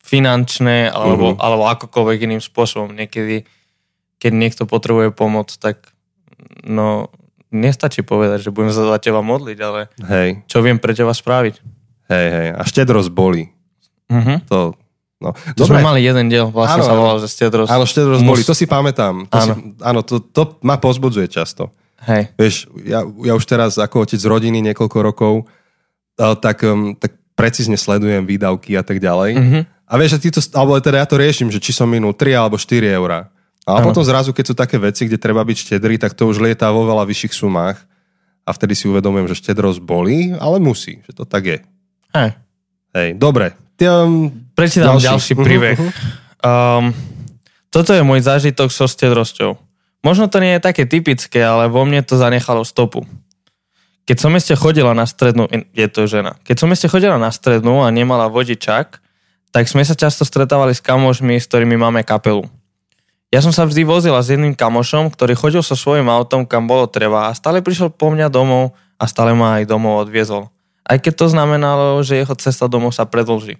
finančné, 0.00 0.88
alebo, 0.88 1.36
uh-huh. 1.36 1.40
alebo 1.40 1.68
akokoľvek 1.68 2.24
iným 2.24 2.42
spôsobom. 2.44 2.96
Niekedy, 2.96 3.44
keď 4.16 4.32
niekto 4.32 4.62
potrebuje 4.64 5.12
pomoc, 5.12 5.52
tak 5.60 5.92
no, 6.64 7.12
nestačí 7.52 8.00
povedať, 8.00 8.48
že 8.48 8.52
budem 8.52 8.72
sa 8.72 8.88
za 8.88 8.98
teba 9.00 9.20
modliť, 9.20 9.58
ale 9.60 9.80
hej. 10.08 10.28
čo 10.48 10.64
viem 10.64 10.80
pre 10.80 10.96
teba 10.96 11.12
spraviť. 11.12 11.60
Hej, 12.08 12.26
hej. 12.32 12.48
A 12.56 12.62
štedrosť 12.64 13.12
boli. 13.12 13.52
Uh-huh. 14.08 14.40
To, 14.48 14.76
No. 15.24 15.32
To 15.32 15.64
Dobre. 15.64 15.80
sme 15.80 15.80
mali 15.80 16.00
jeden 16.04 16.28
diel, 16.28 16.52
vlastne 16.52 16.84
áno, 16.84 16.88
sa 16.88 16.92
volal, 16.92 17.16
že 17.16 17.28
Stedros. 17.32 17.68
Áno, 17.72 17.88
Stedros 17.88 18.20
Mus... 18.20 18.28
boli, 18.28 18.42
to 18.44 18.52
si 18.52 18.68
pamätám. 18.68 19.24
To 19.24 19.36
áno. 19.40 19.52
Si, 19.56 19.60
áno, 19.80 20.00
to, 20.04 20.20
to 20.20 20.60
ma 20.60 20.76
pozbudzuje 20.76 21.32
často. 21.32 21.72
Hej. 22.04 22.36
Vieš, 22.36 22.54
ja, 22.84 23.00
ja 23.00 23.32
už 23.32 23.44
teraz 23.48 23.80
ako 23.80 24.04
otec 24.04 24.20
z 24.20 24.28
rodiny 24.28 24.60
niekoľko 24.60 24.98
rokov, 25.00 25.48
tak, 26.20 26.60
um, 26.68 26.92
tak 26.92 27.16
precízne 27.32 27.80
sledujem 27.80 28.28
výdavky 28.28 28.76
a 28.76 28.84
tak 28.84 29.00
ďalej. 29.00 29.30
Mm-hmm. 29.40 29.62
A 29.88 29.92
vieš, 29.96 30.20
že 30.20 30.28
to, 30.28 30.40
alebo 30.52 30.76
teda 30.76 31.00
ja 31.00 31.08
to 31.08 31.16
riešim, 31.16 31.48
že 31.48 31.56
či 31.56 31.72
som 31.72 31.88
minul 31.88 32.12
3 32.12 32.36
alebo 32.36 32.60
4 32.60 32.84
eurá. 32.92 33.32
A 33.64 33.80
ano. 33.80 33.88
potom 33.88 34.04
zrazu, 34.04 34.36
keď 34.36 34.44
sú 34.52 34.54
také 34.54 34.76
veci, 34.76 35.08
kde 35.08 35.16
treba 35.16 35.40
byť 35.40 35.56
štedrý, 35.56 35.96
tak 35.96 36.12
to 36.12 36.28
už 36.28 36.36
lietá 36.36 36.68
vo 36.68 36.84
veľa 36.84 37.08
vyšších 37.08 37.32
sumách. 37.32 37.80
A 38.44 38.52
vtedy 38.52 38.76
si 38.76 38.84
uvedomujem, 38.84 39.24
že 39.32 39.40
štedrosť 39.40 39.80
bolí, 39.80 40.36
ale 40.36 40.60
musí, 40.60 41.00
že 41.08 41.16
to 41.16 41.24
tak 41.24 41.48
je. 41.48 41.58
Hej. 42.12 42.36
Hej, 42.92 43.08
dobre, 43.16 43.56
Um, 43.82 44.43
Prečítam 44.54 44.98
ďalší, 44.98 45.06
ďalší 45.10 45.32
príbeh. 45.34 45.76
Um, 46.42 46.94
toto 47.74 47.90
je 47.90 48.06
môj 48.06 48.22
zážitok 48.22 48.70
so 48.70 48.86
stedrosťou. 48.86 49.58
Možno 50.06 50.30
to 50.30 50.38
nie 50.38 50.54
je 50.56 50.62
také 50.62 50.86
typické, 50.86 51.42
ale 51.42 51.66
vo 51.66 51.82
mne 51.82 52.04
to 52.06 52.14
zanechalo 52.14 52.62
stopu. 52.62 53.02
Keď 54.04 54.16
som 54.20 54.36
ešte 54.36 54.54
chodila 54.54 54.92
na 54.92 55.08
strednú, 55.08 55.48
je 55.72 55.86
to 55.88 56.04
žena, 56.04 56.36
keď 56.44 56.56
som 56.60 56.68
ešte 56.70 56.92
chodila 56.92 57.16
na 57.16 57.32
strednú 57.32 57.80
a 57.82 57.88
nemala 57.88 58.28
vodičak, 58.28 59.00
tak 59.48 59.64
sme 59.64 59.80
sa 59.80 59.96
často 59.96 60.28
stretávali 60.28 60.76
s 60.76 60.84
kamošmi, 60.84 61.40
s 61.40 61.48
ktorými 61.48 61.80
máme 61.80 62.04
kapelu. 62.04 62.44
Ja 63.32 63.40
som 63.40 63.50
sa 63.50 63.64
vždy 63.64 63.82
vozila 63.88 64.20
s 64.20 64.30
jedným 64.30 64.52
kamošom, 64.52 65.08
ktorý 65.10 65.32
chodil 65.34 65.62
so 65.64 65.74
svojím 65.74 66.12
autom, 66.12 66.44
kam 66.44 66.68
bolo 66.68 66.86
treba 66.86 67.32
a 67.32 67.34
stále 67.34 67.64
prišiel 67.64 67.90
po 67.90 68.12
mňa 68.12 68.28
domov 68.28 68.76
a 69.00 69.08
stále 69.08 69.32
ma 69.32 69.58
aj 69.58 69.66
domov 69.66 70.04
odviezol 70.06 70.54
aj 70.84 70.98
keď 71.00 71.12
to 71.16 71.26
znamenalo, 71.32 72.04
že 72.04 72.20
jeho 72.20 72.36
cesta 72.36 72.68
domov 72.68 72.92
sa 72.92 73.08
predlží. 73.08 73.56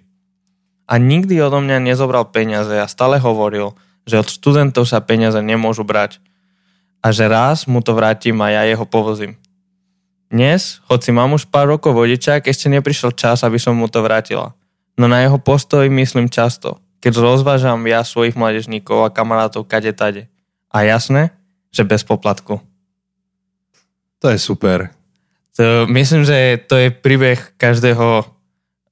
A 0.85 1.01
nikdy 1.01 1.41
odo 1.41 1.61
mňa 1.61 1.81
nezobral 1.81 2.29
peniaze 2.29 2.77
a 2.77 2.85
stále 2.85 3.17
hovoril, 3.17 3.73
že 4.05 4.21
od 4.21 4.29
študentov 4.29 4.85
sa 4.85 5.01
peniaze 5.01 5.41
nemôžu 5.41 5.81
brať 5.81 6.21
a 7.01 7.09
že 7.09 7.25
raz 7.25 7.65
mu 7.65 7.81
to 7.81 7.97
vrátim 7.97 8.37
a 8.41 8.53
ja 8.53 8.61
jeho 8.65 8.85
povozím. 8.85 9.37
Dnes, 10.29 10.81
hoci 10.89 11.13
mám 11.13 11.33
už 11.37 11.49
pár 11.49 11.69
rokov 11.69 11.93
vodičák, 11.93 12.45
ešte 12.45 12.69
neprišiel 12.69 13.13
čas, 13.13 13.45
aby 13.45 13.61
som 13.61 13.77
mu 13.77 13.85
to 13.85 14.01
vrátila. 14.01 14.57
No 14.97 15.05
na 15.05 15.21
jeho 15.21 15.37
postoj 15.37 15.85
myslím 15.89 16.33
často, 16.33 16.81
keď 17.01 17.21
rozvážam 17.21 17.81
ja 17.85 18.01
svojich 18.01 18.33
mladežníkov 18.33 19.05
a 19.05 19.13
kamarátov 19.13 19.69
kade 19.69 19.93
tade. 19.93 20.25
A 20.73 20.81
jasné, 20.81 21.33
že 21.69 21.85
bez 21.85 22.01
poplatku. 22.01 22.61
To 24.21 24.25
je 24.33 24.41
super. 24.41 24.89
To, 25.55 25.85
myslím, 25.87 26.25
že 26.25 26.57
to 26.65 26.75
je 26.77 26.89
príbeh 26.89 27.37
každého 27.61 28.27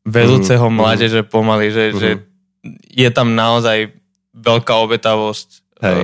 vedúceho 0.04 0.68
Mm, 0.68 0.76
mládeže 0.76 1.22
pomaly, 1.24 1.72
že, 1.72 1.86
Mhm. 1.92 1.98
že 2.00 2.10
je 2.92 3.10
tam 3.10 3.34
naozaj 3.34 3.92
veľká 4.32 4.74
obetavosť. 4.80 5.50
Hej. 5.80 6.04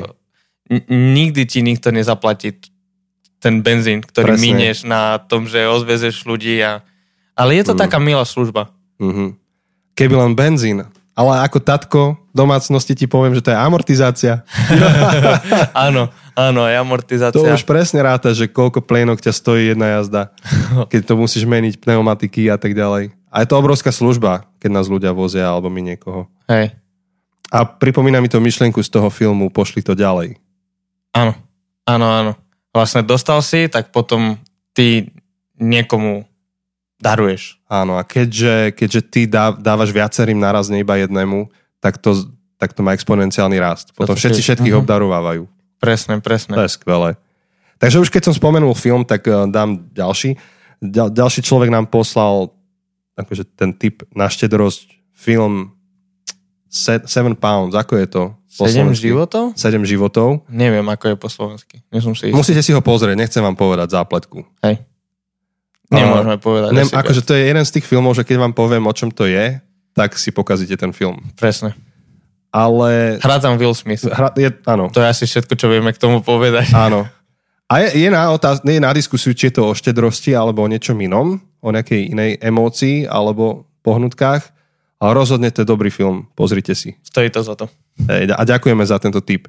Eh, 0.70 0.84
nikdy 0.88 1.44
ti 1.46 1.60
nikto 1.62 1.90
nezaplatí 1.90 2.56
ten 3.40 3.64
benzín, 3.64 4.04
ktorý 4.04 4.36
Presne. 4.36 4.44
minieš 4.44 4.84
na 4.84 5.18
tom, 5.18 5.48
že 5.48 5.64
ozvezeš 5.64 6.28
ľudí. 6.28 6.60
A... 6.60 6.84
Ale 7.34 7.56
je 7.56 7.64
to 7.64 7.74
Mm. 7.74 7.80
taká 7.80 7.98
milá 7.98 8.24
služba. 8.24 8.68
Mhm. 9.00 9.36
Keby 9.96 10.16
len 10.16 10.34
benzín. 10.36 10.84
Ale 11.12 11.44
ako 11.44 11.60
tatko 11.60 12.02
domácnosti 12.32 12.96
ti 12.96 13.04
poviem, 13.04 13.36
že 13.36 13.44
to 13.44 13.52
je 13.52 13.60
amortizácia. 13.60 14.44
áno, 15.76 16.08
áno, 16.42 16.64
aj 16.64 16.74
To 16.74 16.82
amortizácia. 16.82 17.52
už 17.52 17.64
presne 17.64 18.00
ráta, 18.00 18.32
že 18.32 18.48
koľko 18.48 18.80
plenok 18.80 19.20
ťa 19.20 19.32
stojí 19.32 19.70
jedna 19.70 19.98
jazda, 19.98 20.32
keď 20.92 21.02
to 21.04 21.14
musíš 21.16 21.44
meniť 21.44 21.78
pneumatiky 21.78 22.48
a 22.48 22.56
tak 22.56 22.72
ďalej. 22.72 23.12
A 23.28 23.36
je 23.40 23.48
to 23.48 23.56
obrovská 23.56 23.90
služba, 23.90 24.48
keď 24.58 24.70
nás 24.72 24.86
ľudia 24.86 25.12
vozia 25.12 25.46
alebo 25.46 25.68
my 25.68 25.82
niekoho. 25.84 26.26
Hej, 26.46 26.74
A 27.48 27.62
pripomína 27.62 28.18
mi 28.18 28.28
to 28.28 28.38
myšlienku 28.38 28.80
z 28.80 28.90
toho 28.90 29.10
filmu 29.10 29.50
Pošli 29.50 29.82
to 29.82 29.94
ďalej. 29.94 30.38
áno, 31.12 31.34
áno, 31.84 32.08
áno. 32.08 32.32
Vlastne 32.70 33.02
dostal 33.02 33.42
si, 33.42 33.66
tak 33.66 33.90
potom 33.90 34.38
ty 34.72 35.10
niekomu 35.56 36.26
daruješ. 36.98 37.58
Áno, 37.66 37.96
a 37.96 38.04
keďže, 38.04 38.72
keďže 38.72 39.02
ty 39.04 39.22
dá, 39.26 39.50
dávaš 39.52 39.90
viacerým 39.90 40.38
naraz, 40.38 40.68
nie 40.68 40.82
iba 40.82 40.96
jednému, 40.96 41.50
tak 41.78 41.98
to, 41.98 42.14
tak 42.58 42.74
to 42.74 42.82
má 42.82 42.92
exponenciálny 42.92 43.58
rast. 43.58 43.94
Potom 43.94 44.14
všetci 44.14 44.42
všetkých 44.42 44.74
Mhm. 44.74 44.82
obdarovávajú. 44.84 45.44
Presne, 45.80 46.14
To 46.16 46.24
presne. 46.24 46.54
je 46.56 46.70
skvelé. 46.70 47.16
Takže 47.78 47.98
už 47.98 48.10
keď 48.10 48.28
som 48.28 48.36
spomenul 48.36 48.72
film, 48.74 49.02
tak 49.02 49.24
eh, 49.24 49.48
dám 49.48 49.88
ďalší. 49.90 50.36
Ďal, 50.80 51.10
ďalší 51.10 51.42
človek 51.42 51.70
nám 51.70 51.88
poslal 51.88 52.52
akože 53.16 53.44
ten 53.52 53.72
typ 53.72 54.04
na 54.12 54.28
štedrosť 54.28 54.88
film 55.12 55.76
Se- 56.68 57.04
Seven 57.04 57.34
Pounds. 57.34 57.74
Ako 57.74 57.96
je 57.96 58.08
to? 58.08 58.24
po 58.50 58.66
Sedem 58.66 58.92
slovensky? 58.92 59.04
životov? 59.06 59.44
Sedem 59.54 59.84
životov. 59.84 60.28
Neviem, 60.48 60.84
ako 60.84 61.06
je 61.06 61.16
po 61.16 61.28
slovensky. 61.28 61.76
Nie 61.88 62.00
som 62.00 62.12
si 62.12 62.28
istý. 62.28 62.36
Musíte 62.36 62.60
si 62.60 62.72
ho 62.72 62.80
pozrieť, 62.80 63.16
nechcem 63.16 63.40
vám 63.40 63.56
povedať 63.56 63.92
zápletku. 63.92 64.44
Hej. 64.60 64.84
Nemôžeme 65.88 66.38
povedať. 66.38 66.70
Nem, 66.72 66.86
akože 66.86 67.24
to 67.24 67.34
je 67.34 67.44
jeden 67.46 67.64
z 67.64 67.72
tých 67.72 67.86
filmov, 67.86 68.14
že 68.14 68.22
keď 68.22 68.38
vám 68.40 68.54
poviem, 68.54 68.84
o 68.84 68.92
čom 68.92 69.10
to 69.10 69.26
je, 69.26 69.58
tak 69.92 70.14
si 70.14 70.30
pokazíte 70.30 70.76
ten 70.76 70.92
film. 70.92 71.18
Presne. 71.34 71.74
Ale... 72.50 73.22
Hrá 73.22 73.38
tam 73.38 73.62
Will 73.62 73.78
Smith. 73.78 74.02
Hra, 74.06 74.34
je, 74.34 74.50
áno, 74.66 74.90
To 74.90 75.02
je 75.02 75.08
asi 75.08 75.30
všetko, 75.30 75.54
čo 75.54 75.70
vieme 75.70 75.94
k 75.94 76.02
tomu 76.02 76.26
povedať. 76.26 76.74
áno. 76.74 77.06
A 77.70 77.86
je, 77.86 78.02
je, 78.02 78.10
na 78.10 78.34
otáz, 78.34 78.66
je 78.66 78.82
na 78.82 78.90
diskusiu, 78.90 79.30
či 79.38 79.54
je 79.54 79.62
to 79.62 79.70
o 79.70 79.78
štedrosti 79.78 80.34
alebo 80.34 80.66
o 80.66 80.72
niečom 80.72 80.98
inom, 80.98 81.38
o 81.62 81.70
nejakej 81.70 82.18
inej 82.18 82.42
emócii 82.42 83.06
alebo 83.06 83.70
pohnutkách. 83.86 84.42
Ale 84.98 85.12
rozhodne 85.14 85.54
to 85.54 85.62
je 85.62 85.70
dobrý 85.70 85.94
film, 85.94 86.26
pozrite 86.34 86.74
si. 86.74 86.98
Stojí 87.06 87.30
to 87.30 87.46
za 87.46 87.54
to. 87.54 87.70
Hej, 88.10 88.34
a 88.34 88.42
ďakujeme 88.42 88.82
za 88.84 88.98
tento 88.98 89.22
tip. 89.22 89.46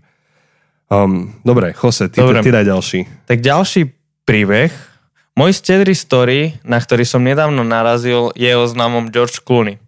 Um, 0.93 1.33
dobre, 1.43 1.73
Jose, 1.73 2.13
ty, 2.13 2.21
Dobre. 2.21 2.45
ty 2.45 2.53
daj 2.53 2.67
ďalší. 2.69 2.99
Tak 3.25 3.39
ďalší 3.41 3.89
príbeh. 4.29 4.71
Môj 5.39 5.57
stedrý 5.57 5.95
story, 5.97 6.61
na 6.61 6.77
ktorý 6.77 7.07
som 7.09 7.25
nedávno 7.25 7.65
narazil, 7.65 8.35
je 8.37 8.51
o 8.53 8.69
známom 8.69 9.09
George 9.09 9.41
Clooney, 9.41 9.81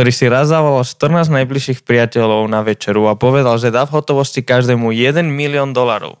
ktorý 0.00 0.16
si 0.16 0.32
raz 0.32 0.48
zavolal 0.48 0.80
14 0.80 1.28
najbližších 1.28 1.84
priateľov 1.84 2.48
na 2.48 2.64
večeru 2.64 3.04
a 3.04 3.20
povedal, 3.20 3.60
že 3.60 3.68
dá 3.68 3.84
v 3.84 4.00
hotovosti 4.00 4.40
každému 4.40 4.96
1 4.96 5.28
milión 5.28 5.76
dolarov. 5.76 6.16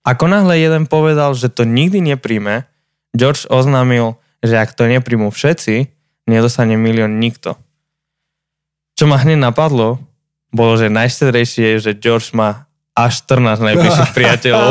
Ako 0.00 0.24
náhle 0.24 0.56
jeden 0.56 0.88
povedal, 0.88 1.36
že 1.36 1.52
to 1.52 1.68
nikdy 1.68 2.00
nepríjme, 2.00 2.64
George 3.12 3.44
oznámil, 3.52 4.16
že 4.40 4.56
ak 4.56 4.72
to 4.72 4.88
nepríjmu 4.88 5.28
všetci, 5.28 5.92
nedostane 6.24 6.80
milión 6.80 7.20
nikto. 7.20 7.60
Čo 8.96 9.04
ma 9.04 9.20
hneď 9.20 9.36
napadlo, 9.36 10.00
bolo, 10.48 10.80
že 10.80 10.88
najštedrejšie 10.88 11.76
je, 11.76 11.92
že 11.92 12.00
George 12.00 12.32
má 12.32 12.64
až 12.96 13.20
14 13.28 13.68
najbližších 13.68 14.10
priateľov. 14.16 14.70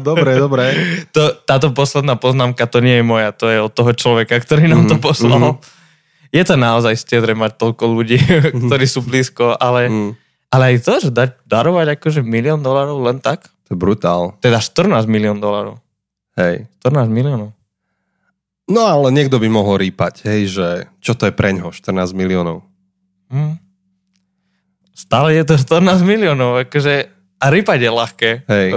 Dobre, 0.00 0.40
dobre. 0.40 0.64
To, 1.12 1.28
táto 1.44 1.76
posledná 1.76 2.16
poznámka 2.16 2.64
to 2.64 2.80
nie 2.80 3.00
je 3.00 3.04
moja, 3.04 3.36
to 3.36 3.52
je 3.52 3.60
od 3.60 3.68
toho 3.68 3.92
človeka, 3.92 4.40
ktorý 4.40 4.64
nám 4.64 4.88
to 4.88 4.96
Mhm, 4.96 5.04
poslal. 5.04 5.36
mhm. 5.36 5.75
Je 6.36 6.44
to 6.44 6.60
naozaj 6.60 6.92
stiedre 7.00 7.32
mať 7.32 7.56
toľko 7.56 7.84
ľudí, 7.88 8.20
ktorí 8.68 8.84
sú 8.84 9.00
blízko, 9.00 9.56
ale, 9.56 9.88
Mm, 9.88 10.10
ale 10.52 10.62
aj 10.68 10.76
to, 10.84 10.92
že 11.00 11.10
dať, 11.10 11.30
darovať 11.48 11.96
akože 11.96 12.20
milión 12.20 12.60
dolarov 12.60 13.00
len 13.00 13.16
tak, 13.24 13.48
to 13.64 13.72
je 13.72 13.78
brutál. 13.80 14.36
teda 14.44 14.60
14 14.60 15.08
milión 15.08 15.40
dolarov. 15.40 15.80
Hej. 16.36 16.68
14 16.84 17.08
miliónov. 17.08 17.56
No 18.68 18.82
ale 18.84 19.14
niekto 19.14 19.40
by 19.40 19.48
mohol 19.48 19.80
rýpať, 19.80 20.26
hej, 20.28 20.52
že 20.52 20.68
čo 21.00 21.16
to 21.16 21.30
je 21.30 21.32
preňho, 21.32 21.72
14 21.72 22.12
miliónov. 22.12 22.66
Hm. 23.32 23.56
Stále 24.92 25.38
je 25.38 25.44
to 25.46 25.54
14 25.56 26.02
miliónov, 26.02 26.66
akože 26.68 26.94
a 27.36 27.46
rýpať 27.52 27.78
je 27.84 27.90
ľahké. 27.90 28.30
Hej. 28.48 28.68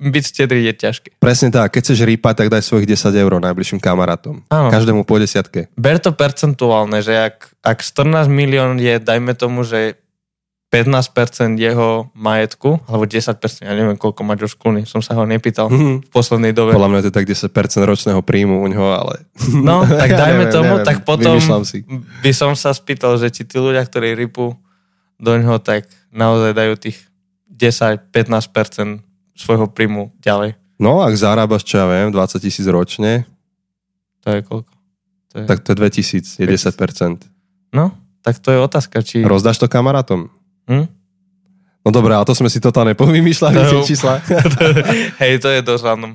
Byť 0.00 0.24
štedrý 0.26 0.64
je 0.64 0.74
ťažké. 0.74 1.08
Presne 1.16 1.48
tak, 1.48 1.70
keď 1.70 1.80
chceš 1.84 2.00
rýpať, 2.02 2.34
tak 2.34 2.48
daj 2.48 2.62
svojich 2.62 2.88
10 2.88 3.12
eur 3.14 3.32
najbližším 3.38 3.78
kamarátom. 3.78 4.40
Áno. 4.48 4.68
Každému 4.68 5.04
po 5.04 5.16
desiatke. 5.16 5.68
Ber 5.74 5.96
to 5.96 6.10
percentuálne, 6.10 6.98
že 6.98 7.12
ak, 7.12 7.52
ak 7.60 7.78
14 7.78 8.24
milión 8.26 8.76
je, 8.76 8.96
dajme 8.96 9.32
tomu, 9.32 9.60
že 9.60 10.00
15% 10.70 11.58
jeho 11.58 12.08
majetku, 12.14 12.78
alebo 12.86 13.02
10%, 13.02 13.26
ja 13.60 13.74
neviem, 13.74 13.94
koľko 13.94 14.22
má 14.22 14.32
George 14.34 14.54
Clooney, 14.54 14.86
som 14.86 14.98
sa 14.98 15.12
ho 15.12 15.26
nepýtal 15.26 15.66
Mhm. 15.66 16.06
v 16.06 16.10
poslednej 16.10 16.54
dobe. 16.54 16.70
Podľa 16.70 16.88
mňa 16.88 17.00
to 17.02 17.08
je 17.10 17.16
tak 17.16 17.26
10% 17.26 17.50
ročného 17.82 18.22
príjmu 18.22 18.56
u 18.56 18.68
ňoho, 18.68 18.88
ale... 18.88 19.26
No, 19.52 19.82
tak 20.00 20.08
Ja 20.08 20.18
dajme 20.24 20.46
neviem, 20.46 20.54
tomu, 20.54 20.72
neviem, 20.72 20.86
tak 20.86 21.02
potom 21.02 21.36
si. 21.60 21.82
by 22.22 22.30
som 22.30 22.54
sa 22.54 22.70
spýtal, 22.70 23.18
že 23.18 23.28
či 23.28 23.42
tí 23.42 23.58
ľudia, 23.58 23.82
ktorí 23.82 24.14
rypú 24.14 24.54
do 25.18 25.32
ňoho, 25.34 25.58
tak 25.58 25.84
naozaj 26.08 26.54
dajú 26.54 26.78
tých 26.78 27.02
10-15% 27.50 29.02
svojho 29.40 29.66
príjmu 29.66 30.12
ďalej. 30.20 30.54
No, 30.76 31.00
ak 31.00 31.12
zarábaš, 31.12 31.64
čo 31.64 31.76
ja 31.76 31.86
viem, 31.86 32.08
20 32.08 32.40
tisíc 32.40 32.64
ročne, 32.64 33.24
To 34.20 34.32
je 34.32 34.40
koľko? 34.40 34.72
To 35.30 35.34
je... 35.36 35.44
tak 35.44 35.58
to 35.60 35.72
je 35.72 35.76
2000, 35.76 36.40
je 36.40 36.46
10%. 36.46 37.24
No, 37.72 37.96
tak 38.20 38.36
to 38.36 38.50
je 38.50 38.58
otázka, 38.58 39.00
či... 39.00 39.20
Rozdáš 39.22 39.56
to 39.56 39.68
kamarátom? 39.68 40.28
Hm? 40.66 40.88
No 41.80 41.88
dobré, 41.88 42.12
ale 42.12 42.24
to 42.24 42.36
sme 42.36 42.46
si 42.46 42.60
totálne 42.60 42.92
povymýšľali, 42.92 43.56
No. 43.56 43.64
tie 43.80 43.88
čísla. 43.88 44.20
Hej, 45.22 45.40
to 45.40 45.48
je 45.48 45.60
dosť 45.60 45.84
random. 45.86 46.12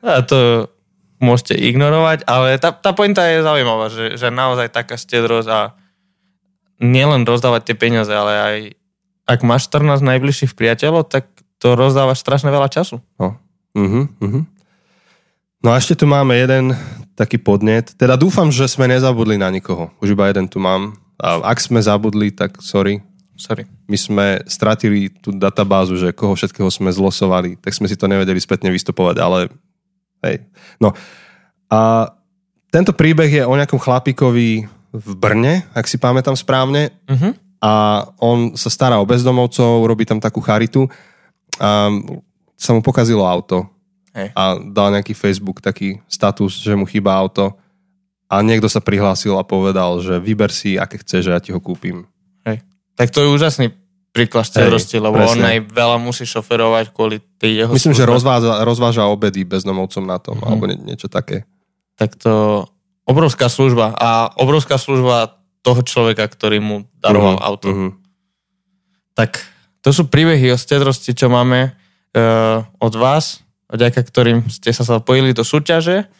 A 0.00 0.22
to 0.22 0.70
môžete 1.18 1.52
ignorovať, 1.52 2.22
ale 2.24 2.56
tá, 2.56 2.70
tá 2.70 2.94
pointa 2.94 3.26
je 3.26 3.42
zaujímavá, 3.42 3.90
že, 3.90 4.14
že 4.14 4.30
naozaj 4.30 4.70
taká 4.70 4.94
stedrosť 4.94 5.48
a 5.50 5.60
nielen 6.78 7.26
rozdávať 7.26 7.72
tie 7.72 7.76
peniaze, 7.76 8.08
ale 8.08 8.32
aj 8.32 8.56
ak 9.26 9.40
máš 9.42 9.68
14 9.68 10.00
najbližších 10.00 10.52
priateľov, 10.54 11.06
tak 11.06 11.28
to 11.60 11.76
rozdávaš 11.76 12.24
strašne 12.24 12.48
veľa 12.48 12.72
času. 12.72 12.98
Uh-huh, 13.20 13.36
uh-huh. 13.76 14.44
No 15.60 15.68
a 15.70 15.76
ešte 15.76 15.92
tu 15.92 16.08
máme 16.08 16.32
jeden 16.32 16.72
taký 17.12 17.36
podnet. 17.36 17.92
Teda 18.00 18.16
dúfam, 18.16 18.48
že 18.48 18.64
sme 18.64 18.88
nezabudli 18.88 19.36
na 19.36 19.52
nikoho. 19.52 19.92
Už 20.00 20.16
iba 20.16 20.32
jeden 20.32 20.48
tu 20.48 20.56
mám. 20.56 20.96
A 21.20 21.52
ak 21.52 21.60
sme 21.60 21.84
zabudli, 21.84 22.32
tak 22.32 22.64
sorry. 22.64 23.04
Sorry. 23.36 23.68
My 23.84 23.96
sme 24.00 24.26
stratili 24.48 25.12
tú 25.12 25.36
databázu, 25.36 26.00
že 26.00 26.16
koho 26.16 26.32
všetkého 26.32 26.68
sme 26.72 26.88
zlosovali, 26.92 27.60
tak 27.60 27.76
sme 27.76 27.88
si 27.88 27.96
to 27.96 28.08
nevedeli 28.08 28.40
spätne 28.40 28.72
vystupovať, 28.72 29.16
ale 29.20 29.38
hej. 30.24 30.44
No 30.80 30.96
a 31.68 32.08
tento 32.72 32.92
príbeh 32.92 33.28
je 33.28 33.44
o 33.44 33.56
nejakom 33.56 33.80
chlapíkovi 33.80 34.68
v 34.92 35.08
Brne, 35.16 35.64
ak 35.76 35.88
si 35.88 36.00
pamätám 36.00 36.36
správne, 36.36 36.92
Uh-huh. 37.08 37.32
a 37.60 37.72
on 38.20 38.56
sa 38.56 38.68
stará 38.72 38.96
o 39.00 39.08
bezdomovcov, 39.08 39.88
robí 39.88 40.08
tam 40.08 40.20
takú 40.20 40.40
charitu 40.40 40.88
a 41.60 41.92
sa 42.56 42.70
mu 42.72 42.80
pokazilo 42.80 43.22
auto 43.22 43.68
Hej. 44.10 44.32
a 44.32 44.42
dal 44.58 44.90
nejaký 44.90 45.12
Facebook 45.12 45.60
taký 45.60 46.00
status, 46.06 46.56
že 46.56 46.72
mu 46.72 46.84
chýba 46.84 47.12
auto 47.12 47.52
a 48.26 48.40
niekto 48.40 48.66
sa 48.66 48.78
prihlásil 48.78 49.34
a 49.34 49.44
povedal, 49.44 49.98
že 49.98 50.16
vyber 50.16 50.48
si, 50.48 50.74
aké 50.74 50.98
chceš, 50.98 51.22
že 51.22 51.32
ja 51.32 51.38
ti 51.38 51.50
ho 51.50 51.58
kúpim. 51.58 52.08
Tak 52.90 53.08
to 53.08 53.24
je 53.24 53.32
úžasný 53.32 53.66
príklad 54.12 54.44
stedrosti, 54.44 55.00
lebo 55.00 55.16
presne. 55.16 55.32
on 55.32 55.44
aj 55.46 55.58
veľa 55.68 55.96
musí 55.96 56.28
šoferovať 56.28 56.92
kvôli 56.92 57.16
tej 57.38 57.64
jeho 57.64 57.72
Myslím, 57.72 57.94
že 57.94 58.02
službe. 58.02 58.12
rozváža, 58.12 58.52
rozváža 58.60 59.02
obedy 59.06 59.40
bezdomovcom 59.40 60.04
na 60.04 60.20
tom, 60.20 60.36
Mhm. 60.36 60.44
alebo 60.44 60.62
nie, 60.66 60.76
niečo 60.84 61.08
také. 61.08 61.48
Tak 61.96 62.20
to 62.20 62.66
obrovská 63.04 63.48
služba 63.48 63.96
a 63.96 64.28
obrovská 64.36 64.76
služba 64.76 65.32
toho 65.60 65.80
človeka, 65.80 66.28
ktorý 66.28 66.60
mu 66.60 66.76
daroval 66.94 67.36
Mhm, 67.36 67.42
auto. 67.42 67.66
mhm. 67.72 67.88
Tak 69.14 69.40
to 69.80 69.90
sú 69.92 70.08
príbehy 70.12 70.52
o 70.52 70.60
stedrosti, 70.60 71.16
čo 71.16 71.32
máme 71.32 71.72
uh, 71.72 72.64
od 72.80 72.94
vás, 72.96 73.40
vďaka 73.72 74.00
ktorým 74.04 74.50
ste 74.52 74.74
sa 74.74 74.84
zapojili 74.84 75.32
do 75.32 75.46
súťaže. 75.46 76.10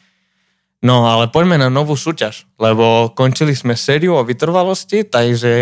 No 0.81 1.05
ale 1.05 1.29
poďme 1.29 1.61
na 1.61 1.69
novú 1.69 1.93
súťaž, 1.93 2.49
lebo 2.57 3.13
končili 3.13 3.53
sme 3.53 3.77
sériu 3.77 4.17
o 4.17 4.25
vytrvalosti, 4.25 5.05
takže 5.05 5.53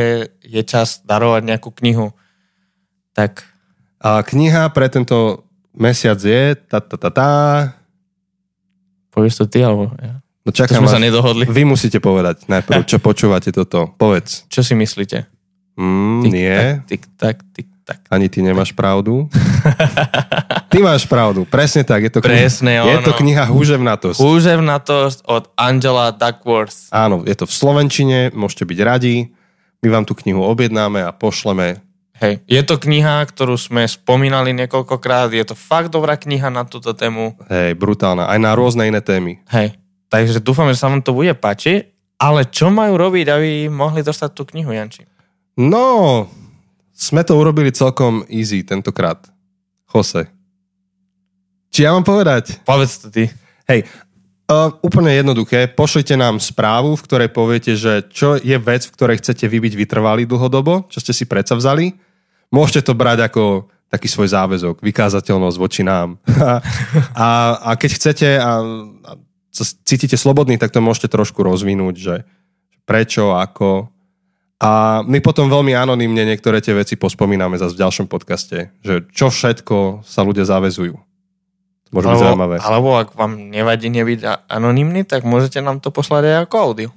je 0.47 0.63
čas 0.63 1.03
darovať 1.03 1.43
nejakú 1.43 1.75
knihu. 1.83 2.15
Tak 3.19 3.43
A 3.99 4.23
kniha 4.23 4.71
pre 4.71 4.87
tento 4.87 5.43
mesiac 5.75 6.23
je 6.23 6.55
ta, 6.55 6.79
ta, 6.79 6.95
ta, 6.95 7.11
ta. 7.11 7.31
povieš 9.11 9.43
to 9.43 9.45
ty, 9.51 9.67
alebo 9.67 9.91
ja? 9.99 10.23
No 10.47 10.55
To 10.55 10.65
čakám, 10.65 10.87
sme 10.87 10.89
sa 10.89 11.03
nedohodli. 11.03 11.51
Vy 11.51 11.67
musíte 11.67 11.99
povedať 11.99 12.47
najprv, 12.47 12.87
čo 12.91 13.03
počúvate 13.03 13.51
toto. 13.51 13.91
Povedz. 13.99 14.47
Čo 14.47 14.63
si 14.63 14.79
myslíte? 14.79 15.27
Mm, 15.75 16.23
Tik, 16.23 16.31
nie, 16.31 16.55
Tak, 16.55 16.87
tik, 16.87 17.03
tak, 17.19 17.37
tik, 17.55 17.69
tak. 17.89 18.05
ani 18.13 18.29
ty 18.29 18.45
nemáš 18.45 18.77
pravdu. 18.77 19.25
Ty 20.69 20.85
máš 20.85 21.09
pravdu, 21.09 21.49
presne 21.49 21.81
tak. 21.81 22.05
Je 22.05 22.13
to 22.13 22.21
kniha, 22.21 22.45
Presne 22.45 22.73
je 22.77 22.97
ono. 23.01 23.01
to 23.01 23.17
kniha 23.17 23.49
Húževnatosť. 23.49 24.21
Húževnatosť 24.21 25.25
od 25.25 25.49
Angela 25.57 26.13
Duckworth. 26.13 26.93
Áno, 26.93 27.25
je 27.25 27.33
to 27.33 27.49
v 27.49 27.55
Slovenčine, 27.57 28.19
môžete 28.37 28.69
byť 28.69 28.79
radi. 28.85 29.33
My 29.81 29.89
vám 29.89 30.05
tú 30.05 30.13
knihu 30.13 30.45
objednáme 30.45 31.01
a 31.01 31.09
pošleme. 31.09 31.81
Hej, 32.21 32.45
je 32.45 32.63
to 32.67 32.77
kniha, 32.77 33.25
ktorú 33.25 33.57
sme 33.57 33.89
spomínali 33.89 34.53
niekoľkokrát. 34.53 35.33
Je 35.33 35.47
to 35.47 35.57
fakt 35.57 35.89
dobrá 35.89 36.21
kniha 36.21 36.53
na 36.53 36.69
túto 36.69 36.93
tému. 36.93 37.33
Hej, 37.49 37.79
brutálna. 37.79 38.29
Aj 38.29 38.37
na 38.37 38.53
rôzne 38.53 38.85
iné 38.85 39.01
témy. 39.01 39.41
Hej, 39.49 39.79
takže 40.13 40.43
dúfam, 40.45 40.69
že 40.69 40.77
sa 40.77 40.93
vám 40.93 41.01
to 41.01 41.17
bude 41.17 41.33
páčiť. 41.33 41.97
Ale 42.19 42.45
čo 42.51 42.69
majú 42.69 42.99
robiť, 42.99 43.27
aby 43.31 43.51
mohli 43.71 44.03
dostať 44.03 44.31
tú 44.35 44.43
knihu, 44.51 44.75
Janči? 44.75 45.07
No, 45.57 46.27
sme 46.99 47.23
to 47.23 47.39
urobili 47.39 47.71
celkom 47.71 48.27
easy 48.27 48.67
tentokrát. 48.67 49.23
Jose. 49.87 50.27
Či 51.71 51.87
ja 51.87 51.95
mám 51.95 52.03
povedať? 52.03 52.59
Povedz 52.67 52.99
to 52.99 53.09
ty. 53.15 53.31
Hej, 53.71 53.87
uh, 54.51 54.75
úplne 54.83 55.15
jednoduché. 55.15 55.71
Pošlite 55.71 56.19
nám 56.19 56.43
správu, 56.43 56.99
v 56.99 57.05
ktorej 57.07 57.31
poviete, 57.31 57.79
že 57.79 58.03
čo 58.11 58.35
je 58.35 58.59
vec, 58.59 58.83
v 58.83 58.95
ktorej 58.99 59.23
chcete 59.23 59.47
vy 59.47 59.63
byť 59.63 59.75
vytrvalí 59.79 60.27
dlhodobo, 60.27 60.91
čo 60.91 60.99
ste 60.99 61.15
si 61.15 61.23
predsa 61.29 61.55
vzali. 61.55 61.95
Môžete 62.51 62.91
to 62.91 62.99
brať 62.99 63.31
ako 63.31 63.71
taký 63.89 64.09
svoj 64.11 64.29
záväzok, 64.35 64.85
vykázateľnosť 64.85 65.57
voči 65.57 65.87
nám. 65.87 66.21
a, 67.15 67.29
a 67.63 67.71
keď 67.79 67.91
chcete 67.95 68.29
a, 68.37 68.53
a 69.07 69.13
cítite 69.87 70.17
slobodní, 70.19 70.61
tak 70.61 70.75
to 70.75 70.85
môžete 70.85 71.15
trošku 71.15 71.41
rozvinúť, 71.41 71.95
že 71.97 72.15
prečo, 72.85 73.37
ako. 73.37 73.93
A 74.59 74.71
my 75.07 75.23
potom 75.23 75.47
veľmi 75.47 75.71
anonymne 75.71 76.27
niektoré 76.27 76.59
tie 76.59 76.75
veci 76.75 76.99
pospomíname 76.99 77.55
zase 77.55 77.79
v 77.79 77.83
ďalšom 77.87 78.07
podcaste, 78.07 78.75
že 78.81 79.07
čo 79.09 79.31
všetko 79.31 80.03
sa 80.03 80.27
ľudia 80.27 80.43
záväzujú. 80.43 80.99
To 80.99 81.91
môže 81.91 82.05
byť 82.05 82.11
Alebo, 82.11 82.25
zaujímavé. 82.27 82.57
alebo 82.59 82.89
ak 82.99 83.09
vám 83.15 83.33
nevadí 83.49 83.87
nebyť 83.89 84.21
a- 84.21 84.43
anonymný, 84.51 85.07
tak 85.07 85.23
môžete 85.23 85.63
nám 85.63 85.79
to 85.79 85.89
poslať 85.89 86.23
aj 86.27 86.37
ako 86.45 86.57
audio. 86.59 86.89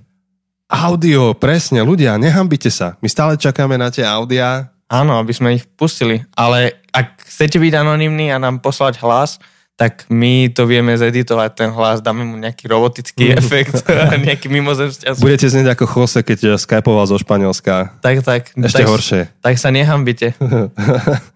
Audio, 0.67 1.31
presne, 1.31 1.83
ľudia, 1.83 2.17
nehambite 2.17 2.67
sa. 2.67 2.97
My 2.97 3.07
stále 3.07 3.35
čakáme 3.35 3.75
na 3.75 3.91
tie 3.91 4.03
audia. 4.03 4.71
Áno, 4.87 5.15
aby 5.15 5.31
sme 5.31 5.55
ich 5.55 5.67
pustili. 5.69 6.23
Ale 6.33 6.81
ak 6.89 7.23
chcete 7.23 7.55
byť 7.55 7.73
anonymní 7.77 8.31
a 8.31 8.39
nám 8.39 8.57
poslať 8.57 8.99
hlas, 8.99 9.37
tak 9.79 10.05
my 10.13 10.51
to 10.53 10.69
vieme 10.69 10.93
zeditovať, 10.93 11.49
ten 11.57 11.69
hlas, 11.73 12.05
dáme 12.05 12.21
mu 12.21 12.37
nejaký 12.37 12.69
robotický 12.69 13.33
efekt, 13.33 13.81
nejaký 14.29 14.45
mimozemšťan. 14.51 15.17
Budete 15.17 15.49
znieť 15.49 15.73
ako 15.73 15.85
Jose, 15.89 16.21
keď 16.21 16.61
skypoval 16.61 17.09
zo 17.09 17.17
Španielska. 17.17 17.97
Tak, 18.03 18.21
tak. 18.21 18.53
Ešte 18.53 18.85
tak, 18.85 18.91
horšie. 18.91 19.21
Tak 19.41 19.55
sa 19.57 19.73
nehambite. 19.73 20.37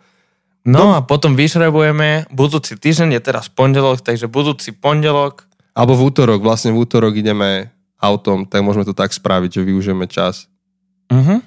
No 0.66 0.98
a 0.98 1.06
potom 1.06 1.38
vyšrebujeme, 1.38 2.26
budúci 2.34 2.74
týždeň 2.74 3.14
je 3.14 3.22
teraz 3.22 3.46
pondelok, 3.54 4.02
takže 4.02 4.26
budúci 4.26 4.74
pondelok, 4.74 5.46
Alebo 5.78 5.94
v 5.94 6.10
útorok, 6.10 6.42
vlastne 6.42 6.74
v 6.74 6.82
útorok 6.82 7.14
ideme 7.14 7.70
autom, 8.02 8.50
tak 8.50 8.66
môžeme 8.66 8.82
to 8.82 8.98
tak 8.98 9.14
spraviť, 9.14 9.62
že 9.62 9.62
využijeme 9.62 10.10
čas. 10.10 10.50
uh-huh. 11.14 11.38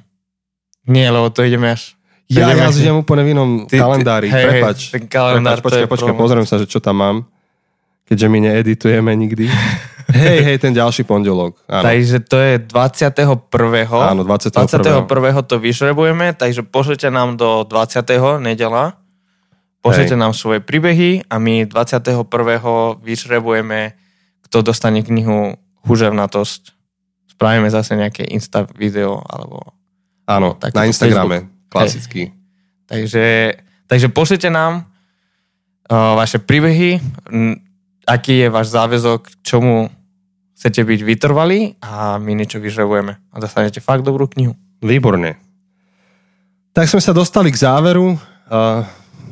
nie, 0.86 1.07
lebo 1.11 1.34
to 1.34 1.43
ideme 1.43 1.74
až... 1.74 1.97
Ja, 2.29 2.53
Ideme- 2.53 2.61
ja 2.61 2.68
idem 2.68 2.97
úplne 3.01 3.24
v 3.24 3.29
inom 3.33 3.51
Ty- 3.64 3.81
kalendári. 3.81 4.29
hej, 4.29 4.37
hej, 4.37 4.53
prepač. 4.61 4.79
ten 4.93 5.05
kalendár, 5.09 5.59
prepač, 5.59 5.64
počkaj, 5.64 5.89
počkaj, 5.89 6.12
pozriem 6.14 6.45
sa, 6.45 6.61
že 6.61 6.68
čo 6.68 6.76
tam 6.76 7.01
mám. 7.01 7.16
Keďže 8.05 8.26
my 8.29 8.39
needitujeme 8.41 9.12
nikdy. 9.16 9.49
hej, 10.12 10.39
hej, 10.45 10.57
ten 10.61 10.72
ďalší 10.72 11.05
pondelok. 11.05 11.57
Áno, 11.64 11.85
Takže 11.85 12.20
to 12.24 12.37
je 12.37 12.53
21. 12.61 13.49
áno 13.89 14.22
21. 14.24 15.05
21. 15.05 15.45
to 15.45 15.57
vyšrebujeme, 15.57 16.37
takže 16.37 16.64
pošlete 16.64 17.09
nám 17.09 17.37
do 17.37 17.64
20. 17.64 18.05
nedela, 18.41 18.97
pošlete 19.81 20.12
Hej. 20.16 20.20
nám 20.20 20.33
svoje 20.33 20.61
príbehy 20.61 21.24
a 21.29 21.37
my 21.41 21.64
21. 21.64 22.29
vyšrebujeme, 23.01 23.97
kto 24.45 24.57
dostane 24.61 25.01
knihu 25.01 25.57
Huževnatosť. 25.85 26.76
Spravíme 27.33 27.68
zase 27.72 27.97
nejaké 27.97 28.24
Insta 28.29 28.68
video 28.76 29.20
alebo... 29.24 29.64
Áno, 30.29 30.57
takýto 30.61 30.76
na 30.76 30.85
Instagrame. 30.85 31.57
Klasicky. 31.69 32.33
Takže, 32.89 33.53
takže 33.87 34.09
pošlete 34.09 34.49
nám 34.49 34.85
uh, 34.85 36.16
vaše 36.16 36.41
príbehy, 36.41 37.01
n- 37.29 37.61
aký 38.09 38.45
je 38.45 38.49
váš 38.49 38.73
záväzok, 38.73 39.21
k 39.29 39.35
čomu 39.45 39.93
chcete 40.57 40.81
byť 40.83 41.01
vytrvalí 41.05 41.77
a 41.85 42.16
my 42.16 42.33
niečo 42.35 42.59
vyžrebujeme 42.59 43.12
a 43.14 43.37
dostanete 43.37 43.79
fakt 43.79 44.03
dobrú 44.03 44.27
knihu. 44.27 44.57
Výborne. 44.81 45.37
Tak 46.73 46.89
sme 46.89 47.03
sa 47.03 47.12
dostali 47.12 47.53
k 47.53 47.61
záveru. 47.61 48.16
Uh, 48.49 48.83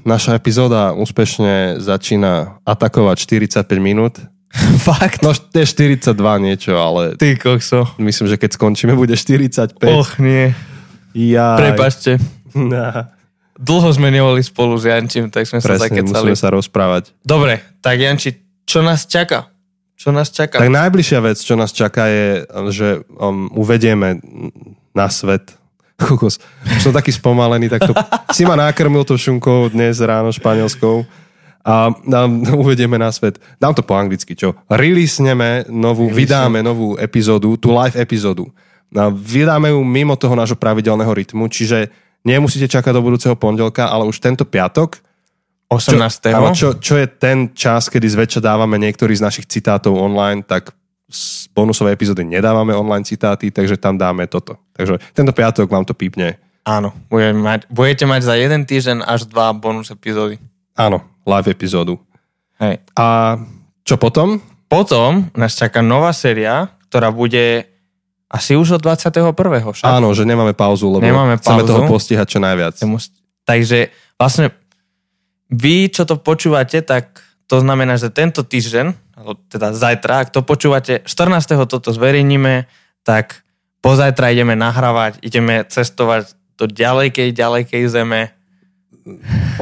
naša 0.04 0.36
epizóda 0.36 0.92
úspešne 0.94 1.80
začína 1.82 2.60
atakovať 2.62 3.16
45 3.50 3.66
minút. 3.80 4.20
Fakt? 4.86 5.20
No, 5.20 5.34
je 5.34 5.66
42 5.66 6.14
niečo, 6.40 6.78
ale 6.78 7.18
Ty 7.18 7.34
kokso. 7.36 7.90
myslím, 7.98 8.28
že 8.30 8.36
keď 8.38 8.50
skončíme, 8.54 8.94
bude 8.94 9.16
45. 9.18 9.76
Och 9.82 10.16
nie. 10.22 10.54
Jaj. 11.16 11.56
Prepačte. 11.56 12.20
Nah. 12.52 13.08
Dlho 13.56 13.88
sme 13.88 14.12
neboli 14.12 14.44
spolu 14.44 14.76
s 14.76 14.84
Jančím, 14.84 15.32
tak 15.32 15.48
sme 15.48 15.64
sa 15.64 15.72
Presne, 15.72 15.88
zakecali. 15.88 16.28
musíme 16.28 16.36
sa 16.36 16.52
rozprávať. 16.52 17.16
Dobre, 17.24 17.64
tak 17.80 17.96
Janči, 17.96 18.36
čo 18.68 18.84
nás 18.84 19.08
čaká? 19.08 19.48
Čo 19.96 20.12
nás 20.12 20.28
čaká? 20.28 20.60
Tak 20.60 20.68
najbližšia 20.68 21.24
vec, 21.24 21.40
čo 21.40 21.56
nás 21.56 21.72
čaká 21.72 22.04
je, 22.12 22.44
že 22.68 23.00
um, 23.16 23.48
uvedieme 23.56 24.20
na 24.92 25.08
svet 25.08 25.56
Kokos, 25.96 26.36
už 26.76 26.80
som 26.84 26.92
taký 26.92 27.08
spomalený, 27.08 27.72
tak 27.72 27.88
to, 27.88 27.96
si 28.36 28.44
ma 28.44 28.52
nakrmil 28.52 29.08
to 29.08 29.16
šunkou 29.16 29.72
dnes 29.72 29.96
ráno 30.04 30.28
španielskou 30.28 31.08
a 31.64 31.88
nám 32.04 32.44
uvedieme 32.52 33.00
na 33.00 33.08
svet. 33.08 33.40
Dám 33.56 33.72
to 33.72 33.80
po 33.80 33.96
anglicky, 33.96 34.36
čo? 34.36 34.52
Releaseneme 34.68 35.64
novú, 35.72 36.12
vydáme 36.12 36.60
novú 36.60 37.00
epizódu, 37.00 37.56
tú 37.56 37.72
live 37.72 37.96
epizódu. 37.96 38.52
Vydáme 39.12 39.74
ju 39.74 39.80
mimo 39.82 40.14
toho 40.14 40.38
nášho 40.38 40.56
pravidelného 40.56 41.10
rytmu, 41.10 41.50
čiže 41.50 41.90
nemusíte 42.22 42.70
čakať 42.70 42.92
do 42.94 43.02
budúceho 43.02 43.34
pondelka, 43.34 43.90
ale 43.90 44.06
už 44.06 44.18
tento 44.22 44.46
piatok 44.46 45.02
18. 45.66 46.30
Áno, 46.30 46.54
čo, 46.54 46.78
čo 46.78 46.94
je 46.94 47.10
ten 47.10 47.50
čas, 47.50 47.90
kedy 47.90 48.06
zväčša 48.06 48.38
dávame 48.38 48.78
niektorý 48.78 49.18
z 49.18 49.26
našich 49.26 49.46
citátov 49.50 49.98
online, 49.98 50.46
tak 50.46 50.70
z 51.10 51.50
bonusovej 51.54 51.94
epizódy 51.94 52.22
nedávame 52.26 52.74
online 52.74 53.06
citáty, 53.06 53.50
takže 53.50 53.78
tam 53.78 53.98
dáme 53.98 54.26
toto. 54.30 54.58
Takže 54.74 54.98
tento 55.14 55.34
piatok 55.34 55.66
vám 55.66 55.86
to 55.86 55.94
pípne. 55.94 56.38
Áno, 56.66 56.90
budete 57.10 57.38
mať, 57.38 57.60
budete 57.70 58.04
mať 58.10 58.20
za 58.26 58.34
jeden 58.34 58.66
týždeň 58.66 59.06
až 59.06 59.30
dva 59.30 59.54
bonus 59.54 59.90
epizódy. 59.94 60.38
Áno, 60.74 61.02
live 61.22 61.54
epizódu. 61.54 61.98
Hej. 62.58 62.82
A 62.98 63.38
čo 63.86 63.94
potom? 63.98 64.42
Potom 64.66 65.30
nás 65.38 65.54
čaká 65.54 65.78
nová 65.78 66.10
séria, 66.10 66.74
ktorá 66.90 67.14
bude 67.14 67.70
asi 68.26 68.58
už 68.58 68.78
od 68.78 68.82
21. 68.82 69.32
však. 69.72 69.86
Áno, 69.86 70.10
že 70.12 70.26
nemáme 70.26 70.52
pauzu, 70.52 70.90
lebo 70.90 71.02
Nemáme 71.02 71.38
chceme 71.38 71.62
pauzu. 71.62 71.70
toho 71.70 71.80
postihať 71.86 72.26
čo 72.26 72.38
najviac. 72.42 72.74
Takže 73.46 73.94
vlastne 74.18 74.50
vy, 75.48 75.88
čo 75.88 76.02
to 76.02 76.18
počúvate, 76.18 76.82
tak 76.82 77.22
to 77.46 77.62
znamená, 77.62 77.94
že 77.94 78.10
tento 78.10 78.42
týždeň, 78.42 78.92
teda 79.48 79.70
zajtra, 79.72 80.26
ak 80.26 80.34
to 80.34 80.42
počúvate, 80.42 81.06
14. 81.06 81.64
toto 81.70 81.94
zverejníme, 81.94 82.66
tak 83.06 83.46
pozajtra 83.80 84.34
ideme 84.34 84.58
nahrávať, 84.58 85.22
ideme 85.22 85.62
cestovať 85.62 86.34
do 86.58 86.66
ďalekej, 86.66 87.30
ďalekej 87.30 87.82
zeme. 87.86 88.35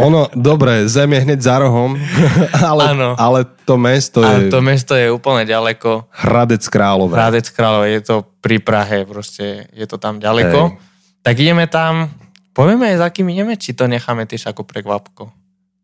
Ono, 0.00 0.32
dobre, 0.32 0.88
zem 0.88 1.12
je 1.12 1.20
hneď 1.20 1.40
za 1.44 1.60
rohom, 1.60 2.00
ale, 2.72 2.96
ale 3.14 3.38
to 3.68 3.76
mesto 3.76 4.24
A 4.24 4.40
je 4.40 4.48
to 4.48 4.64
mesto 4.64 4.96
je 4.96 5.12
úplne 5.12 5.44
ďaleko. 5.44 6.08
Hradec 6.08 6.64
Králové. 6.72 7.14
Hradec 7.14 7.46
Králové, 7.52 8.00
je 8.00 8.02
to 8.08 8.16
pri 8.40 8.58
Prahe, 8.64 9.04
proste 9.04 9.68
je 9.70 9.84
to 9.84 10.00
tam 10.00 10.16
ďaleko. 10.16 10.58
Hej. 10.72 10.80
Tak 11.20 11.34
ideme 11.36 11.68
tam, 11.68 12.08
povieme 12.56 12.96
za 12.96 13.12
kým 13.12 13.28
ideme, 13.36 13.60
či 13.60 13.76
to 13.76 13.84
necháme 13.84 14.24
tiež 14.24 14.48
ako 14.48 14.64
prekvapko. 14.64 15.28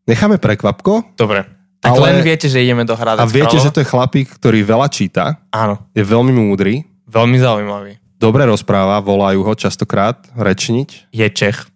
Necháme 0.08 0.40
prekvapko 0.40 1.14
Dobre. 1.14 1.44
Tak 1.80 1.96
Ale- 1.96 2.12
len 2.12 2.16
viete, 2.20 2.48
že 2.48 2.60
ideme 2.60 2.84
do 2.88 2.96
Hradec 2.96 3.24
a 3.24 3.28
viete, 3.28 3.56
Králové? 3.56 3.64
že 3.64 3.72
to 3.72 3.80
je 3.84 3.88
chlapík, 3.88 4.28
ktorý 4.40 4.64
veľa 4.64 4.88
číta, 4.88 5.36
Áno, 5.52 5.80
je 5.92 6.04
veľmi 6.04 6.32
múdry, 6.32 6.84
veľmi 7.08 7.36
zaujímavý. 7.36 8.00
dobre 8.16 8.44
rozpráva, 8.44 9.00
volajú 9.04 9.44
ho 9.44 9.52
častokrát 9.52 10.16
rečniť. 10.32 11.12
Je 11.12 11.28
Čech. 11.28 11.68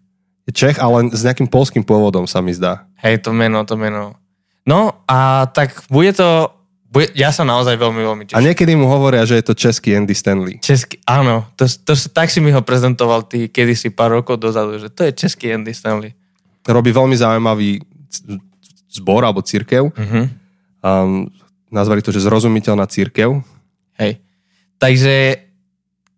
Čech, 0.52 0.76
ale 0.76 1.08
s 1.08 1.24
nejakým 1.24 1.48
polským 1.48 1.80
pôvodom 1.80 2.28
sa 2.28 2.44
mi 2.44 2.52
zdá. 2.52 2.84
Hej, 3.00 3.24
to 3.24 3.32
meno, 3.32 3.64
to 3.64 3.80
meno. 3.80 4.20
No 4.68 5.00
a 5.08 5.48
tak 5.48 5.88
bude 5.88 6.12
to... 6.12 6.52
Bude, 6.92 7.10
ja 7.18 7.34
sa 7.34 7.42
naozaj 7.42 7.74
veľmi, 7.74 8.00
veľmi 8.06 8.22
A 8.30 8.38
teším. 8.38 8.54
niekedy 8.54 8.72
mu 8.78 8.86
hovoria, 8.86 9.26
že 9.26 9.34
je 9.40 9.44
to 9.50 9.58
český 9.58 9.98
Andy 9.98 10.14
Stanley. 10.14 10.62
Český, 10.62 11.02
áno, 11.10 11.42
to, 11.58 11.66
to, 11.66 11.98
tak 12.14 12.30
si 12.30 12.38
mi 12.38 12.54
ho 12.54 12.62
prezentoval 12.62 13.26
ty 13.26 13.50
kedysi 13.50 13.90
pár 13.90 14.14
rokov 14.14 14.38
dozadu, 14.38 14.78
že 14.78 14.94
to 14.94 15.02
je 15.10 15.10
český 15.10 15.50
Andy 15.50 15.74
Stanley. 15.74 16.14
Robí 16.62 16.94
veľmi 16.94 17.18
zaujímavý 17.18 17.82
zbor 18.94 19.26
alebo 19.26 19.42
církev. 19.42 19.90
Mhm. 19.90 20.22
Um, 20.84 21.32
nazvali 21.74 21.98
to, 21.98 22.14
že 22.14 22.22
zrozumiteľná 22.22 22.86
církev. 22.86 23.42
Hej. 23.98 24.22
Takže 24.78 25.42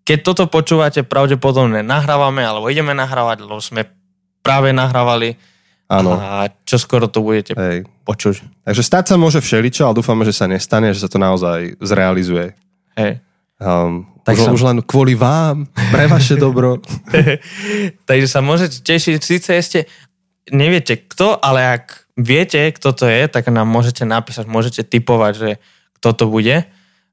keď 0.04 0.18
toto 0.22 0.44
počúvate, 0.46 1.00
pravdepodobne 1.02 1.80
nahrávame, 1.80 2.44
alebo 2.44 2.68
ideme 2.68 2.92
nahrávať, 2.92 3.48
lebo 3.48 3.64
sme 3.64 3.88
práve 4.46 4.70
nahrávali 4.70 5.34
Áno. 5.90 6.14
a 6.14 6.50
čo 6.62 6.78
skoro 6.78 7.10
to 7.10 7.22
budete 7.22 7.58
Hej. 7.58 7.86
počuť. 8.06 8.62
Takže 8.62 8.82
stať 8.82 9.04
sa 9.10 9.16
môže 9.18 9.42
všeličo, 9.42 9.86
ale 9.86 9.98
dúfame, 9.98 10.22
že 10.22 10.34
sa 10.34 10.46
nestane, 10.46 10.94
že 10.94 11.02
sa 11.02 11.10
to 11.10 11.18
naozaj 11.18 11.74
zrealizuje. 11.82 12.54
Hej. 12.94 13.22
Um, 13.58 14.06
Tak 14.22 14.38
už, 14.38 14.46
sa- 14.50 14.54
už 14.54 14.62
len 14.66 14.78
kvôli 14.82 15.14
vám, 15.14 15.70
pre 15.94 16.06
vaše 16.10 16.34
dobro. 16.38 16.82
Takže 18.10 18.26
sa 18.26 18.42
môžete 18.42 18.82
tešiť, 18.82 19.18
síce 19.22 19.50
ešte 19.54 19.78
neviete 20.50 20.98
kto, 20.98 21.38
ale 21.38 21.78
ak 21.78 21.84
viete, 22.18 22.58
kto 22.74 22.90
to 22.94 23.04
je, 23.06 23.26
tak 23.30 23.46
nám 23.50 23.66
môžete 23.66 24.02
napísať, 24.02 24.46
môžete 24.46 24.82
typovať, 24.86 25.32
že 25.34 25.50
kto 26.00 26.08
to 26.14 26.24
bude 26.30 26.66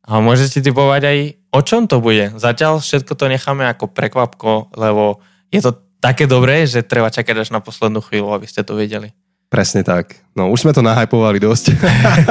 a 0.04 0.12
môžete 0.20 0.60
typovať 0.60 1.02
aj 1.08 1.18
o 1.54 1.60
čom 1.62 1.86
to 1.86 2.02
bude. 2.02 2.34
Zatiaľ 2.36 2.82
všetko 2.82 3.14
to 3.14 3.26
necháme 3.30 3.64
ako 3.70 3.88
prekvapko, 3.94 4.74
lebo 4.74 5.22
je 5.54 5.62
to 5.62 5.78
také 6.04 6.28
dobré, 6.28 6.68
že 6.68 6.84
treba 6.84 7.08
čakať 7.08 7.48
až 7.48 7.50
na 7.56 7.64
poslednú 7.64 8.04
chvíľu, 8.04 8.36
aby 8.36 8.44
ste 8.44 8.60
to 8.68 8.76
vedeli. 8.76 9.16
Presne 9.48 9.86
tak. 9.86 10.18
No 10.34 10.50
už 10.50 10.66
sme 10.66 10.74
to 10.74 10.82
nahypovali 10.82 11.38
dosť. 11.38 11.78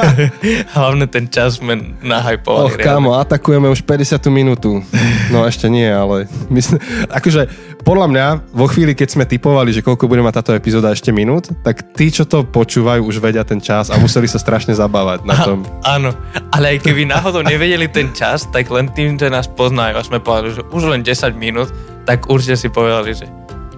Hlavne 0.74 1.06
ten 1.06 1.30
čas 1.30 1.62
sme 1.62 1.94
nahajpovali. 2.02 2.74
Och, 2.74 2.82
kámo, 2.82 3.14
atakujeme 3.14 3.70
už 3.70 3.86
50 3.86 4.18
minútu. 4.26 4.82
No 5.30 5.46
ešte 5.46 5.70
nie, 5.70 5.86
ale 5.86 6.26
myslím, 6.50 6.82
akože 7.06 7.46
podľa 7.86 8.06
mňa 8.10 8.26
vo 8.50 8.66
chvíli, 8.66 8.98
keď 8.98 9.08
sme 9.14 9.22
typovali, 9.22 9.70
že 9.70 9.86
koľko 9.86 10.10
bude 10.10 10.18
mať 10.18 10.42
táto 10.42 10.52
epizóda 10.58 10.90
ešte 10.90 11.14
minút, 11.14 11.46
tak 11.62 11.94
tí, 11.94 12.10
čo 12.10 12.26
to 12.26 12.42
počúvajú, 12.42 13.06
už 13.06 13.22
vedia 13.22 13.46
ten 13.46 13.62
čas 13.62 13.94
a 13.94 14.02
museli 14.02 14.26
sa 14.26 14.42
strašne 14.42 14.74
zabávať 14.74 15.22
na 15.22 15.36
tom. 15.46 15.62
Áno, 15.86 16.10
ale 16.50 16.74
aj 16.74 16.90
keby 16.90 17.06
náhodou 17.06 17.46
nevedeli 17.46 17.86
ten 17.86 18.10
čas, 18.10 18.50
tak 18.50 18.66
len 18.66 18.90
tým, 18.90 19.14
že 19.14 19.30
nás 19.30 19.46
poznajú 19.46 19.94
a 19.94 20.02
sme 20.02 20.18
povedali, 20.18 20.58
že 20.58 20.66
už 20.74 20.90
len 20.90 21.06
10 21.06 21.38
minút, 21.38 21.70
tak 22.02 22.26
určite 22.26 22.58
si 22.58 22.66
povedali, 22.66 23.14
že 23.14 23.30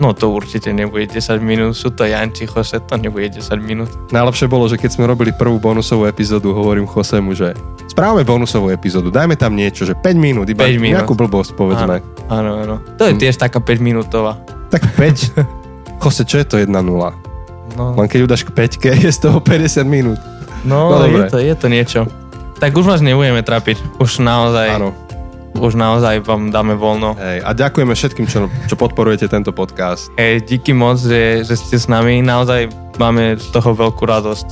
no 0.02 0.10
to 0.12 0.30
určite 0.30 0.70
nebude 0.70 1.06
10 1.06 1.38
minút, 1.38 1.78
sú 1.78 1.90
to 1.90 2.02
Janči, 2.02 2.46
Jose, 2.46 2.80
to 2.82 2.94
nebude 2.98 3.30
10 3.30 3.42
minút. 3.62 3.90
Najlepšie 4.10 4.46
bolo, 4.46 4.66
že 4.66 4.78
keď 4.78 4.90
sme 4.98 5.04
robili 5.06 5.30
prvú 5.30 5.58
bonusovú 5.58 6.06
epizódu, 6.06 6.50
hovorím 6.50 6.86
Chosemu, 6.86 7.34
že 7.34 7.54
správame 7.86 8.26
bonusovú 8.26 8.74
epizódu, 8.74 9.14
dajme 9.14 9.38
tam 9.38 9.54
niečo, 9.54 9.86
že 9.86 9.94
5 9.94 10.14
minút, 10.18 10.46
iba 10.50 10.66
5 10.66 10.82
minút. 10.82 10.96
nejakú 11.02 11.14
blbosť, 11.14 11.54
povedzme. 11.54 12.02
Áno, 12.26 12.52
áno. 12.62 12.76
To 12.98 13.06
je 13.06 13.14
tiež 13.18 13.38
taká 13.38 13.62
5 13.62 13.78
minútová. 13.78 14.38
Tak 14.72 14.82
5. 14.98 15.38
Jose, 16.02 16.22
čo 16.26 16.36
je 16.42 16.46
to 16.46 16.56
1-0? 16.58 16.68
No, 17.74 17.84
Len 17.96 18.06
keď 18.06 18.20
udáš 18.26 18.42
k 18.44 18.50
5, 18.52 18.82
je 19.06 19.10
z 19.10 19.18
toho 19.22 19.38
50 19.38 19.82
minút. 19.86 20.18
no, 20.66 20.90
no 20.90 21.06
je, 21.06 21.30
to, 21.30 21.38
je 21.38 21.54
to 21.54 21.66
niečo. 21.70 22.00
Tak 22.58 22.70
už 22.72 22.86
vás 22.86 23.00
nebudeme 23.02 23.42
trapiť. 23.42 23.98
Už 23.98 24.22
naozaj, 24.22 24.78
Áno. 24.78 24.94
Už 25.58 25.78
naozaj 25.78 26.26
vám 26.26 26.50
dáme 26.50 26.74
voľno. 26.74 27.14
Hej, 27.14 27.42
a 27.46 27.50
ďakujeme 27.54 27.94
všetkým, 27.94 28.26
čo, 28.26 28.50
čo 28.66 28.74
podporujete 28.74 29.30
tento 29.30 29.54
podcast. 29.54 30.10
Hej, 30.18 30.46
díky 30.46 30.74
moc, 30.74 30.98
že, 30.98 31.46
že 31.46 31.54
ste 31.54 31.76
s 31.78 31.86
nami. 31.86 32.20
Naozaj 32.22 32.70
máme 32.98 33.38
z 33.38 33.46
toho 33.54 33.74
veľkú 33.74 34.02
radosť. 34.02 34.48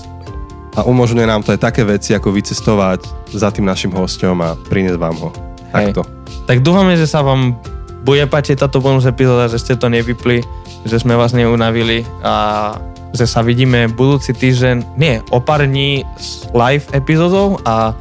A 0.72 0.88
umožňuje 0.88 1.26
nám 1.28 1.44
to 1.44 1.52
aj 1.52 1.60
také 1.60 1.84
veci, 1.84 2.16
ako 2.16 2.32
vycestovať 2.32 3.04
za 3.34 3.52
tým 3.52 3.68
našim 3.68 3.92
hosťom 3.92 4.36
a 4.40 4.56
priniesť 4.56 4.98
vám 4.98 5.16
ho. 5.20 5.28
Hej. 5.76 5.92
Takto. 5.92 6.02
Tak 6.48 6.64
dúfame, 6.64 6.96
že 6.96 7.04
sa 7.04 7.20
vám 7.20 7.60
bude 8.02 8.26
páčiť 8.26 8.58
táto 8.58 8.82
bonus 8.82 9.06
epizóda, 9.06 9.46
že 9.46 9.62
ste 9.62 9.78
to 9.78 9.86
nevypli, 9.86 10.42
že 10.82 10.98
sme 10.98 11.14
vás 11.14 11.30
neunavili 11.36 12.02
a 12.24 12.74
že 13.12 13.28
sa 13.28 13.44
vidíme 13.44 13.92
budúci 13.92 14.32
týždeň, 14.32 14.96
nie, 14.96 15.20
o 15.30 15.38
pár 15.38 15.68
dní 15.68 16.02
s 16.16 16.48
live 16.50 16.88
epizódou 16.96 17.60
a 17.62 17.92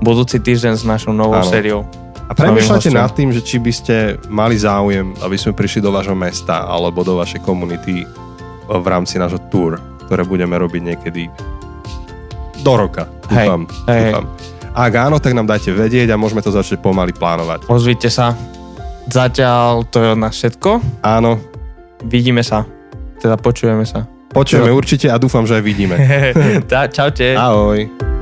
budúci 0.00 0.40
týždeň 0.40 0.80
s 0.80 0.84
našou 0.86 1.12
novou 1.12 1.42
Áno. 1.42 1.50
sériou. 1.50 1.82
A 2.30 2.32
premýšľajte 2.32 2.88
hosťom. 2.88 3.02
nad 3.02 3.10
tým, 3.10 3.34
že 3.34 3.42
či 3.42 3.58
by 3.58 3.72
ste 3.74 3.94
mali 4.30 4.54
záujem, 4.54 5.18
aby 5.18 5.34
sme 5.34 5.50
prišli 5.50 5.82
do 5.82 5.90
vášho 5.90 6.14
mesta 6.14 6.62
alebo 6.62 7.02
do 7.02 7.18
vašej 7.18 7.42
komunity 7.42 8.06
v 8.70 8.86
rámci 8.86 9.18
nášho 9.18 9.42
tour, 9.50 9.82
ktoré 10.06 10.22
budeme 10.22 10.54
robiť 10.54 10.82
niekedy 10.94 11.26
do 12.62 12.72
roka. 12.78 13.10
Hej, 13.28 13.50
Dúfam. 13.50 13.62
hej, 13.90 14.02
dúfam. 14.14 14.26
Ak 14.70 14.92
áno, 14.94 15.18
tak 15.18 15.34
nám 15.34 15.50
dajte 15.50 15.74
vedieť 15.74 16.14
a 16.14 16.20
môžeme 16.20 16.38
to 16.38 16.54
začať 16.54 16.78
pomaly 16.78 17.10
plánovať. 17.10 17.66
Ozvite 17.66 18.06
sa. 18.06 18.38
Zatiaľ 19.10 19.90
to 19.90 19.98
je 19.98 20.08
od 20.14 20.20
nás 20.22 20.34
všetko. 20.38 21.02
Áno, 21.02 21.42
Vidíme 22.00 22.40
sa. 22.40 22.64
Teda 23.20 23.36
počujeme 23.36 23.84
sa. 23.84 24.08
počujeme 24.32 24.72
určite 24.72 25.10
a 25.10 25.20
dúfam, 25.20 25.44
že 25.44 25.60
aj 25.60 25.64
vidíme. 25.66 25.96
Čaute. 26.96 27.36
Ahoj. 27.36 28.19